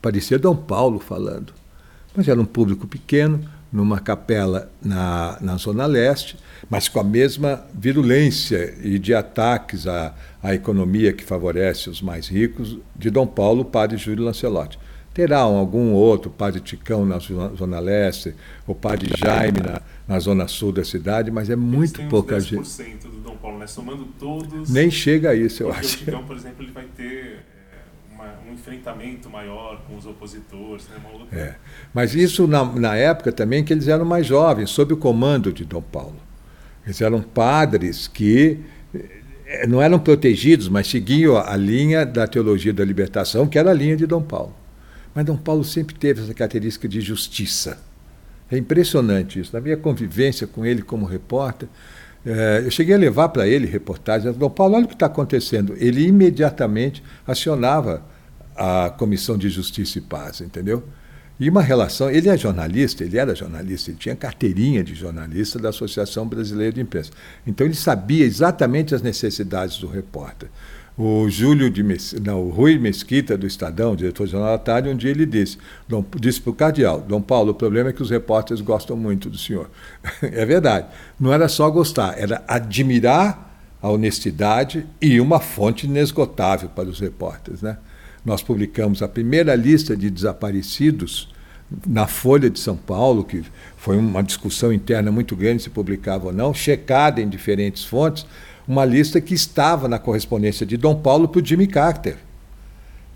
parecia 0.02 0.38
Dom 0.38 0.56
Paulo 0.56 1.00
falando. 1.00 1.54
Mas 2.16 2.28
era 2.28 2.40
um 2.40 2.46
público 2.46 2.86
pequeno, 2.86 3.42
numa 3.72 4.00
capela 4.00 4.70
na, 4.82 5.38
na 5.40 5.56
Zona 5.56 5.86
Leste, 5.86 6.38
mas 6.70 6.90
com 6.90 7.00
a 7.00 7.04
mesma 7.04 7.66
virulência 7.74 8.76
e 8.84 9.00
de 9.00 9.14
ataques 9.14 9.88
à, 9.88 10.14
à 10.44 10.54
economia 10.54 11.14
que 11.14 11.24
favorece 11.24 11.90
os 11.90 12.02
mais 12.02 12.28
ricos 12.28 12.78
de 12.96 13.10
Dom 13.10 13.26
Paulo, 13.26 13.64
padre 13.64 13.98
Júlio 13.98 14.26
Lancelotti. 14.26 14.78
Terá 15.14 15.40
algum 15.40 15.92
outro 15.92 16.32
padre 16.32 16.62
Ticão 16.62 17.06
na 17.06 17.20
zona 17.20 17.80
leste, 17.80 18.34
o 18.66 18.74
padre 18.74 19.12
Jaime 19.18 19.60
na, 19.60 19.82
na 20.08 20.20
zona 20.20 20.48
sul 20.48 20.72
da 20.72 20.86
cidade, 20.86 21.30
mas 21.30 21.50
é 21.50 21.56
muito 21.56 22.02
pouca 22.04 22.40
gente. 22.40 22.98
do 23.08 23.22
Dom 23.22 23.36
Paulo, 23.36 23.60
né? 23.60 23.68
Somando 23.68 24.06
todos. 24.18 24.70
Nem 24.70 24.90
chega 24.90 25.32
a 25.32 25.36
isso, 25.36 25.64
eu 25.64 25.72
acho. 25.72 25.96
O 25.96 25.98
Ticão, 26.00 26.24
por 26.24 26.38
exemplo, 26.38 26.64
ele 26.64 26.72
vai 26.72 26.86
ter 26.96 27.40
é, 28.20 28.50
um 28.50 28.54
enfrentamento 28.54 29.30
maior 29.30 29.82
com 29.86 29.98
os 29.98 30.06
opositores. 30.06 30.88
Né? 30.88 30.96
Outra... 31.14 31.38
É. 31.38 31.56
Mas 31.94 32.16
isso 32.16 32.48
na, 32.48 32.64
na 32.64 32.96
época 32.96 33.34
também 33.34 33.66
que 33.66 33.74
eles 33.74 33.90
eram 33.90 34.06
mais 34.06 34.26
jovens, 34.26 34.70
sob 34.70 34.94
o 34.94 34.98
comando 34.98 35.52
de 35.52 35.66
Dom 35.66 35.82
Paulo. 35.82 36.16
Eles 36.86 37.02
eram 37.02 37.22
padres 37.22 38.08
que 38.08 38.62
eh, 39.46 39.68
não 39.68 39.82
eram 39.82 40.00
protegidos, 40.00 40.70
mas 40.70 40.88
seguiam 40.88 41.36
a 41.36 41.58
linha 41.58 42.06
da 42.06 42.26
teologia 42.26 42.72
da 42.72 42.86
libertação, 42.86 43.46
que 43.46 43.60
era 43.60 43.72
a 43.72 43.74
linha 43.74 43.98
de 43.98 44.08
Dom 44.08 44.22
Paulo. 44.22 44.61
Mas 45.14 45.26
Dom 45.26 45.38
Paulo 45.38 45.64
sempre 45.64 45.96
teve 45.96 46.22
essa 46.22 46.34
característica 46.34 46.88
de 46.88 47.02
justiça. 47.02 47.78
É 48.52 48.58
impressionante 48.58 49.40
isso. 49.40 49.52
Na 49.54 49.62
minha 49.62 49.78
convivência 49.78 50.46
com 50.46 50.66
ele 50.66 50.82
como 50.82 51.06
repórter, 51.06 51.70
é, 52.26 52.62
eu 52.64 52.72
cheguei 52.72 52.94
a 52.94 52.98
levar 52.98 53.30
para 53.30 53.48
ele 53.48 53.66
reportagens. 53.66 54.36
Dom 54.36 54.50
Paulo, 54.50 54.76
olha 54.76 54.86
o 54.86 54.88
que 54.88 54.94
está 54.94 55.08
acontecendo. 55.08 55.76
Ele 55.78 56.06
imediatamente 56.06 57.04
acionava 57.26 58.04
a 58.56 58.90
Comissão 58.90 59.38
de 59.38 59.50
Justiça 59.50 59.98
e 59.98 60.02
Paz, 60.02 60.42
entendeu? 60.42 60.84
E 61.40 61.50
uma 61.50 61.62
relação. 61.62 62.10
Ele 62.10 62.30
é 62.30 62.38
jornalista, 62.38 63.04
ele 63.04 63.18
era 63.18 63.34
jornalista, 63.34 63.90
ele 63.90 63.98
tinha 63.98 64.16
carteirinha 64.16 64.84
de 64.84 64.94
jornalista 64.94 65.58
da 65.58 65.70
Associação 65.70 66.28
Brasileira 66.28 66.74
de 66.74 66.82
Imprensa. 66.82 67.12
Então 67.48 67.66
ele 67.66 67.74
sabia 67.74 68.24
exatamente 68.24 68.94
as 68.94 69.02
necessidades 69.02 69.80
do 69.80 69.88
repórter. 69.88 70.50
O 71.04 71.28
Júlio 71.28 71.68
de 71.68 71.82
Mes... 71.82 72.14
não, 72.24 72.44
o 72.44 72.50
Rui 72.52 72.78
Mesquita, 72.78 73.36
do 73.36 73.48
Estadão, 73.48 73.96
diretor 73.96 74.28
de 74.28 74.34
Jornal 74.34 74.52
da 74.52 74.64
Tarde, 74.64 74.88
um 74.88 74.96
dia 74.96 75.10
ele 75.10 75.26
disse, 75.26 75.58
Dom, 75.90 76.06
disse 76.20 76.40
para 76.40 76.52
o 76.52 76.54
cardeal, 76.54 77.02
Dom 77.02 77.20
Paulo, 77.20 77.54
o 77.54 77.56
problema 77.56 77.90
é 77.90 77.94
que 77.94 78.04
os 78.04 78.12
repórteres 78.12 78.62
gostam 78.62 78.96
muito 78.96 79.28
do 79.28 79.36
senhor. 79.36 79.68
é 80.22 80.46
verdade. 80.46 80.86
Não 81.20 81.34
era 81.34 81.50
só 81.50 81.68
gostar, 81.72 82.14
era 82.20 82.44
admirar 82.48 83.52
a 83.82 83.90
honestidade 83.90 84.86
e 85.02 85.20
uma 85.20 85.40
fonte 85.40 85.88
inesgotável 85.88 86.70
para 86.70 86.88
os 86.88 87.00
repórteres. 87.00 87.64
Né? 87.64 87.80
Nós 88.24 88.44
publicamos 88.44 89.02
a 89.02 89.08
primeira 89.08 89.56
lista 89.56 89.98
de 89.98 90.08
desaparecidos 90.08 91.34
na 91.88 92.06
Folha 92.06 92.48
de 92.48 92.60
São 92.60 92.78
Paulo, 92.78 93.24
que 93.24 93.44
foi 93.76 93.98
uma 93.98 94.22
discussão 94.22 94.72
interna 94.72 95.12
muito 95.12 95.36
grande 95.36 95.64
se 95.64 95.70
publicava 95.72 96.28
ou 96.28 96.34
não, 96.34 96.54
checada 96.54 97.20
em 97.20 97.28
diferentes 97.28 97.84
fontes, 97.84 98.24
uma 98.72 98.86
lista 98.86 99.20
que 99.20 99.34
estava 99.34 99.90
na 99.90 100.00
correspondência 100.00 100.66
de 100.66 100.78
Dom 100.78 100.96
Paulo 100.96 101.28
para 101.28 101.42
o 101.42 101.46
Jimmy 101.46 101.68
Carter. 101.68 102.16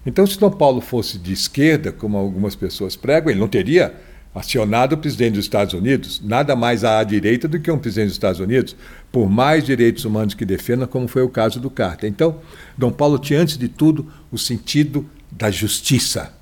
Então, 0.05 0.27
se 0.27 0.37
Dom 0.37 0.51
Paulo 0.51 0.81
fosse 0.81 1.17
de 1.17 1.31
esquerda, 1.31 1.93
como 1.93 2.17
algumas 2.17 2.55
pessoas 2.55 2.97
pregam, 2.97 3.31
ele 3.31 3.39
não 3.39 3.47
teria 3.47 3.95
acionado 4.35 4.95
o 4.95 4.97
presidente 4.97 5.35
dos 5.35 5.45
Estados 5.45 5.73
Unidos, 5.73 6.21
nada 6.21 6.57
mais 6.57 6.83
à 6.83 7.01
direita 7.05 7.47
do 7.47 7.57
que 7.57 7.71
um 7.71 7.79
presidente 7.79 8.07
dos 8.07 8.15
Estados 8.15 8.41
Unidos, 8.41 8.75
por 9.09 9.29
mais 9.29 9.63
direitos 9.63 10.03
humanos 10.03 10.33
que 10.33 10.45
defenda, 10.45 10.85
como 10.85 11.07
foi 11.07 11.21
o 11.21 11.29
caso 11.29 11.57
do 11.57 11.69
Carter. 11.69 12.09
Então, 12.09 12.41
Dom 12.77 12.91
Paulo 12.91 13.17
tinha, 13.17 13.39
antes 13.39 13.57
de 13.57 13.69
tudo, 13.69 14.11
o 14.29 14.37
sentido 14.37 15.09
da 15.31 15.49
justiça, 15.49 16.33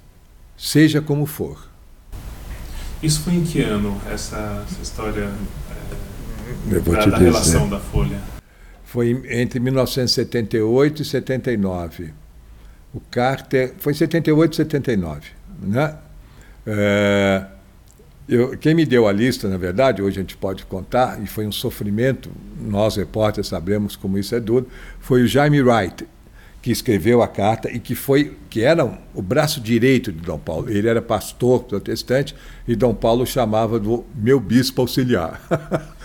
seja 0.58 1.02
como 1.02 1.28
for. 1.28 1.70
Isso 3.04 3.22
foi 3.22 3.36
em 3.36 3.44
que 3.44 3.62
ano, 3.62 3.96
essa, 4.12 4.66
essa 4.68 4.82
história 4.82 5.30
é, 6.72 6.80
da, 6.80 7.06
da 7.06 7.18
relação 7.18 7.70
da 7.70 7.80
Folha? 7.80 8.33
Foi 8.94 9.10
entre 9.28 9.60
1978 9.60 11.02
e 11.02 11.06
79. 11.06 12.14
O 12.94 13.00
Carter 13.00 13.74
foi 13.80 13.92
78 13.92 14.54
e 14.54 14.56
79, 14.56 15.30
né? 15.64 15.96
É, 16.68 17.44
eu, 18.30 18.56
quem 18.56 18.76
me 18.76 18.86
deu 18.86 19.08
a 19.08 19.12
lista, 19.12 19.50
na 19.50 19.58
verdade, 19.58 20.00
hoje 20.00 20.20
a 20.20 20.22
gente 20.22 20.38
pode 20.38 20.64
contar, 20.68 21.20
e 21.24 21.26
foi 21.26 21.48
um 21.48 21.52
sofrimento, 21.52 22.30
nós 22.62 22.96
repórteres 22.96 23.48
sabemos 23.48 23.96
como 23.96 24.16
isso 24.16 24.36
é 24.36 24.40
duro, 24.40 24.68
foi 25.00 25.24
o 25.24 25.28
Jaime 25.28 25.60
Wright, 25.64 26.06
que 26.62 26.72
escreveu 26.72 27.24
a 27.24 27.28
carta 27.28 27.72
e 27.72 27.80
que 27.80 27.96
foi 27.96 28.38
que 28.48 28.62
era 28.62 28.86
o 29.16 29.24
braço 29.24 29.60
direito 29.60 30.12
de 30.12 30.20
Dom 30.20 30.38
Paulo. 30.38 30.70
Ele 30.70 30.88
era 30.88 31.02
pastor 31.02 31.64
protestante 31.64 32.36
e 32.68 32.76
Dom 32.76 32.94
Paulo 32.94 33.26
chamava 33.26 33.80
do 33.80 34.06
meu 34.14 34.40
bispo 34.40 34.82
auxiliar. 34.82 35.42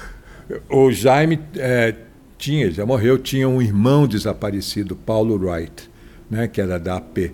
o 0.70 0.90
Jaime 0.90 1.38
é, 1.54 1.94
tinha, 2.38 2.70
já 2.70 2.86
morreu, 2.86 3.18
tinha 3.18 3.48
um 3.48 3.60
irmão 3.60 4.06
desaparecido, 4.06 4.94
Paulo 4.94 5.36
Wright, 5.36 5.90
né, 6.30 6.46
que 6.46 6.60
era 6.60 6.78
da 6.78 6.96
AP. 6.96 7.32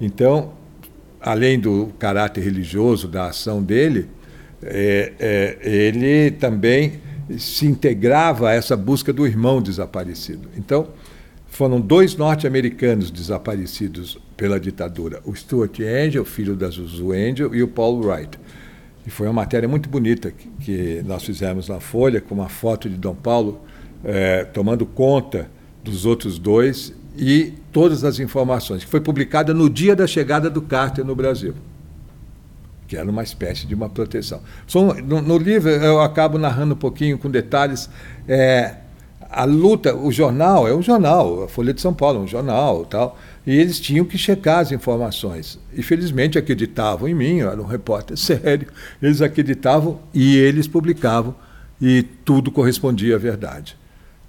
Então, 0.00 0.52
além 1.20 1.58
do 1.58 1.86
caráter 1.98 2.44
religioso 2.44 3.08
da 3.08 3.28
ação 3.28 3.62
dele, 3.62 4.08
é, 4.62 5.12
é, 5.18 5.58
ele 5.62 6.30
também 6.32 7.00
se 7.38 7.66
integrava 7.66 8.50
a 8.50 8.52
essa 8.52 8.76
busca 8.76 9.12
do 9.12 9.26
irmão 9.26 9.62
desaparecido. 9.62 10.50
Então, 10.56 10.88
foram 11.46 11.80
dois 11.80 12.16
norte-americanos 12.16 13.10
desaparecidos 13.10 14.18
pela 14.36 14.60
ditadura: 14.60 15.20
o 15.24 15.34
Stuart 15.34 15.80
Angel, 15.80 16.24
filho 16.24 16.54
da 16.54 16.68
Zuzu 16.68 17.12
Angel, 17.12 17.54
e 17.54 17.62
o 17.62 17.68
Paul 17.68 18.00
Wright. 18.00 18.38
E 19.06 19.10
foi 19.10 19.26
uma 19.26 19.34
matéria 19.34 19.68
muito 19.68 19.88
bonita 19.88 20.30
que, 20.30 20.48
que 20.60 21.02
nós 21.04 21.22
fizemos 21.22 21.68
na 21.68 21.78
Folha, 21.78 22.20
com 22.20 22.34
uma 22.34 22.48
foto 22.48 22.88
de 22.88 22.96
Dom 22.96 23.14
Paulo 23.14 23.60
é, 24.04 24.44
tomando 24.44 24.84
conta 24.84 25.48
dos 25.82 26.06
outros 26.06 26.38
dois 26.38 26.92
e 27.16 27.54
todas 27.72 28.04
as 28.04 28.18
informações, 28.18 28.84
que 28.84 28.90
foi 28.90 29.00
publicada 29.00 29.54
no 29.54 29.70
dia 29.70 29.94
da 29.94 30.06
chegada 30.06 30.50
do 30.50 30.60
Carter 30.62 31.04
no 31.04 31.14
Brasil, 31.14 31.54
que 32.86 32.96
era 32.96 33.08
uma 33.08 33.22
espécie 33.22 33.66
de 33.66 33.74
uma 33.74 33.88
proteção. 33.88 34.40
No, 35.04 35.22
no 35.22 35.38
livro 35.38 35.70
eu 35.70 36.00
acabo 36.00 36.38
narrando 36.38 36.74
um 36.74 36.78
pouquinho 36.78 37.18
com 37.18 37.30
detalhes. 37.30 37.88
É, 38.28 38.76
a 39.30 39.44
luta, 39.44 39.96
o 39.96 40.12
jornal 40.12 40.68
é 40.68 40.74
um 40.74 40.82
jornal, 40.82 41.44
a 41.44 41.48
Folha 41.48 41.72
de 41.72 41.80
São 41.80 41.92
Paulo 41.92 42.20
é 42.20 42.22
um 42.22 42.28
jornal 42.28 42.84
tal, 42.84 43.18
e 43.46 43.56
eles 43.56 43.80
tinham 43.80 44.04
que 44.04 44.16
checar 44.16 44.60
as 44.60 44.70
informações. 44.70 45.58
E 45.72 45.82
felizmente 45.82 46.38
acreditavam 46.38 47.08
em 47.08 47.14
mim, 47.14 47.38
eu 47.38 47.50
era 47.50 47.60
um 47.60 47.66
repórter 47.66 48.16
sério, 48.18 48.68
eles 49.02 49.20
acreditavam 49.20 49.98
e 50.12 50.36
eles 50.36 50.68
publicavam, 50.68 51.34
e 51.80 52.02
tudo 52.24 52.50
correspondia 52.50 53.16
à 53.16 53.18
verdade. 53.18 53.76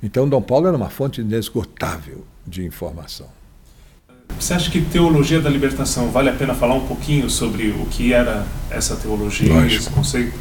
Então, 0.06 0.30
Dom 0.30 0.40
Paulo 0.40 0.68
era 0.68 0.78
uma 0.78 0.92
fonte 0.92 1.22
inesgotável 1.22 2.24
de 2.46 2.64
informação. 2.64 3.28
Você 4.40 4.54
acha 4.54 4.70
que 4.70 4.80
teologia 4.80 5.42
da 5.42 5.50
libertação 5.50 6.12
vale 6.12 6.30
a 6.30 6.34
pena 6.34 6.54
falar 6.54 6.76
um 6.76 6.86
pouquinho 6.86 7.28
sobre 7.28 7.70
o 7.72 7.88
que 7.88 8.14
era 8.14 8.46
essa 8.70 8.96
teologia, 8.96 9.52
Lógico. 9.52 9.82
esse 9.82 9.90
conceito? 9.90 10.38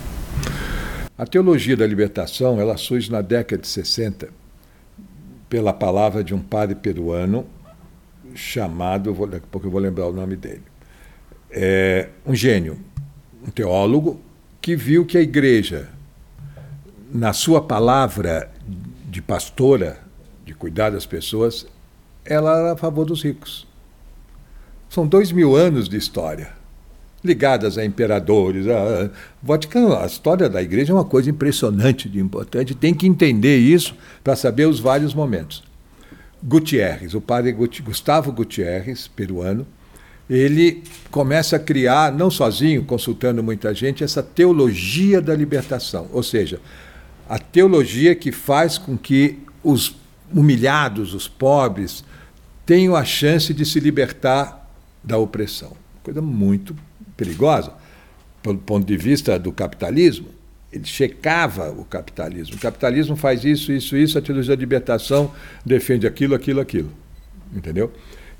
A 1.16 1.24
teologia 1.24 1.74
da 1.74 1.86
libertação 1.86 2.60
ela 2.60 2.76
surge 2.76 3.10
na 3.10 3.22
década 3.22 3.62
de 3.62 3.68
60 3.68 4.28
pela 5.48 5.72
palavra 5.72 6.22
de 6.22 6.34
um 6.34 6.40
padre 6.40 6.74
peruano 6.74 7.46
chamado, 8.34 9.14
vou, 9.14 9.26
daqui 9.26 9.46
a 9.46 9.50
pouco 9.50 9.66
eu 9.66 9.70
vou 9.70 9.80
lembrar 9.80 10.06
o 10.08 10.12
nome 10.12 10.36
dele, 10.36 10.62
é, 11.50 12.10
um 12.26 12.34
gênio, 12.34 12.78
um 13.42 13.50
teólogo, 13.50 14.20
que 14.60 14.76
viu 14.76 15.06
que 15.06 15.16
a 15.16 15.22
igreja, 15.22 15.88
na 17.10 17.32
sua 17.32 17.62
palavra 17.62 18.52
de 19.14 19.22
pastora, 19.22 20.00
de 20.44 20.52
cuidar 20.52 20.90
das 20.90 21.06
pessoas, 21.06 21.68
ela 22.24 22.58
era 22.58 22.72
a 22.72 22.76
favor 22.76 23.04
dos 23.04 23.22
ricos. 23.22 23.64
São 24.90 25.06
dois 25.06 25.30
mil 25.30 25.54
anos 25.54 25.88
de 25.88 25.96
história 25.96 26.50
ligadas 27.22 27.78
a 27.78 27.84
imperadores. 27.84 28.66
A, 28.66 29.08
Vaticano, 29.40 29.96
a 29.96 30.04
história 30.04 30.48
da 30.48 30.60
igreja 30.60 30.92
é 30.92 30.96
uma 30.96 31.04
coisa 31.04 31.30
impressionante 31.30 32.08
de 32.08 32.18
importante, 32.18 32.74
tem 32.74 32.92
que 32.92 33.06
entender 33.06 33.56
isso 33.56 33.94
para 34.22 34.34
saber 34.34 34.66
os 34.66 34.80
vários 34.80 35.14
momentos. 35.14 35.62
Gutierrez, 36.42 37.14
o 37.14 37.20
padre 37.20 37.52
Gustavo 37.52 38.32
Gutierrez, 38.32 39.06
peruano, 39.06 39.64
ele 40.28 40.82
começa 41.10 41.54
a 41.54 41.60
criar, 41.60 42.12
não 42.12 42.30
sozinho, 42.30 42.84
consultando 42.84 43.44
muita 43.44 43.72
gente, 43.72 44.02
essa 44.02 44.24
teologia 44.24 45.20
da 45.20 45.36
libertação, 45.36 46.08
ou 46.12 46.22
seja, 46.22 46.60
a 47.28 47.38
teologia 47.38 48.14
que 48.14 48.32
faz 48.32 48.78
com 48.78 48.96
que 48.96 49.38
os 49.62 49.94
humilhados, 50.32 51.12
os 51.14 51.28
pobres, 51.28 52.02
tenham 52.66 52.96
a 52.96 53.04
chance 53.04 53.54
de 53.54 53.64
se 53.64 53.78
libertar 53.80 54.68
da 55.02 55.16
opressão. 55.18 55.72
Coisa 56.02 56.20
muito 56.20 56.76
perigosa, 57.16 57.72
pelo 58.42 58.58
ponto 58.58 58.86
de 58.86 58.96
vista 58.96 59.38
do 59.38 59.52
capitalismo, 59.52 60.28
ele 60.72 60.84
checava 60.84 61.70
o 61.70 61.84
capitalismo. 61.84 62.56
O 62.56 62.58
capitalismo 62.58 63.14
faz 63.16 63.44
isso, 63.44 63.72
isso, 63.72 63.96
isso, 63.96 64.18
a 64.18 64.20
teologia 64.20 64.56
da 64.56 64.60
libertação 64.60 65.32
defende 65.64 66.04
aquilo, 66.06 66.34
aquilo, 66.34 66.60
aquilo. 66.60 66.90
Entendeu? 67.54 67.92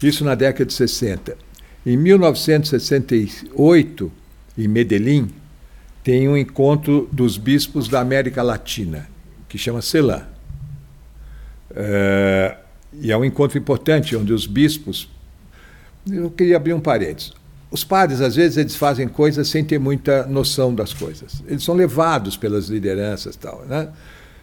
Isso 0.03 0.25
na 0.25 0.35
década 0.35 0.67
de 0.67 0.73
60. 0.73 1.39
Em 1.87 1.97
1968, 1.97 4.13
em 4.59 4.67
Medellín, 4.67 5.31
tem 6.05 6.29
um 6.29 6.37
encontro 6.37 7.09
dos 7.11 7.39
bispos 7.39 7.89
da 7.89 7.99
América 7.99 8.43
Latina, 8.43 9.09
que 9.49 9.57
chama 9.57 9.81
CELAM. 9.81 10.23
É, 11.75 12.57
e 12.93 13.11
é 13.11 13.17
um 13.17 13.25
encontro 13.25 13.57
importante, 13.59 14.15
onde 14.15 14.33
os 14.33 14.47
bispos. 14.47 15.09
Eu 16.09 16.31
queria 16.31 16.59
abrir 16.59 16.75
um 16.75 16.81
parênteses. 16.81 17.33
Os 17.71 17.83
padres, 17.83 18.21
às 18.21 18.37
vezes, 18.37 18.59
eles 18.59 18.77
fazem 18.77 19.09
coisas 19.09 19.49
sem 19.49 19.65
ter 19.65 19.81
muita 19.81 20.27
noção 20.27 20.75
das 20.75 20.93
coisas. 20.93 21.43
Eles 21.49 21.65
são 21.65 21.75
levados 21.75 22.37
pelas 22.37 22.69
lideranças 22.69 23.35
tal, 23.35 23.65
né? 23.67 23.89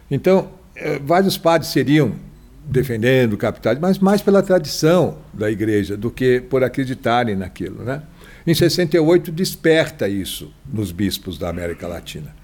Então, 0.09 0.49
eh, 0.75 0.99
vários 0.99 1.37
padres 1.37 1.71
seriam 1.71 2.13
defendendo 2.65 3.33
o 3.33 3.37
capitalismo, 3.37 3.87
mas 3.87 3.99
mais 3.99 4.21
pela 4.21 4.41
tradição 4.41 5.19
da 5.31 5.49
igreja 5.49 5.95
do 5.95 6.09
que 6.09 6.41
por 6.41 6.63
acreditarem 6.63 7.35
naquilo, 7.35 7.83
né? 7.83 8.01
Em 8.45 8.53
68 8.53 9.31
desperta 9.31 10.07
isso 10.07 10.53
nos 10.71 10.91
bispos 10.91 11.37
da 11.37 11.49
América 11.49 11.87
Latina. 11.87 12.35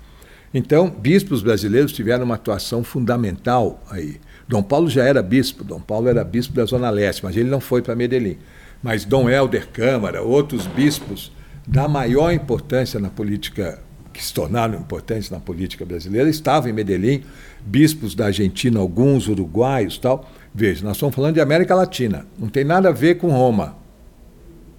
Então, 0.53 0.89
bispos 0.89 1.41
brasileiros 1.41 1.91
tiveram 1.91 2.25
uma 2.25 2.35
atuação 2.35 2.83
fundamental 2.83 3.83
aí. 3.89 4.17
Dom 4.47 4.63
Paulo 4.63 4.89
já 4.89 5.03
era 5.03 5.21
bispo, 5.21 5.63
Dom 5.63 5.81
Paulo 5.81 6.07
era 6.07 6.23
bispo 6.23 6.53
da 6.53 6.65
Zona 6.65 6.89
Leste, 6.89 7.23
mas 7.23 7.35
ele 7.35 7.49
não 7.49 7.59
foi 7.59 7.81
para 7.81 7.95
Medellín 7.95 8.37
mas 8.81 9.05
Dom 9.05 9.29
Helder 9.29 9.67
Câmara, 9.69 10.21
outros 10.21 10.67
bispos 10.67 11.31
da 11.67 11.87
maior 11.87 12.31
importância 12.31 12.99
na 12.99 13.09
política, 13.09 13.79
que 14.13 14.23
se 14.23 14.33
tornaram 14.33 14.79
importantes 14.79 15.29
na 15.29 15.39
política 15.39 15.85
brasileira, 15.85 16.29
estavam 16.29 16.69
em 16.69 16.73
Medellín, 16.73 17.23
bispos 17.65 18.15
da 18.15 18.27
Argentina, 18.27 18.79
alguns 18.79 19.27
uruguaios 19.27 19.97
tal. 19.97 20.29
Veja, 20.53 20.83
nós 20.85 20.95
estamos 20.95 21.13
falando 21.13 21.35
de 21.35 21.41
América 21.41 21.75
Latina, 21.75 22.25
não 22.37 22.47
tem 22.47 22.63
nada 22.63 22.89
a 22.89 22.91
ver 22.91 23.15
com 23.15 23.29
Roma. 23.29 23.75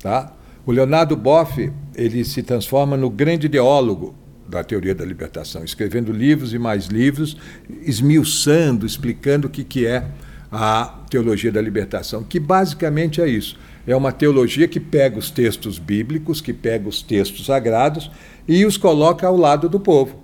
Tá? 0.01 0.33
O 0.69 0.71
Leonardo 0.71 1.17
Boff 1.17 1.73
ele 1.95 2.23
se 2.27 2.43
transforma 2.43 2.95
no 2.95 3.09
grande 3.09 3.47
ideólogo 3.47 4.15
da 4.47 4.63
teoria 4.63 4.95
da 4.95 5.03
libertação, 5.03 5.65
escrevendo 5.65 6.13
livros 6.13 6.53
e 6.53 6.59
mais 6.59 6.89
livros, 6.89 7.39
esmiuçando, 7.81 8.85
explicando 8.85 9.47
o 9.47 9.51
que, 9.51 9.65
que 9.65 9.87
é 9.87 10.05
a 10.53 10.95
teologia 11.09 11.51
da 11.51 11.63
libertação, 11.63 12.23
que 12.23 12.39
basicamente 12.39 13.19
é 13.19 13.27
isso. 13.27 13.57
É 13.87 13.97
uma 13.97 14.13
teologia 14.13 14.69
que 14.69 14.79
pega 14.79 15.19
os 15.19 15.31
textos 15.31 15.79
bíblicos, 15.79 16.43
que 16.43 16.53
pega 16.53 16.87
os 16.87 17.01
textos 17.01 17.47
sagrados 17.47 18.11
e 18.47 18.67
os 18.67 18.77
coloca 18.77 19.27
ao 19.27 19.39
lado 19.39 19.71
do 19.71 19.81
povo, 19.81 20.23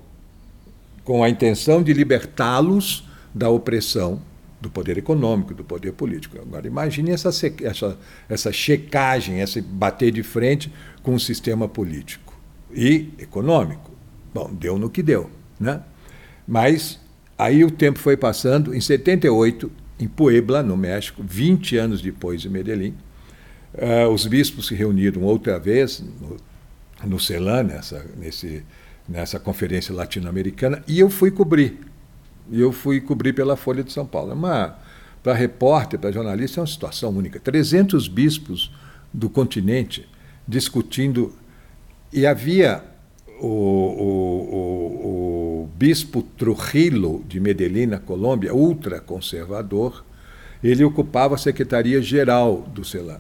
com 1.05 1.25
a 1.25 1.31
intenção 1.31 1.83
de 1.83 1.95
libertá-los 1.95 3.09
da 3.35 3.49
opressão 3.49 4.21
do 4.65 4.71
poder 4.71 4.99
econômico, 4.99 5.55
do 5.55 5.63
poder 5.63 5.93
político. 5.93 6.39
Agora, 6.41 6.67
imagine 6.67 7.11
essa, 7.11 7.31
essa, 7.63 7.99
essa 8.29 8.53
checagem, 8.53 9.41
esse 9.41 9.61
bater 9.61 10.11
de 10.11 10.23
frente 10.23 10.73
com 11.03 11.15
o 11.15 11.21
sistema 11.21 11.69
político 11.69 12.35
e 12.73 13.11
econômico. 13.19 13.93
Bom, 14.33 14.53
deu 14.53 14.79
no 14.79 14.91
que 14.91 15.03
deu. 15.03 15.31
Né? 15.61 15.81
Mas 16.47 16.99
aí 17.39 17.63
o 17.63 17.71
tempo 17.71 17.99
foi 17.99 18.17
passando. 18.17 18.75
Em 18.75 18.81
78, 18.81 19.71
em 20.01 20.09
Puebla, 20.09 20.63
no 20.63 20.77
México, 20.77 21.23
20 21.23 21.77
anos 21.77 22.03
depois 22.03 22.41
de 22.41 22.49
Medellín, 22.49 22.95
Uh, 23.75 24.09
os 24.09 24.25
bispos 24.25 24.69
se 24.69 24.75
reuniram 24.77 25.23
outra 25.23 25.59
vez 25.59 26.03
no, 26.21 26.37
no 27.05 27.19
CELAN, 27.19 27.65
nessa, 27.65 28.07
nesse, 28.17 28.63
nessa 29.09 29.41
conferência 29.41 29.93
latino-americana, 29.93 30.81
e 30.87 31.01
eu 31.01 31.11
fui 31.11 31.33
cobrir. 31.33 31.81
E 32.51 32.61
eu 32.61 32.73
fui 32.73 33.01
cobrir 33.01 33.33
pela 33.33 33.57
Folha 33.57 33.83
de 33.83 33.93
São 33.93 34.07
Paulo. 34.07 34.37
para 35.23 35.35
repórter, 35.35 35.99
para 35.99 36.13
jornalista, 36.13 36.61
é 36.61 36.63
uma 36.63 36.67
situação 36.67 37.11
única. 37.11 37.41
300 37.41 38.09
bispos 38.09 38.71
do 39.13 39.29
continente 39.29 40.09
discutindo. 40.47 41.33
E 42.13 42.27
havia 42.27 42.83
o, 43.41 43.47
o, 43.47 44.49
o, 44.53 45.65
o 45.65 45.71
bispo 45.77 46.23
Trujillo, 46.23 47.25
de 47.27 47.41
Medellín, 47.41 47.87
na 47.87 47.99
Colômbia, 47.99 48.55
ultraconservador, 48.55 50.05
ele 50.63 50.85
ocupava 50.85 51.35
a 51.35 51.39
secretaria-geral 51.39 52.63
do 52.73 52.85
CELAN 52.85 53.19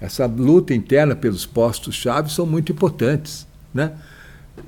essa 0.00 0.26
luta 0.26 0.74
interna 0.74 1.16
pelos 1.16 1.44
postos-chave 1.44 2.32
são 2.32 2.46
muito 2.46 2.72
importantes. 2.72 3.46
Né? 3.74 3.92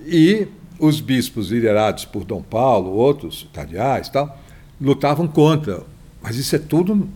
E 0.05 0.49
os 0.81 1.01
bispos 1.01 1.51
liderados 1.51 2.05
por 2.05 2.25
Dom 2.25 2.43
Paulo, 2.43 2.91
outros 2.91 3.49
cardeais 3.53 4.09
tal, 4.09 4.41
lutavam 4.81 5.29
contra. 5.29 5.83
Mas 6.23 6.37
isso 6.37 6.57
é 6.57 6.59
tudo, 6.59 7.09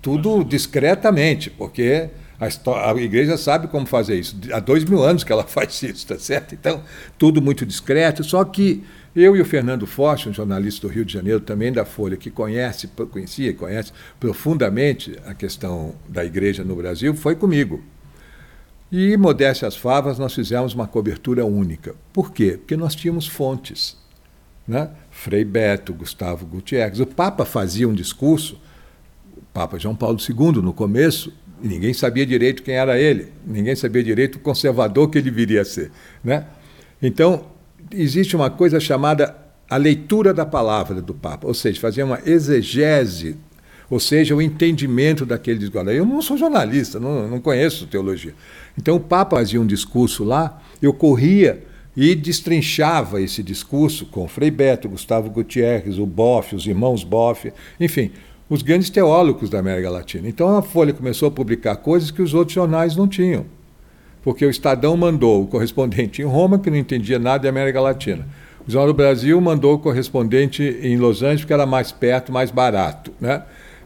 tudo 0.00 0.44
discretamente, 0.44 1.50
porque 1.50 2.08
a, 2.40 2.94
igreja 2.94 3.36
sabe 3.36 3.66
como 3.66 3.84
fazer 3.86 4.18
isso. 4.18 4.38
Há 4.52 4.60
dois 4.60 4.84
mil 4.84 5.02
anos 5.02 5.24
que 5.24 5.32
ela 5.32 5.42
faz 5.46 5.82
isso, 5.82 6.06
tá 6.06 6.18
certo? 6.18 6.54
Então, 6.54 6.82
tudo 7.18 7.42
muito 7.42 7.66
discreto. 7.66 8.22
Só 8.22 8.44
que 8.44 8.84
eu 9.14 9.36
e 9.36 9.40
o 9.40 9.44
Fernando 9.44 9.86
Forte, 9.86 10.28
um 10.28 10.32
jornalista 10.32 10.86
do 10.86 10.92
Rio 10.92 11.04
de 11.04 11.12
Janeiro, 11.12 11.40
também 11.40 11.72
da 11.72 11.84
Folha, 11.84 12.16
que 12.16 12.30
conhece, 12.30 12.88
conhecia 13.10 13.50
e 13.50 13.54
conhece 13.54 13.92
profundamente 14.20 15.16
a 15.26 15.34
questão 15.34 15.94
da 16.08 16.24
igreja 16.24 16.62
no 16.62 16.76
Brasil, 16.76 17.14
foi 17.14 17.34
comigo. 17.34 17.82
E, 18.90 19.16
modéstia 19.16 19.68
às 19.68 19.76
favas, 19.76 20.18
nós 20.18 20.34
fizemos 20.34 20.74
uma 20.74 20.86
cobertura 20.86 21.44
única. 21.44 21.94
Por 22.12 22.32
quê? 22.32 22.52
Porque 22.52 22.76
nós 22.76 22.94
tínhamos 22.94 23.26
fontes. 23.26 23.96
Né? 24.66 24.90
Frei 25.10 25.44
Beto, 25.44 25.92
Gustavo 25.92 26.46
Gutierrez. 26.46 27.00
O 27.00 27.06
Papa 27.06 27.44
fazia 27.44 27.88
um 27.88 27.94
discurso, 27.94 28.58
Papa 29.52 29.78
João 29.78 29.94
Paulo 29.94 30.18
II, 30.18 30.62
no 30.62 30.72
começo, 30.72 31.32
e 31.62 31.68
ninguém 31.68 31.92
sabia 31.92 32.24
direito 32.24 32.62
quem 32.62 32.74
era 32.74 32.98
ele, 32.98 33.32
ninguém 33.44 33.74
sabia 33.74 34.02
direito 34.02 34.36
o 34.36 34.40
conservador 34.40 35.10
que 35.10 35.18
ele 35.18 35.30
viria 35.30 35.62
a 35.62 35.64
ser. 35.64 35.90
Né? 36.22 36.46
Então, 37.02 37.46
existe 37.90 38.36
uma 38.36 38.50
coisa 38.50 38.78
chamada 38.78 39.36
a 39.68 39.76
leitura 39.76 40.32
da 40.32 40.46
palavra 40.46 41.02
do 41.02 41.12
Papa, 41.12 41.46
ou 41.46 41.54
seja, 41.54 41.80
fazer 41.80 42.02
uma 42.02 42.20
exegese, 42.24 43.36
ou 43.90 43.98
seja, 43.98 44.34
o 44.34 44.42
entendimento 44.42 45.24
daquele 45.24 45.58
discurso. 45.58 45.90
Eu 45.90 46.04
não 46.04 46.20
sou 46.20 46.36
jornalista, 46.36 47.00
não, 47.00 47.28
não 47.28 47.40
conheço 47.40 47.86
teologia. 47.86 48.34
Então, 48.76 48.96
o 48.96 49.00
Papa 49.00 49.36
fazia 49.36 49.60
um 49.60 49.66
discurso 49.66 50.24
lá, 50.24 50.60
eu 50.80 50.92
corria 50.92 51.64
e 51.96 52.14
destrinchava 52.14 53.20
esse 53.20 53.42
discurso 53.42 54.06
com 54.06 54.28
Frei 54.28 54.50
Beto, 54.50 54.88
Gustavo 54.88 55.30
Gutierrez, 55.30 55.98
o 55.98 56.06
Boff, 56.06 56.54
os 56.54 56.66
irmãos 56.66 57.02
Boff, 57.02 57.52
enfim, 57.80 58.12
os 58.48 58.62
grandes 58.62 58.88
teólogos 58.88 59.50
da 59.50 59.58
América 59.58 59.90
Latina. 59.90 60.28
Então 60.28 60.56
a 60.56 60.62
Folha 60.62 60.92
começou 60.92 61.26
a 61.28 61.30
publicar 61.30 61.76
coisas 61.76 62.10
que 62.10 62.22
os 62.22 62.34
outros 62.34 62.54
jornais 62.54 62.94
não 62.94 63.08
tinham. 63.08 63.46
Porque 64.22 64.44
o 64.46 64.50
Estadão 64.50 64.96
mandou 64.96 65.42
o 65.42 65.46
correspondente 65.46 66.22
em 66.22 66.24
Roma, 66.24 66.58
que 66.58 66.70
não 66.70 66.76
entendia 66.76 67.18
nada 67.18 67.40
de 67.40 67.48
América 67.48 67.80
Latina. 67.80 68.26
O 68.66 68.70
Jornal 68.70 68.92
do 68.92 68.96
Brasil 68.96 69.40
mandou 69.40 69.74
o 69.74 69.78
correspondente 69.78 70.62
em 70.62 70.96
Los 70.96 71.22
Angeles, 71.22 71.40
porque 71.40 71.52
era 71.52 71.66
mais 71.66 71.90
perto, 71.90 72.30
mais 72.30 72.50
barato. 72.50 73.12
Né? 73.20 73.42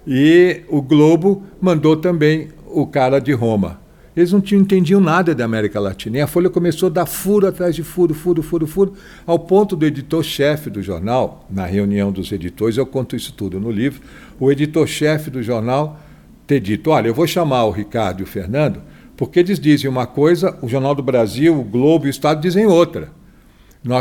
E 0.06 0.62
o 0.68 0.82
Globo 0.82 1.42
mandou 1.60 1.96
também 1.96 2.48
o 2.66 2.86
cara 2.86 3.20
de 3.20 3.32
Roma. 3.32 3.80
Eles 4.14 4.32
não 4.32 4.40
tinham, 4.40 4.60
entendiam 4.60 5.00
nada 5.00 5.34
da 5.34 5.44
América 5.44 5.80
Latina. 5.80 6.18
E 6.18 6.20
a 6.20 6.26
Folha 6.26 6.50
começou 6.50 6.88
a 6.88 6.92
dar 6.92 7.06
furo 7.06 7.46
atrás 7.46 7.74
de 7.74 7.82
furo, 7.82 8.12
furo, 8.12 8.42
furo, 8.42 8.66
furo, 8.66 8.92
ao 9.26 9.38
ponto 9.38 9.74
do 9.74 9.86
editor-chefe 9.86 10.68
do 10.68 10.82
jornal, 10.82 11.46
na 11.50 11.64
reunião 11.64 12.12
dos 12.12 12.30
editores, 12.30 12.76
eu 12.76 12.84
conto 12.84 13.16
isso 13.16 13.32
tudo 13.32 13.58
no 13.58 13.70
livro, 13.70 14.02
o 14.38 14.52
editor-chefe 14.52 15.30
do 15.30 15.42
jornal 15.42 15.98
ter 16.46 16.60
dito: 16.60 16.90
olha, 16.90 17.08
eu 17.08 17.14
vou 17.14 17.26
chamar 17.26 17.64
o 17.64 17.70
Ricardo 17.70 18.20
e 18.20 18.22
o 18.24 18.26
Fernando, 18.26 18.82
porque 19.16 19.40
eles 19.40 19.58
dizem 19.58 19.88
uma 19.88 20.06
coisa, 20.06 20.58
o 20.60 20.68
Jornal 20.68 20.94
do 20.94 21.02
Brasil, 21.02 21.58
o 21.58 21.64
Globo 21.64 22.06
e 22.06 22.08
o 22.08 22.10
Estado 22.10 22.40
dizem 22.40 22.66
outra. 22.66 23.10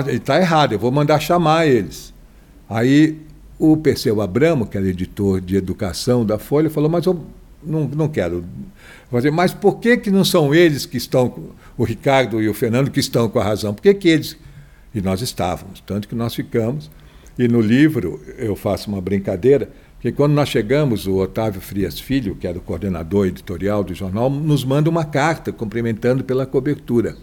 Está 0.10 0.39
errado, 0.39 0.74
eu 0.74 0.80
vou 0.80 0.91
mandar 0.91 1.20
chamar 1.20 1.68
eles. 1.68 2.14
Aí 2.70 3.20
o 3.62 3.78
Perseu 3.78 4.20
Abramo, 4.22 4.66
que 4.66 4.76
era 4.76 4.88
editor 4.88 5.39
de 5.39 5.55
educação 5.55 6.26
da 6.26 6.39
Folha, 6.39 6.68
falou: 6.68 6.89
mas 6.89 7.05
eu 7.05 7.24
não, 7.64 7.88
não 7.88 8.07
quero 8.07 8.43
fazer. 9.12 9.30
Mas 9.30 9.53
por 9.53 9.80
que, 9.80 9.97
que 9.97 10.09
não 10.09 10.26
são 10.26 10.53
eles 10.53 10.88
que 10.88 10.97
estão, 10.97 11.51
o 11.78 11.84
Ricardo 11.84 12.41
e 12.41 12.49
o 12.49 12.55
Fernando, 12.55 12.89
que 12.89 12.99
estão 12.99 13.30
com 13.30 13.38
a 13.38 13.43
razão? 13.43 13.72
Por 13.72 13.84
que, 13.84 13.93
que 13.93 14.09
eles. 14.09 14.36
E 14.95 14.99
nós 14.99 15.22
estávamos, 15.22 15.80
tanto 15.86 16.07
que 16.07 16.16
nós 16.16 16.34
ficamos. 16.34 16.89
E 17.38 17.47
no 17.47 17.62
livro 17.62 18.20
eu 18.36 18.55
faço 18.55 18.89
uma 18.89 18.99
brincadeira, 18.99 19.70
que 19.99 20.12
quando 20.12 20.34
nós 20.34 20.49
chegamos, 20.49 21.05
o 21.05 21.18
Otávio 21.18 21.62
Frias 21.62 21.99
Filho, 21.99 22.36
que 22.36 22.47
era 22.47 22.57
o 22.57 22.62
coordenador 22.62 23.28
editorial 23.28 23.84
do 23.84 23.93
jornal, 23.93 24.28
nos 24.28 24.66
manda 24.66 24.89
uma 24.89 25.05
carta 25.05 25.51
cumprimentando 25.51 26.24
pela 26.24 26.47
cobertura. 26.47 27.16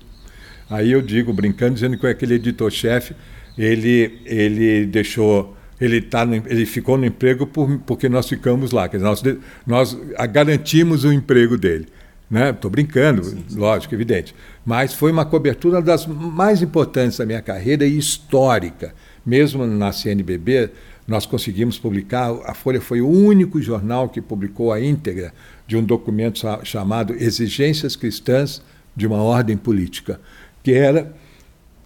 Aí 0.71 0.93
eu 0.93 1.03
digo, 1.03 1.33
brincando, 1.33 1.75
dizendo 1.75 1.99
que 1.99 2.07
aquele 2.07 2.35
editor-chefe, 2.35 3.15
ele, 3.59 4.21
ele 4.25 4.87
deixou 4.87 5.58
ele, 5.81 6.01
tá 6.01 6.25
no, 6.25 6.35
ele 6.35 6.67
ficou 6.67 6.97
no 6.97 7.07
emprego 7.07 7.47
por, 7.47 7.79
porque 7.87 8.09
nós 8.09 8.29
ficamos 8.29 8.73
lá. 8.73 8.87
Dizer, 8.87 9.05
nós, 9.05 9.23
nós 9.67 9.97
garantimos 10.31 11.05
o 11.05 11.13
emprego 11.13 11.57
dele. 11.57 11.87
Estou 12.31 12.71
né? 12.71 12.73
brincando, 12.73 13.25
sim, 13.25 13.45
sim. 13.49 13.59
lógico, 13.59 13.95
evidente. 13.95 14.35
Mas 14.65 14.93
foi 14.93 15.11
uma 15.11 15.25
cobertura 15.25 15.81
das 15.81 16.07
mais 16.07 16.61
importantes 16.61 17.17
da 17.17 17.25
minha 17.25 17.41
carreira 17.41 17.87
e 17.87 17.97
histórica. 17.97 18.95
Mesmo 19.25 19.67
na 19.67 19.93
CNBB, 19.93 20.71
nós 21.07 21.25
conseguimos 21.25 21.79
publicar. 21.79 22.31
A 22.45 22.53
Folha 22.53 22.81
foi 22.81 23.01
o 23.01 23.09
único 23.09 23.63
jornal 23.63 24.11
que 24.11 24.21
publicou 24.21 24.73
a 24.73 24.81
íntegra 24.81 25.33
de 25.67 25.77
um 25.77 25.83
documento 25.83 26.41
chamado 26.65 27.15
Exigências 27.15 27.97
Cristãs 27.97 28.63
de 28.95 29.07
uma 29.07 29.23
Ordem 29.23 29.57
Política, 29.57 30.21
que 30.63 30.73
era, 30.73 31.15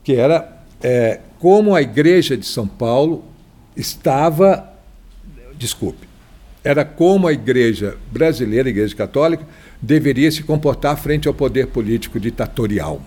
que 0.03 0.15
era 0.15 0.61
é, 0.83 1.21
como 1.39 1.75
a 1.75 1.83
Igreja 1.83 2.37
de 2.37 2.47
São 2.47 2.67
Paulo 2.67 3.25
estava, 3.77 4.69
desculpe, 5.57 6.07
era 6.65 6.85
como 6.85 7.27
a 7.27 7.33
igreja 7.33 7.97
brasileira, 8.11 8.69
a 8.69 8.71
igreja 8.71 8.95
católica, 8.95 9.45
deveria 9.81 10.31
se 10.31 10.43
comportar 10.43 10.97
frente 10.97 11.27
ao 11.27 11.35
poder 11.35 11.69
político 11.69 12.21
ditatorial. 12.21 13.03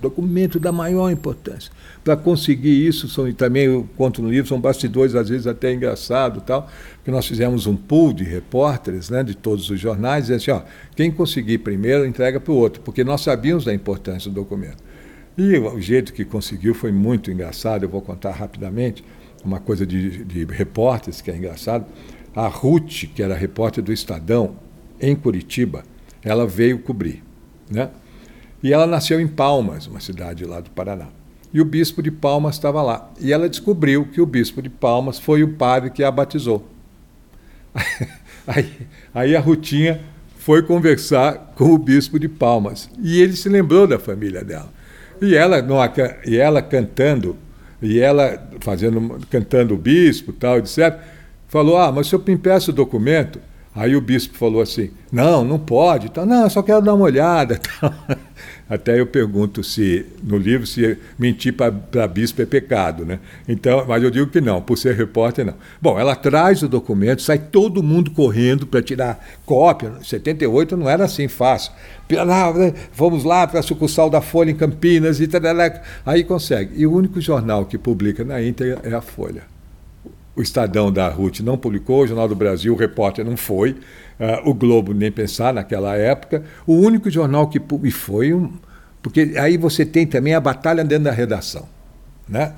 Documento 0.00 0.58
da 0.58 0.72
maior 0.72 1.10
importância. 1.10 1.70
Para 2.02 2.16
conseguir 2.16 2.86
isso, 2.86 3.06
são, 3.08 3.28
e 3.28 3.34
também 3.34 3.64
eu 3.64 3.86
conto 3.96 4.22
no 4.22 4.30
livro, 4.30 4.48
são 4.48 4.58
bastidores 4.58 5.14
às 5.14 5.28
vezes 5.28 5.46
até 5.46 5.72
engraçado 5.72 6.40
tal, 6.40 6.68
que 7.04 7.10
nós 7.10 7.26
fizemos 7.26 7.66
um 7.66 7.76
pool 7.76 8.12
de 8.12 8.24
repórteres 8.24 9.10
né, 9.10 9.22
de 9.22 9.34
todos 9.34 9.68
os 9.68 9.78
jornais, 9.78 10.30
e 10.30 10.34
assim, 10.34 10.50
ó, 10.50 10.62
quem 10.96 11.10
conseguir 11.10 11.58
primeiro 11.58 12.06
entrega 12.06 12.40
para 12.40 12.52
o 12.52 12.56
outro, 12.56 12.80
porque 12.82 13.04
nós 13.04 13.20
sabíamos 13.20 13.64
da 13.64 13.74
importância 13.74 14.30
do 14.30 14.34
documento. 14.34 14.82
E 15.36 15.58
o 15.58 15.80
jeito 15.80 16.12
que 16.12 16.24
conseguiu 16.24 16.74
foi 16.74 16.92
muito 16.92 17.30
engraçado, 17.30 17.84
eu 17.84 17.88
vou 17.88 18.00
contar 18.00 18.32
rapidamente 18.32 19.04
uma 19.44 19.60
coisa 19.60 19.86
de, 19.86 20.24
de 20.24 20.44
repórteres 20.44 21.20
que 21.20 21.30
é 21.30 21.36
engraçado. 21.36 21.86
A 22.34 22.46
Ruth, 22.46 23.06
que 23.14 23.22
era 23.22 23.34
repórter 23.34 23.82
do 23.82 23.92
Estadão, 23.92 24.56
em 25.00 25.16
Curitiba, 25.16 25.82
ela 26.22 26.46
veio 26.46 26.78
cobrir. 26.80 27.22
Né? 27.70 27.90
E 28.62 28.72
ela 28.72 28.86
nasceu 28.86 29.20
em 29.20 29.26
Palmas, 29.26 29.86
uma 29.86 30.00
cidade 30.00 30.44
lá 30.44 30.60
do 30.60 30.70
Paraná. 30.70 31.08
E 31.52 31.60
o 31.60 31.64
bispo 31.64 32.02
de 32.02 32.10
Palmas 32.10 32.56
estava 32.56 32.82
lá. 32.82 33.10
E 33.18 33.32
ela 33.32 33.48
descobriu 33.48 34.06
que 34.06 34.20
o 34.20 34.26
bispo 34.26 34.62
de 34.62 34.68
Palmas 34.68 35.18
foi 35.18 35.42
o 35.42 35.54
padre 35.54 35.90
que 35.90 36.04
a 36.04 36.10
batizou. 36.10 36.68
Aí, 38.46 38.72
aí 39.14 39.36
a 39.36 39.40
Rutinha 39.40 40.00
foi 40.38 40.62
conversar 40.62 41.52
com 41.54 41.66
o 41.66 41.78
bispo 41.78 42.18
de 42.18 42.26
Palmas. 42.26 42.90
E 42.98 43.20
ele 43.20 43.36
se 43.36 43.48
lembrou 43.48 43.86
da 43.86 43.98
família 43.98 44.42
dela. 44.42 44.72
E 45.20 45.36
ela, 45.36 45.62
e 46.26 46.36
ela 46.36 46.62
cantando 46.62 47.36
e 47.82 47.98
ela 47.98 48.48
fazendo, 48.60 49.18
cantando 49.30 49.74
o 49.74 49.78
bispo 49.78 50.32
tal, 50.32 50.58
etc., 50.58 50.98
falou: 51.48 51.76
Ah, 51.78 51.90
mas 51.90 52.06
se 52.06 52.14
eu 52.14 52.22
impeço 52.28 52.70
o 52.70 52.74
documento. 52.74 53.40
Aí 53.80 53.96
o 53.96 54.00
bispo 54.02 54.36
falou 54.36 54.60
assim: 54.60 54.90
Não, 55.10 55.42
não 55.42 55.58
pode. 55.58 56.10
Tal. 56.10 56.26
Não, 56.26 56.42
eu 56.42 56.50
só 56.50 56.62
quero 56.62 56.82
dar 56.82 56.92
uma 56.92 57.06
olhada. 57.06 57.58
Tal. 57.80 57.94
Até 58.68 59.00
eu 59.00 59.06
pergunto 59.06 59.64
se 59.64 60.04
no 60.22 60.36
livro 60.36 60.66
se 60.66 60.98
mentir 61.18 61.54
para 61.54 62.06
bispo 62.06 62.42
é 62.42 62.46
pecado, 62.46 63.06
né? 63.06 63.18
Então, 63.48 63.86
mas 63.88 64.02
eu 64.02 64.10
digo 64.10 64.30
que 64.30 64.40
não, 64.40 64.60
por 64.60 64.76
ser 64.76 64.94
repórter 64.94 65.46
não. 65.46 65.54
Bom, 65.80 65.98
ela 65.98 66.14
traz 66.14 66.62
o 66.62 66.68
documento, 66.68 67.22
sai 67.22 67.38
todo 67.38 67.82
mundo 67.82 68.10
correndo 68.10 68.66
para 68.66 68.82
tirar 68.82 69.26
cópia. 69.46 69.94
78 70.02 70.76
não 70.76 70.88
era 70.88 71.06
assim 71.06 71.26
fácil. 71.26 71.72
Vamos 72.92 73.24
lá 73.24 73.46
para 73.46 73.60
a 73.60 73.62
sucursal 73.62 74.10
da 74.10 74.20
Folha 74.20 74.50
em 74.50 74.56
Campinas 74.56 75.20
e 75.20 75.26
tal, 75.26 75.40
aí 76.04 76.22
consegue. 76.22 76.74
E 76.76 76.86
o 76.86 76.92
único 76.92 77.18
jornal 77.18 77.64
que 77.64 77.78
publica 77.78 78.24
na 78.24 78.42
íntegra 78.42 78.78
é 78.84 78.92
a 78.92 79.00
Folha. 79.00 79.49
O 80.34 80.42
Estadão 80.42 80.92
da 80.92 81.08
Ruth 81.08 81.40
não 81.40 81.58
publicou, 81.58 82.02
o 82.02 82.06
Jornal 82.06 82.28
do 82.28 82.36
Brasil, 82.36 82.72
o 82.72 82.76
repórter 82.76 83.24
não 83.24 83.36
foi. 83.36 83.72
Uh, 83.72 84.50
o 84.50 84.54
Globo 84.54 84.94
nem 84.94 85.10
pensar 85.10 85.52
naquela 85.52 85.96
época. 85.96 86.44
O 86.66 86.74
único 86.74 87.10
jornal 87.10 87.48
que 87.48 87.60
e 87.82 87.90
foi 87.90 88.32
um, 88.32 88.52
porque 89.02 89.34
aí 89.36 89.56
você 89.56 89.84
tem 89.84 90.06
também 90.06 90.34
a 90.34 90.40
batalha 90.40 90.84
dentro 90.84 91.04
da 91.04 91.10
redação, 91.10 91.68
né? 92.28 92.54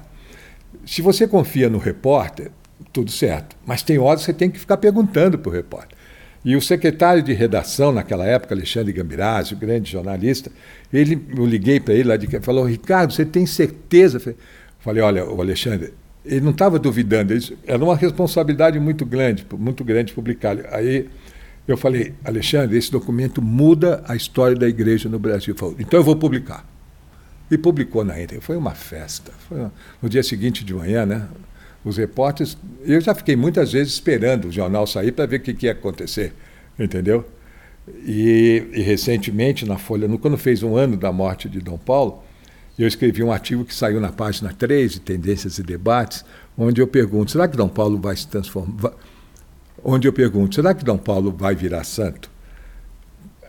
Se 0.85 1.01
você 1.01 1.27
confia 1.29 1.68
no 1.70 1.79
repórter, 1.79 2.51
tudo 2.93 3.11
certo, 3.11 3.57
mas 3.64 3.83
tem 3.83 3.99
horas 3.99 4.20
que 4.20 4.27
você 4.27 4.33
tem 4.33 4.51
que 4.51 4.59
ficar 4.59 4.77
perguntando 4.77 5.39
para 5.39 5.49
o 5.49 5.53
repórter. 5.53 5.97
E 6.45 6.57
o 6.57 6.61
secretário 6.61 7.23
de 7.23 7.33
redação 7.33 7.93
naquela 7.93 8.27
época, 8.27 8.55
Alexandre 8.55 8.93
Gambirazzi, 8.93 9.55
o 9.55 9.57
grande 9.57 9.91
jornalista, 9.91 10.51
ele, 10.93 11.25
eu 11.37 11.47
liguei 11.47 11.79
para 11.79 11.95
ele 11.95 12.09
lá 12.09 12.16
de 12.16 12.27
falou: 12.41 12.64
Ricardo, 12.64 13.12
você 13.12 13.25
tem 13.25 13.47
certeza? 13.47 14.35
Falei: 14.81 15.03
olha, 15.03 15.25
o 15.25 15.41
Alexandre, 15.41 15.95
ele 16.25 16.41
não 16.41 16.53
estava 16.53 16.79
duvidando, 16.79 17.35
era 17.66 17.83
uma 17.83 17.97
responsabilidade 17.97 18.79
muito 18.79 19.05
grande, 19.05 19.45
muito 19.59 19.85
grande 19.85 20.12
publicar. 20.12 20.57
Aí 20.73 21.09
eu 21.66 21.77
falei, 21.77 22.14
Alexandre, 22.25 22.77
esse 22.77 22.91
documento 22.91 23.41
muda 23.41 24.03
a 24.07 24.16
história 24.16 24.57
da 24.57 24.68
igreja 24.68 25.09
no 25.09 25.18
Brasil. 25.18 25.55
Falou, 25.55 25.77
então 25.79 25.99
eu 26.01 26.05
vou 26.05 26.16
publicar. 26.16 26.66
E 27.51 27.59
publicou 27.59 28.05
na 28.05 28.20
íntegra. 28.20 28.41
Foi 28.41 28.57
uma 28.57 28.73
festa. 28.73 29.33
Foi 29.49 29.59
uma... 29.59 29.73
No 30.01 30.09
dia 30.09 30.23
seguinte 30.23 30.64
de 30.64 30.73
manhã, 30.73 31.05
né? 31.05 31.29
Os 31.85 31.97
repórteres. 31.97 32.57
Eu 32.83 33.01
já 33.01 33.14
fiquei 33.14 33.37
muitas 33.37 33.73
vezes 33.73 33.93
esperando 33.93 34.47
o 34.47 34.53
jornal 34.53 34.87
sair 34.87 35.12
para 35.12 35.27
ver 35.27 35.37
o 35.37 35.41
que, 35.41 35.53
que, 35.53 35.66
ia 35.66 35.73
acontecer. 35.73 36.33
Entendeu? 36.79 37.25
E, 38.07 38.68
e, 38.73 38.81
recentemente, 38.81 39.66
na 39.66 39.77
Folha, 39.77 40.09
quando 40.18 40.39
fez 40.39 40.62
um 40.62 40.77
ano 40.77 40.97
da 40.97 41.12
morte 41.12 41.49
de 41.49 41.61
Dom 41.61 41.77
Paulo, 41.77 42.23
eu 42.83 42.89
escrevi 42.89 43.22
um 43.22 43.30
artigo 43.30 43.64
que 43.64 43.74
saiu 43.74 44.01
na 44.01 44.11
página 44.11 44.53
3 44.53 44.93
de 44.93 45.01
Tendências 45.01 45.59
e 45.59 45.62
Debates, 45.62 46.24
onde 46.57 46.80
eu 46.80 46.87
pergunto: 46.87 47.30
será 47.30 47.47
que 47.47 47.57
Dom 47.57 47.68
Paulo 47.68 47.99
vai 47.99 48.16
se 48.16 48.26
transformar? 48.26 48.93
onde 49.85 50.09
eu 50.09 50.12
pergunto: 50.12 50.55
será 50.55 50.74
que 50.74 50.85
Dom 50.85 50.99
Paulo 50.99 51.33
vai 51.37 51.55
virar 51.55 51.85
santo? 51.85 52.30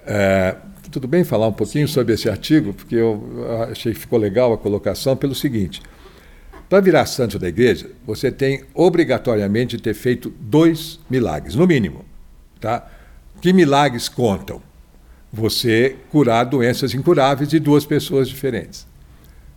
É, 0.06 0.56
tudo 0.92 1.08
bem 1.08 1.24
falar 1.24 1.48
um 1.48 1.54
pouquinho 1.54 1.88
Sim. 1.88 1.94
sobre 1.94 2.14
esse 2.14 2.30
artigo, 2.30 2.74
porque 2.74 2.96
eu 2.96 3.48
achei 3.72 3.94
que 3.94 4.00
ficou 4.00 4.20
legal 4.20 4.54
a 4.54 4.58
colocação, 4.58 5.16
pelo 5.16 5.34
seguinte: 5.34 5.82
para 6.70 6.80
virar 6.82 7.06
santo 7.06 7.40
da 7.40 7.48
igreja, 7.48 7.90
você 8.06 8.32
tem 8.32 8.64
obrigatoriamente 8.74 9.78
de 9.78 9.84
ter 9.84 9.94
feito 9.94 10.32
dois 10.40 11.00
milagres, 11.10 11.56
no 11.56 11.66
mínimo. 11.66 12.06
Tá? 12.60 12.88
Que 13.42 13.52
milagres 13.52 14.08
contam? 14.08 14.62
Você 15.32 15.96
curar 16.12 16.44
doenças 16.44 16.94
incuráveis 16.94 17.50
de 17.50 17.60
duas 17.60 17.86
pessoas 17.86 18.30
diferentes. 18.30 18.93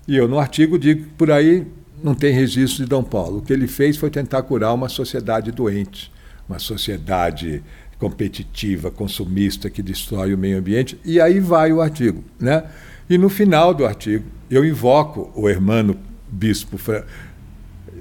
E 0.06 0.16
eu, 0.16 0.28
no 0.28 0.38
artigo, 0.38 0.78
digo 0.78 1.04
que 1.04 1.10
por 1.10 1.30
aí 1.30 1.66
não 2.02 2.14
tem 2.14 2.32
registro 2.32 2.84
de 2.84 2.88
Dom 2.88 3.02
Paulo. 3.02 3.38
O 3.38 3.42
que 3.42 3.52
ele 3.52 3.66
fez 3.66 3.96
foi 3.96 4.10
tentar 4.10 4.42
curar 4.42 4.72
uma 4.72 4.88
sociedade 4.88 5.50
doente, 5.50 6.12
uma 6.48 6.58
sociedade 6.58 7.62
competitiva, 7.98 8.90
consumista, 8.90 9.70
que 9.70 9.82
destrói 9.82 10.34
o 10.34 10.38
meio 10.38 10.58
ambiente. 10.58 10.98
E 11.04 11.20
aí 11.20 11.40
vai 11.40 11.72
o 11.72 11.80
artigo. 11.80 12.22
Né? 12.38 12.62
E 13.08 13.16
no 13.16 13.28
final 13.28 13.72
do 13.72 13.84
artigo, 13.84 14.24
eu 14.50 14.64
invoco 14.64 15.32
o 15.34 15.48
hermano 15.48 15.96
bispo. 16.30 16.78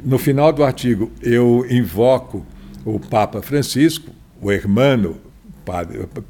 No 0.04 0.18
final 0.18 0.52
do 0.52 0.64
artigo, 0.64 1.12
eu 1.22 1.66
invoco 1.70 2.46
o 2.84 3.00
Papa 3.00 3.42
Francisco, 3.42 4.12
o 4.42 4.52
hermano 4.52 5.18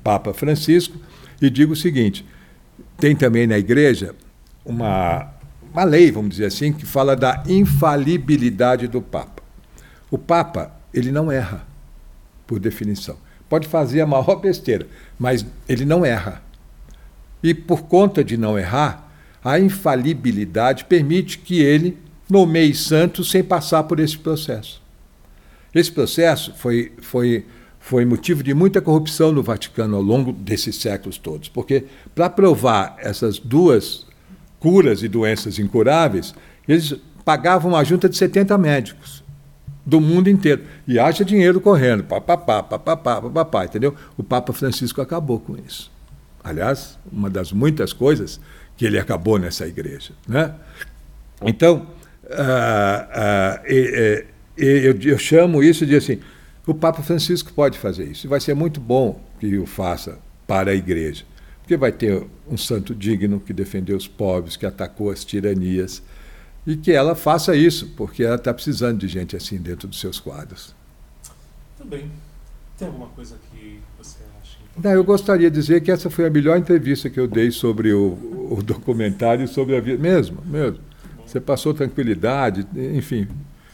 Papa 0.04 0.34
Francisco, 0.34 0.98
e 1.42 1.50
digo 1.50 1.74
o 1.74 1.76
seguinte: 1.76 2.26
tem 2.98 3.16
também 3.16 3.46
na 3.46 3.58
igreja 3.58 4.16
uma, 4.64 5.35
uma 5.76 5.84
lei, 5.84 6.10
vamos 6.10 6.32
dizer 6.32 6.46
assim, 6.46 6.72
que 6.72 6.86
fala 6.86 7.16
da 7.18 7.44
infalibilidade 7.48 8.88
do 8.88 9.02
Papa. 9.02 9.44
O 10.10 10.18
Papa, 10.18 10.72
ele 10.94 11.12
não 11.12 11.30
erra, 11.30 11.68
por 12.48 12.60
definição. 12.60 13.18
Pode 13.50 13.68
fazer 13.68 14.00
a 14.00 14.08
maior 14.08 14.38
besteira, 14.38 14.88
mas 15.20 15.46
ele 15.68 15.84
não 15.84 16.06
erra. 16.06 16.42
E 17.44 17.54
por 17.54 17.84
conta 17.84 18.24
de 18.24 18.38
não 18.38 18.58
errar, 18.58 19.12
a 19.44 19.60
infalibilidade 19.60 20.86
permite 20.86 21.40
que 21.40 21.60
ele 21.60 21.98
nomeie 22.30 22.74
santos 22.74 23.30
sem 23.30 23.44
passar 23.44 23.84
por 23.84 24.00
esse 24.00 24.18
processo. 24.18 24.82
Esse 25.74 25.92
processo 25.92 26.54
foi, 26.56 26.94
foi 27.02 27.46
foi 27.86 28.04
motivo 28.04 28.42
de 28.42 28.52
muita 28.52 28.82
corrupção 28.82 29.32
no 29.32 29.44
Vaticano 29.44 29.96
ao 29.98 30.02
longo 30.02 30.32
desses 30.32 30.78
séculos 30.78 31.20
todos, 31.20 31.50
porque 31.50 31.84
para 32.16 32.28
provar 32.28 32.96
essas 32.98 33.38
duas 33.38 34.08
curas 34.66 35.04
e 35.04 35.08
doenças 35.08 35.60
incuráveis, 35.60 36.34
eles 36.68 36.96
pagavam 37.24 37.74
uma 37.74 37.84
junta 37.84 38.10
de 38.10 38.18
70 38.18 38.58
médicos 38.58 39.24
do 39.86 40.02
mundo 40.02 40.28
inteiro. 40.28 40.64
E 40.88 40.98
haja 40.98 41.24
dinheiro 41.24 41.62
correndo, 41.62 42.04
papapá, 42.04 42.64
papapá, 42.64 43.22
papapá, 43.22 43.66
entendeu? 43.66 43.94
O 44.18 44.24
Papa 44.24 44.52
Francisco 44.54 45.00
acabou 45.02 45.40
com 45.40 45.56
isso. 45.56 45.92
Aliás, 46.44 46.98
uma 47.12 47.30
das 47.30 47.52
muitas 47.52 47.94
coisas 47.94 48.42
que 48.76 48.88
ele 48.88 48.98
acabou 48.98 49.38
nessa 49.38 49.68
igreja. 49.68 50.14
Né? 50.28 50.52
Então, 51.44 51.86
uh, 52.24 53.60
uh, 53.62 54.26
eu, 54.58 55.00
eu 55.00 55.18
chamo 55.20 55.62
isso 55.62 55.86
de 55.86 55.96
assim, 55.96 56.18
o 56.66 56.74
Papa 56.74 57.04
Francisco 57.04 57.54
pode 57.54 57.78
fazer 57.78 58.06
isso. 58.06 58.26
E 58.26 58.28
vai 58.28 58.40
ser 58.40 58.56
muito 58.56 58.80
bom 58.80 59.22
que 59.40 59.60
o 59.60 59.68
faça 59.68 60.18
para 60.48 60.72
a 60.72 60.74
igreja. 60.76 61.24
Porque 61.66 61.76
vai 61.78 61.92
ter 61.92 62.24
um 62.48 62.56
santo 62.56 62.94
digno 62.94 63.40
que 63.40 63.52
defendeu 63.52 63.98
os 63.98 64.08
pobres, 64.08 64.56
que 64.56 64.68
atacou 64.68 65.10
as 65.10 65.26
tiranias. 65.26 66.00
E 66.66 66.76
que 66.76 66.92
ela 66.92 67.16
faça 67.16 67.56
isso, 67.56 67.92
porque 67.98 68.24
ela 68.24 68.36
está 68.36 68.54
precisando 68.54 69.00
de 69.00 69.08
gente 69.08 69.36
assim 69.36 69.58
dentro 69.58 69.88
dos 69.88 70.00
seus 70.00 70.20
quadros. 70.20 70.76
Muito 71.80 71.90
bem. 71.90 72.12
Tem 72.78 72.88
alguma 72.88 73.08
coisa 73.08 73.36
que 73.52 73.80
você 73.98 74.20
acha? 74.40 74.60
Não, 74.84 74.92
eu 74.92 75.04
gostaria 75.04 75.50
de 75.50 75.60
dizer 75.60 75.82
que 75.82 75.90
essa 75.90 76.08
foi 76.08 76.28
a 76.28 76.30
melhor 76.30 76.56
entrevista 76.56 77.10
que 77.10 77.20
eu 77.20 77.28
dei 77.28 77.50
sobre 77.50 77.92
o, 77.92 78.14
o 78.52 78.62
documentário 78.62 79.48
sobre 79.48 79.76
a 79.76 79.82
vida. 79.82 79.98
Mesmo, 79.98 80.44
mesmo. 80.46 80.78
Você 81.26 81.42
passou 81.42 81.74
tranquilidade, 81.74 82.68
enfim, 82.76 83.28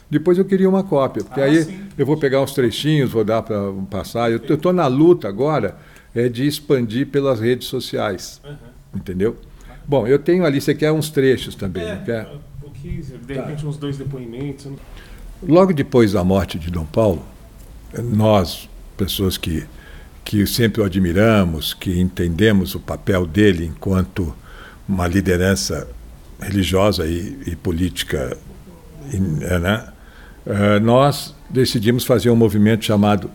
depois 0.08 0.38
eu 0.38 0.46
queria 0.46 0.66
uma 0.66 0.82
cópia, 0.82 1.22
porque 1.22 1.42
ah, 1.42 1.44
aí 1.44 1.64
sim. 1.64 1.78
eu 1.98 2.06
vou 2.06 2.16
pegar 2.16 2.40
uns 2.40 2.54
trechinhos, 2.54 3.10
vou 3.10 3.22
dar 3.22 3.42
para 3.42 3.70
passar. 3.90 4.30
Eu 4.30 4.38
estou 4.38 4.72
na 4.72 4.86
luta 4.86 5.28
agora 5.28 5.76
é 6.14 6.28
de 6.28 6.46
expandir 6.46 7.06
pelas 7.08 7.40
redes 7.40 7.68
sociais. 7.68 8.40
Uhum. 8.44 8.56
Entendeu? 8.94 9.36
Bom, 9.86 10.06
eu 10.06 10.18
tenho 10.18 10.44
ali, 10.44 10.60
você 10.60 10.74
quer 10.74 10.92
uns 10.92 11.10
trechos 11.10 11.54
também, 11.54 11.84
é, 11.84 11.94
não 11.96 12.04
quer? 12.04 12.28
O 12.62 12.70
de 12.82 13.34
repente, 13.34 13.62
tá. 13.62 13.68
uns 13.68 13.76
dois 13.76 13.96
depoimentos. 13.96 14.66
Logo 15.42 15.72
depois 15.72 16.12
da 16.12 16.22
morte 16.24 16.58
de 16.58 16.70
Dom 16.70 16.84
Paulo, 16.84 17.24
nós, 17.96 18.68
pessoas 18.96 19.36
que, 19.36 19.64
que 20.24 20.46
sempre 20.46 20.82
o 20.82 20.84
admiramos, 20.84 21.74
que 21.74 22.00
entendemos 22.00 22.74
o 22.74 22.80
papel 22.80 23.26
dele 23.26 23.66
enquanto 23.66 24.34
uma 24.88 25.06
liderança 25.06 25.88
religiosa 26.40 27.06
e, 27.06 27.38
e 27.46 27.56
política, 27.56 28.36
né? 29.60 29.92
Eh, 30.44 30.80
nós 30.80 31.34
decidimos 31.48 32.04
fazer 32.04 32.30
um 32.30 32.36
movimento 32.36 32.84
chamado 32.84 33.30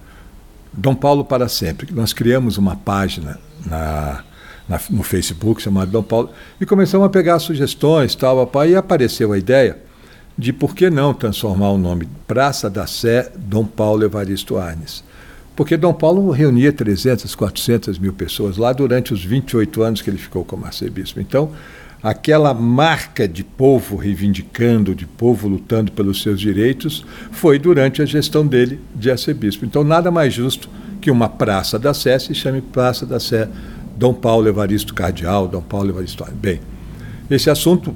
Dom 0.74 0.96
Paulo 0.96 1.24
para 1.24 1.48
Sempre. 1.48 1.94
Nós 1.94 2.14
criamos 2.14 2.58
uma 2.58 2.76
página 2.76 3.40
na, 3.66 4.24
na, 4.68 4.80
no 4.90 5.04
Facebook 5.04 5.62
chamada 5.62 5.92
Dom 5.92 6.04
Paulo 6.04 6.30
e 6.60 6.66
começamos 6.66 7.06
a 7.06 7.10
pegar 7.10 7.40
sugestões, 7.40 8.16
tal, 8.16 8.46
papai, 8.46 8.72
e 8.72 8.76
apareceu 8.76 9.32
a 9.34 9.38
ideia 9.38 9.78
de 10.38 10.54
por 10.54 10.76
que 10.76 10.90
não 10.90 11.14
transformar 11.14 11.72
o 11.72 11.78
nome 11.78 12.08
Praça 12.28 12.70
da 12.70 12.86
Sé 12.86 13.32
Dom 13.36 13.66
Paulo 13.66 14.04
Evaristo 14.04 14.58
Arnes. 14.58 15.04
Porque 15.56 15.76
Dom 15.76 15.94
Paulo 15.94 16.30
reunia 16.30 16.72
300, 16.72 17.34
400 17.34 17.98
mil 17.98 18.14
pessoas 18.14 18.58
lá 18.58 18.72
durante 18.72 19.12
os 19.12 19.26
28 19.26 19.82
anos 19.82 20.02
que 20.04 20.10
ele 20.10 20.20
ficou 20.20 20.46
como 20.46 20.66
arcebispo. 20.66 21.20
Então, 21.20 21.52
aquela 22.02 22.54
marca 22.54 23.28
de 23.28 23.44
povo 23.44 23.96
reivindicando, 23.96 24.94
de 24.94 25.06
povo 25.06 25.48
lutando 25.48 25.92
pelos 25.92 26.22
seus 26.22 26.40
direitos, 26.40 27.06
foi 27.32 27.58
durante 27.58 28.02
a 28.02 28.06
gestão 28.06 28.46
dele 28.46 28.80
de 28.96 29.10
arcebispo. 29.10 29.66
Então, 29.66 29.84
nada 29.84 30.12
mais 30.12 30.34
justo 30.34 30.70
que 31.02 31.12
uma 31.12 31.30
Praça 31.30 31.80
da 31.80 31.94
Sé 31.94 32.20
se 32.20 32.34
chame 32.34 32.62
Praça 32.62 33.06
da 33.06 33.20
Sé 33.20 33.50
Dom 33.98 34.14
Paulo 34.14 34.48
Evaristo 34.48 34.94
Cardeal, 34.94 35.48
Dom 35.48 35.62
Paulo 35.62 35.90
Evaristo. 35.90 36.24
Bem, 36.34 36.60
esse 37.30 37.50
assunto, 37.50 37.94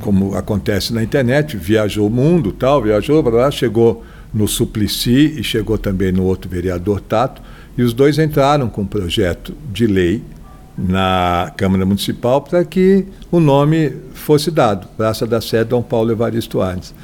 como 0.00 0.34
acontece 0.34 0.92
na 0.92 1.02
internet, 1.02 1.56
viajou 1.56 2.06
o 2.06 2.10
mundo, 2.10 2.52
tal, 2.52 2.82
viajou, 2.82 3.22
lá, 3.30 3.50
chegou 3.50 4.04
no 4.32 4.46
Suplicy 4.46 5.40
e 5.40 5.42
chegou 5.42 5.78
também 5.78 6.12
no 6.12 6.24
outro 6.24 6.50
vereador 6.50 7.00
Tato, 7.00 7.40
e 7.76 7.82
os 7.82 7.92
dois 7.94 8.18
entraram 8.18 8.68
com 8.68 8.82
um 8.82 8.86
projeto 8.86 9.54
de 9.72 9.86
lei 9.86 10.22
na 10.78 11.52
Câmara 11.56 11.84
Municipal 11.84 12.40
para 12.40 12.64
que 12.64 13.04
o 13.32 13.40
nome 13.40 13.92
fosse 14.14 14.50
dado, 14.50 14.86
Praça 14.96 15.26
da 15.26 15.40
Sé 15.40 15.64
Dom 15.64 15.82
Paulo 15.82 16.12
Evaristo 16.12 16.60
Arnes. 16.60 16.94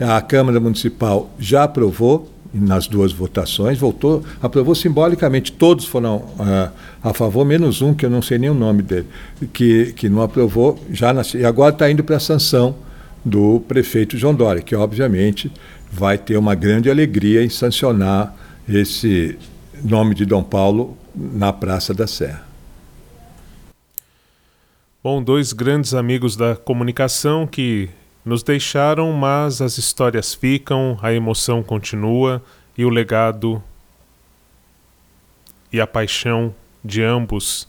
A 0.00 0.20
Câmara 0.20 0.60
Municipal 0.60 1.28
já 1.38 1.64
aprovou 1.64 2.30
nas 2.54 2.86
duas 2.86 3.12
votações, 3.12 3.78
voltou, 3.78 4.22
aprovou 4.40 4.74
simbolicamente, 4.74 5.52
todos 5.52 5.84
foram 5.84 6.16
uh, 6.16 6.70
a 7.02 7.12
favor, 7.12 7.44
menos 7.44 7.82
um, 7.82 7.92
que 7.92 8.06
eu 8.06 8.10
não 8.10 8.22
sei 8.22 8.38
nem 8.38 8.48
o 8.48 8.54
nome 8.54 8.82
dele, 8.82 9.06
que, 9.52 9.92
que 9.94 10.08
não 10.08 10.22
aprovou, 10.22 10.78
já 10.90 11.12
nasceu, 11.12 11.40
e 11.40 11.44
agora 11.44 11.72
está 11.72 11.90
indo 11.90 12.04
para 12.04 12.16
a 12.16 12.20
sanção 12.20 12.76
do 13.24 13.60
prefeito 13.66 14.16
João 14.16 14.34
Dória, 14.34 14.62
que 14.62 14.74
obviamente 14.74 15.50
vai 15.90 16.16
ter 16.16 16.36
uma 16.36 16.54
grande 16.54 16.88
alegria 16.88 17.42
em 17.42 17.48
sancionar 17.48 18.34
esse 18.68 19.36
nome 19.82 20.14
de 20.14 20.24
Dom 20.24 20.42
Paulo 20.42 20.96
na 21.14 21.52
Praça 21.52 21.92
da 21.92 22.06
Sé. 22.06 22.46
Bom, 25.08 25.22
dois 25.22 25.52
grandes 25.52 25.94
amigos 25.94 26.34
da 26.34 26.56
comunicação 26.56 27.46
que 27.46 27.88
nos 28.24 28.42
deixaram, 28.42 29.12
mas 29.12 29.62
as 29.62 29.78
histórias 29.78 30.34
ficam, 30.34 30.98
a 31.00 31.12
emoção 31.12 31.62
continua 31.62 32.42
e 32.76 32.84
o 32.84 32.88
legado 32.88 33.62
e 35.72 35.80
a 35.80 35.86
paixão 35.86 36.52
de 36.84 37.04
ambos 37.04 37.68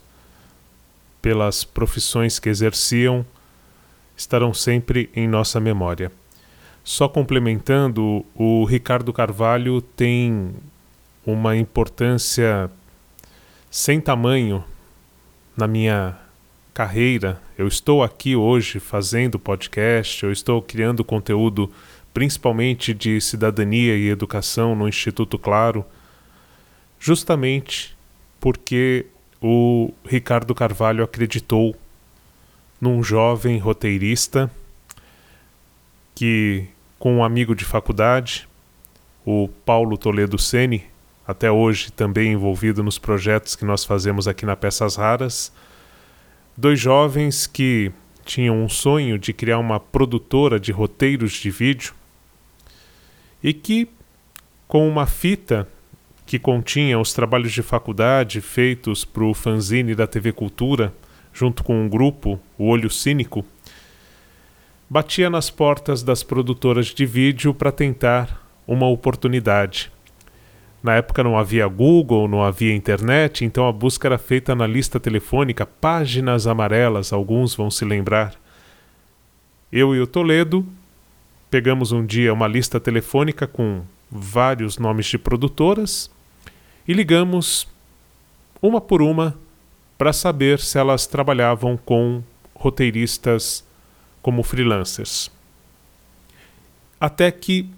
pelas 1.22 1.64
profissões 1.64 2.40
que 2.40 2.50
exerciam 2.50 3.24
estarão 4.18 4.52
sempre 4.52 5.08
em 5.16 5.28
nossa 5.28 5.60
memória. 5.60 6.12
Só 6.84 7.08
complementando, 7.08 8.26
o 8.34 8.66
Ricardo 8.66 9.14
Carvalho 9.14 9.80
tem 9.80 10.56
uma 11.24 11.56
importância 11.56 12.68
sem 13.70 14.02
tamanho 14.02 14.66
na 15.56 15.68
minha 15.68 16.18
carreira, 16.78 17.42
eu 17.58 17.68
estou 17.68 18.04
aqui 18.04 18.36
hoje 18.36 18.80
fazendo 18.80 19.40
podcast, 19.40 20.24
eu 20.24 20.32
estou 20.32 20.62
criando 20.62 21.04
conteúdo 21.04 21.72
principalmente 22.14 22.94
de 22.94 23.20
cidadania 23.20 23.98
e 23.98 24.10
educação 24.10 24.76
no 24.76 24.88
Instituto 24.88 25.40
Claro, 25.40 25.84
justamente 27.00 27.98
porque 28.40 29.08
o 29.42 29.92
Ricardo 30.06 30.54
Carvalho 30.54 31.04
acreditou 31.04 31.76
num 32.80 33.02
jovem 33.02 33.58
roteirista 33.58 34.48
que, 36.14 36.68
com 37.00 37.16
um 37.18 37.24
amigo 37.24 37.56
de 37.56 37.66
faculdade, 37.66 38.48
o 39.26 39.50
Paulo 39.66 39.98
Toledo 39.98 40.38
Sene, 40.38 40.84
até 41.28 41.52
hoje 41.52 41.92
também 41.92 42.34
envolvido 42.34 42.84
nos 42.84 43.00
projetos 43.00 43.56
que 43.56 43.66
nós 43.66 43.84
fazemos 43.84 44.28
aqui 44.28 44.46
na 44.46 44.56
Peças 44.56 44.96
Raras, 44.96 45.52
dois 46.58 46.80
jovens 46.80 47.46
que 47.46 47.92
tinham 48.26 48.62
um 48.62 48.68
sonho 48.68 49.20
de 49.20 49.32
criar 49.32 49.60
uma 49.60 49.80
produtora 49.80 50.60
de 50.60 50.72
roteiros 50.72 51.34
de 51.34 51.52
vídeo 51.52 51.94
e 53.44 53.54
que, 53.54 53.88
com 54.68 54.90
uma 54.90 55.06
fita 55.06 55.68
que 56.26 56.40
continha 56.40 57.00
os 57.00 57.14
trabalhos 57.14 57.54
de 57.54 57.62
faculdade 57.62 58.42
feitos 58.42 59.06
para 59.06 59.24
o 59.24 59.34
fanzine 59.34 59.96
da 59.96 60.08
TV 60.08 60.34
Cultura, 60.34 60.94
junto 61.32 61.64
com 61.64 61.80
um 61.80 61.88
grupo, 61.88 62.40
o 62.58 62.66
Olho 62.66 62.90
Cínico, 62.90 63.46
batia 64.90 65.30
nas 65.30 65.50
portas 65.50 66.02
das 66.02 66.24
produtoras 66.24 66.88
de 66.88 67.06
vídeo 67.06 67.54
para 67.54 67.72
tentar 67.72 68.46
uma 68.66 68.88
oportunidade. 68.88 69.92
Na 70.82 70.96
época 70.96 71.24
não 71.24 71.38
havia 71.38 71.68
Google, 71.68 72.28
não 72.28 72.44
havia 72.44 72.76
internet, 72.76 73.44
então 73.44 73.68
a 73.68 73.72
busca 73.72 74.08
era 74.08 74.18
feita 74.18 74.56
na 74.56 74.68
lista 74.68 75.00
telefônica, 75.00 75.66
páginas 75.66 76.46
amarelas, 76.48 77.12
alguns 77.12 77.56
vão 77.56 77.70
se 77.72 77.84
lembrar. 77.84 78.36
Eu 79.72 79.96
e 79.96 80.00
o 80.00 80.08
Toledo 80.08 80.66
pegamos 81.50 81.92
um 81.92 82.06
dia 82.06 82.34
uma 82.34 82.48
lista 82.48 82.80
telefônica 82.80 83.48
com 83.48 83.82
vários 84.10 84.78
nomes 84.78 85.06
de 85.08 85.18
produtoras 85.18 86.10
e 86.88 86.94
ligamos 86.94 87.68
uma 88.62 88.80
por 88.80 89.02
uma 89.02 89.38
para 89.98 90.14
saber 90.14 90.60
se 90.60 90.78
elas 90.78 91.08
trabalhavam 91.08 91.76
com 91.76 92.22
roteiristas 92.54 93.66
como 94.22 94.44
freelancers. 94.44 95.32
Até 97.00 97.32
que 97.32 97.70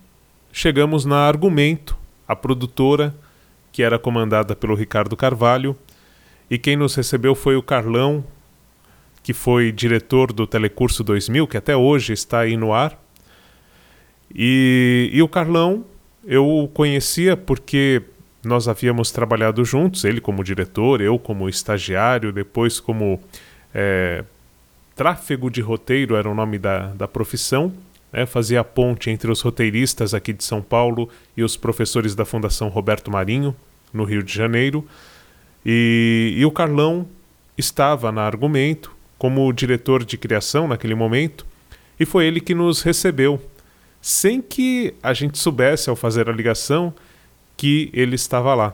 chegamos 0.51 1.05
na 1.05 1.17
Argumento, 1.17 1.97
a 2.29 2.35
produtora, 2.35 3.15
que 3.71 3.81
era 3.81 3.97
comandada 3.97 4.55
pelo 4.55 4.75
Ricardo 4.75 5.17
Carvalho, 5.17 5.75
e 6.47 6.59
quem 6.59 6.75
nos 6.77 6.93
recebeu 6.93 7.33
foi 7.33 7.55
o 7.55 7.63
Carlão, 7.63 8.23
que 9.23 9.33
foi 9.33 9.71
diretor 9.71 10.31
do 10.31 10.45
Telecurso 10.45 11.03
2000, 11.03 11.47
que 11.47 11.57
até 11.57 11.75
hoje 11.75 12.13
está 12.13 12.41
aí 12.41 12.55
no 12.55 12.71
ar. 12.71 12.99
E, 14.33 15.09
e 15.11 15.23
o 15.23 15.27
Carlão 15.27 15.83
eu 16.23 16.69
conhecia 16.71 17.35
porque 17.35 18.03
nós 18.43 18.67
havíamos 18.67 19.11
trabalhado 19.11 19.65
juntos, 19.65 20.03
ele 20.03 20.21
como 20.21 20.43
diretor, 20.43 21.01
eu 21.01 21.17
como 21.17 21.49
estagiário, 21.49 22.31
depois 22.31 22.79
como 22.79 23.19
é, 23.73 24.23
tráfego 24.95 25.49
de 25.49 25.61
roteiro 25.61 26.15
era 26.15 26.29
o 26.29 26.35
nome 26.35 26.59
da, 26.59 26.87
da 26.93 27.07
profissão, 27.07 27.73
né, 28.11 28.25
fazia 28.25 28.61
a 28.61 28.63
ponte 28.63 29.09
entre 29.09 29.31
os 29.31 29.41
roteiristas 29.41 30.13
aqui 30.13 30.33
de 30.33 30.43
São 30.43 30.61
Paulo 30.61 31.09
e 31.35 31.43
os 31.43 31.55
professores 31.55 32.15
da 32.15 32.25
Fundação 32.25 32.69
Roberto 32.69 33.11
Marinho, 33.11 33.55
no 33.93 34.03
Rio 34.03 34.23
de 34.23 34.33
Janeiro. 34.33 34.85
E, 35.65 36.33
e 36.37 36.45
o 36.45 36.51
Carlão 36.51 37.07
estava 37.57 38.11
na 38.11 38.23
Argumento 38.23 38.97
como 39.17 39.51
diretor 39.51 40.05
de 40.05 40.17
criação 40.17 40.67
naquele 40.67 40.95
momento, 40.95 41.45
e 41.99 42.05
foi 42.05 42.25
ele 42.25 42.39
que 42.39 42.55
nos 42.55 42.81
recebeu, 42.81 43.41
sem 44.01 44.41
que 44.41 44.93
a 45.03 45.13
gente 45.13 45.37
soubesse 45.37 45.89
ao 45.89 45.95
fazer 45.95 46.29
a 46.29 46.31
ligação 46.31 46.93
que 47.57 47.89
ele 47.91 48.15
estava 48.15 48.55
lá. 48.55 48.73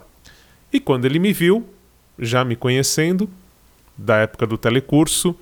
E 0.72 0.80
quando 0.80 1.06
ele 1.06 1.18
me 1.18 1.34
viu, 1.34 1.68
já 2.20 2.46
me 2.46 2.56
conhecendo, 2.56 3.28
da 3.98 4.18
época 4.18 4.46
do 4.46 4.58
telecurso, 4.58 5.36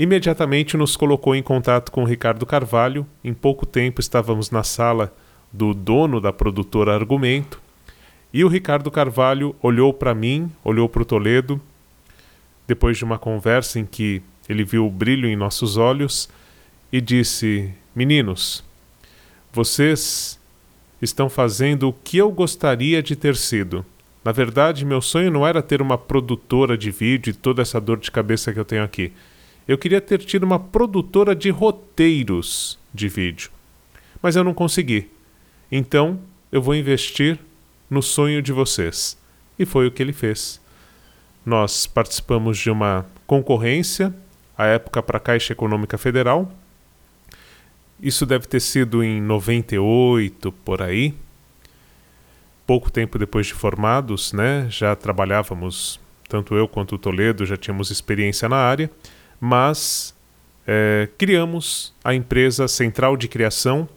imediatamente 0.00 0.78
nos 0.78 0.96
colocou 0.96 1.36
em 1.36 1.42
contato 1.42 1.92
com 1.92 2.04
Ricardo 2.04 2.46
Carvalho. 2.46 3.06
Em 3.22 3.34
pouco 3.34 3.66
tempo 3.66 4.00
estávamos 4.00 4.50
na 4.50 4.62
sala 4.62 5.14
do 5.52 5.74
dono 5.74 6.22
da 6.22 6.32
produtora 6.32 6.94
Argumento. 6.94 7.60
E 8.32 8.42
o 8.42 8.48
Ricardo 8.48 8.90
Carvalho 8.90 9.54
olhou 9.60 9.92
para 9.92 10.14
mim, 10.14 10.50
olhou 10.64 10.88
para 10.88 11.02
o 11.02 11.04
Toledo, 11.04 11.60
depois 12.66 12.96
de 12.96 13.04
uma 13.04 13.18
conversa 13.18 13.78
em 13.78 13.84
que 13.84 14.22
ele 14.48 14.64
viu 14.64 14.86
o 14.86 14.90
brilho 14.90 15.28
em 15.28 15.36
nossos 15.36 15.76
olhos 15.76 16.30
e 16.90 16.98
disse: 16.98 17.70
Meninos, 17.94 18.64
vocês 19.52 20.40
estão 21.02 21.28
fazendo 21.28 21.90
o 21.90 21.92
que 21.92 22.16
eu 22.16 22.30
gostaria 22.30 23.02
de 23.02 23.14
ter 23.14 23.36
sido. 23.36 23.84
Na 24.24 24.32
verdade, 24.32 24.82
meu 24.86 25.02
sonho 25.02 25.30
não 25.30 25.46
era 25.46 25.60
ter 25.60 25.82
uma 25.82 25.98
produtora 25.98 26.78
de 26.78 26.90
vídeo 26.90 27.32
e 27.32 27.34
toda 27.34 27.60
essa 27.60 27.78
dor 27.78 27.98
de 27.98 28.10
cabeça 28.10 28.50
que 28.50 28.58
eu 28.58 28.64
tenho 28.64 28.82
aqui. 28.82 29.12
Eu 29.66 29.78
queria 29.78 30.00
ter 30.00 30.18
tido 30.18 30.44
uma 30.44 30.58
produtora 30.58 31.34
de 31.34 31.50
roteiros 31.50 32.78
de 32.92 33.08
vídeo. 33.08 33.50
Mas 34.22 34.36
eu 34.36 34.44
não 34.44 34.54
consegui. 34.54 35.10
Então, 35.70 36.20
eu 36.50 36.60
vou 36.60 36.74
investir 36.74 37.38
no 37.88 38.02
sonho 38.02 38.42
de 38.42 38.52
vocês. 38.52 39.16
E 39.58 39.64
foi 39.64 39.86
o 39.86 39.90
que 39.90 40.02
ele 40.02 40.12
fez. 40.12 40.60
Nós 41.44 41.86
participamos 41.86 42.58
de 42.58 42.70
uma 42.70 43.06
concorrência, 43.26 44.14
à 44.56 44.66
época 44.66 45.02
para 45.02 45.16
a 45.16 45.20
Caixa 45.20 45.52
Econômica 45.52 45.96
Federal, 45.96 46.52
isso 48.02 48.24
deve 48.24 48.46
ter 48.46 48.60
sido 48.60 49.04
em 49.04 49.20
98 49.20 50.50
por 50.52 50.80
aí. 50.80 51.14
Pouco 52.66 52.90
tempo 52.90 53.18
depois 53.18 53.46
de 53.46 53.54
formados, 53.54 54.32
né? 54.32 54.66
Já 54.70 54.96
trabalhávamos, 54.96 56.00
tanto 56.28 56.54
eu 56.54 56.66
quanto 56.66 56.94
o 56.94 56.98
Toledo 56.98 57.44
já 57.44 57.56
tínhamos 57.56 57.90
experiência 57.90 58.48
na 58.48 58.56
área, 58.56 58.90
mas 59.40 60.14
é, 60.66 61.08
criamos 61.16 61.94
a 62.04 62.14
empresa 62.14 62.68
Central 62.68 63.16
de 63.16 63.26
Criação, 63.26 63.88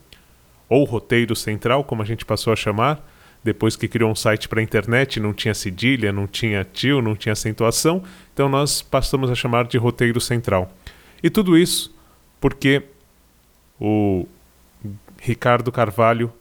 ou 0.69 0.85
Roteiro 0.85 1.35
Central, 1.35 1.83
como 1.83 2.01
a 2.01 2.05
gente 2.05 2.25
passou 2.25 2.51
a 2.53 2.55
chamar, 2.55 3.07
depois 3.43 3.75
que 3.75 3.87
criou 3.87 4.09
um 4.09 4.15
site 4.15 4.47
para 4.47 4.61
a 4.61 4.63
internet, 4.63 5.19
não 5.19 5.33
tinha 5.33 5.53
cedilha, 5.53 6.11
não 6.13 6.25
tinha 6.25 6.63
tio, 6.63 7.01
não 7.01 7.15
tinha 7.15 7.33
acentuação, 7.33 8.01
então 8.33 8.47
nós 8.47 8.81
passamos 8.81 9.29
a 9.29 9.35
chamar 9.35 9.65
de 9.65 9.77
Roteiro 9.77 10.21
Central. 10.21 10.73
E 11.21 11.29
tudo 11.29 11.57
isso 11.57 11.93
porque 12.39 12.83
o 13.79 14.25
Ricardo 15.21 15.71
Carvalho 15.71 16.31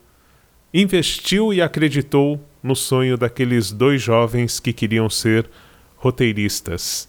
investiu 0.73 1.53
e 1.53 1.61
acreditou 1.61 2.41
no 2.61 2.75
sonho 2.75 3.17
daqueles 3.17 3.71
dois 3.71 4.01
jovens 4.01 4.59
que 4.59 4.73
queriam 4.73 5.09
ser 5.09 5.49
roteiristas 5.95 7.07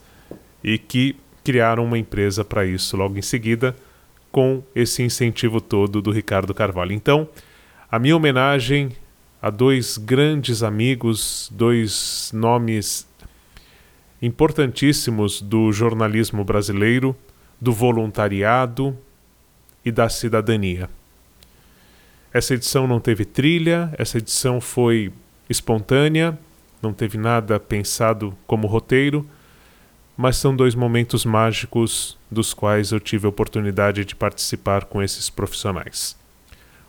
e 0.63 0.79
que 0.79 1.17
criaram 1.45 1.85
uma 1.85 1.99
empresa 1.99 2.45
para 2.45 2.65
isso 2.65 2.97
logo 2.97 3.19
em 3.19 3.23
seguida 3.23 3.77
com 4.33 4.63
esse 4.75 5.03
incentivo 5.03 5.61
todo 5.61 6.03
do 6.03 6.11
Ricardo 6.11 6.53
Carvalho. 6.53 6.93
Então, 6.93 7.29
a 7.89 7.99
minha 8.01 8.17
homenagem 8.17 8.91
a 9.45 9.51
dois 9.51 9.99
grandes 9.99 10.63
amigos, 10.63 11.51
dois 11.53 12.31
nomes 12.33 13.07
importantíssimos 14.23 15.43
do 15.43 15.71
jornalismo 15.71 16.43
brasileiro, 16.43 17.15
do 17.61 17.71
voluntariado 17.71 18.97
e 19.85 19.93
da 19.93 20.09
cidadania. 20.09 20.89
Essa 22.33 22.55
edição 22.55 22.87
não 22.87 22.99
teve 22.99 23.27
trilha, 23.27 23.93
essa 23.99 24.17
edição 24.17 24.63
foi 24.63 25.13
espontânea, 25.49 26.39
não 26.81 26.95
teve 26.95 27.19
nada 27.19 27.61
pensado 27.61 28.35
como 28.47 28.67
roteiro, 28.67 29.29
mas 30.17 30.37
são 30.37 30.55
dois 30.55 30.75
momentos 30.75 31.25
mágicos 31.25 32.17
dos 32.31 32.55
quais 32.55 32.93
eu 32.93 33.01
tive 33.01 33.27
a 33.27 33.29
oportunidade 33.29 34.05
de 34.05 34.15
participar 34.15 34.85
com 34.85 35.03
esses 35.03 35.29
profissionais. 35.29 36.17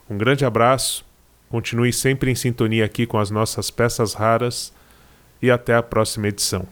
Um 0.08 0.16
grande 0.16 0.44
abraço, 0.44 1.04
continue 1.48 1.92
sempre 1.92 2.30
em 2.30 2.34
sintonia 2.34 2.84
aqui 2.84 3.06
com 3.06 3.18
as 3.18 3.30
nossas 3.30 3.70
peças 3.70 4.14
raras 4.14 4.72
e 5.42 5.50
até 5.50 5.74
a 5.74 5.82
próxima 5.82 6.28
edição. 6.28 6.66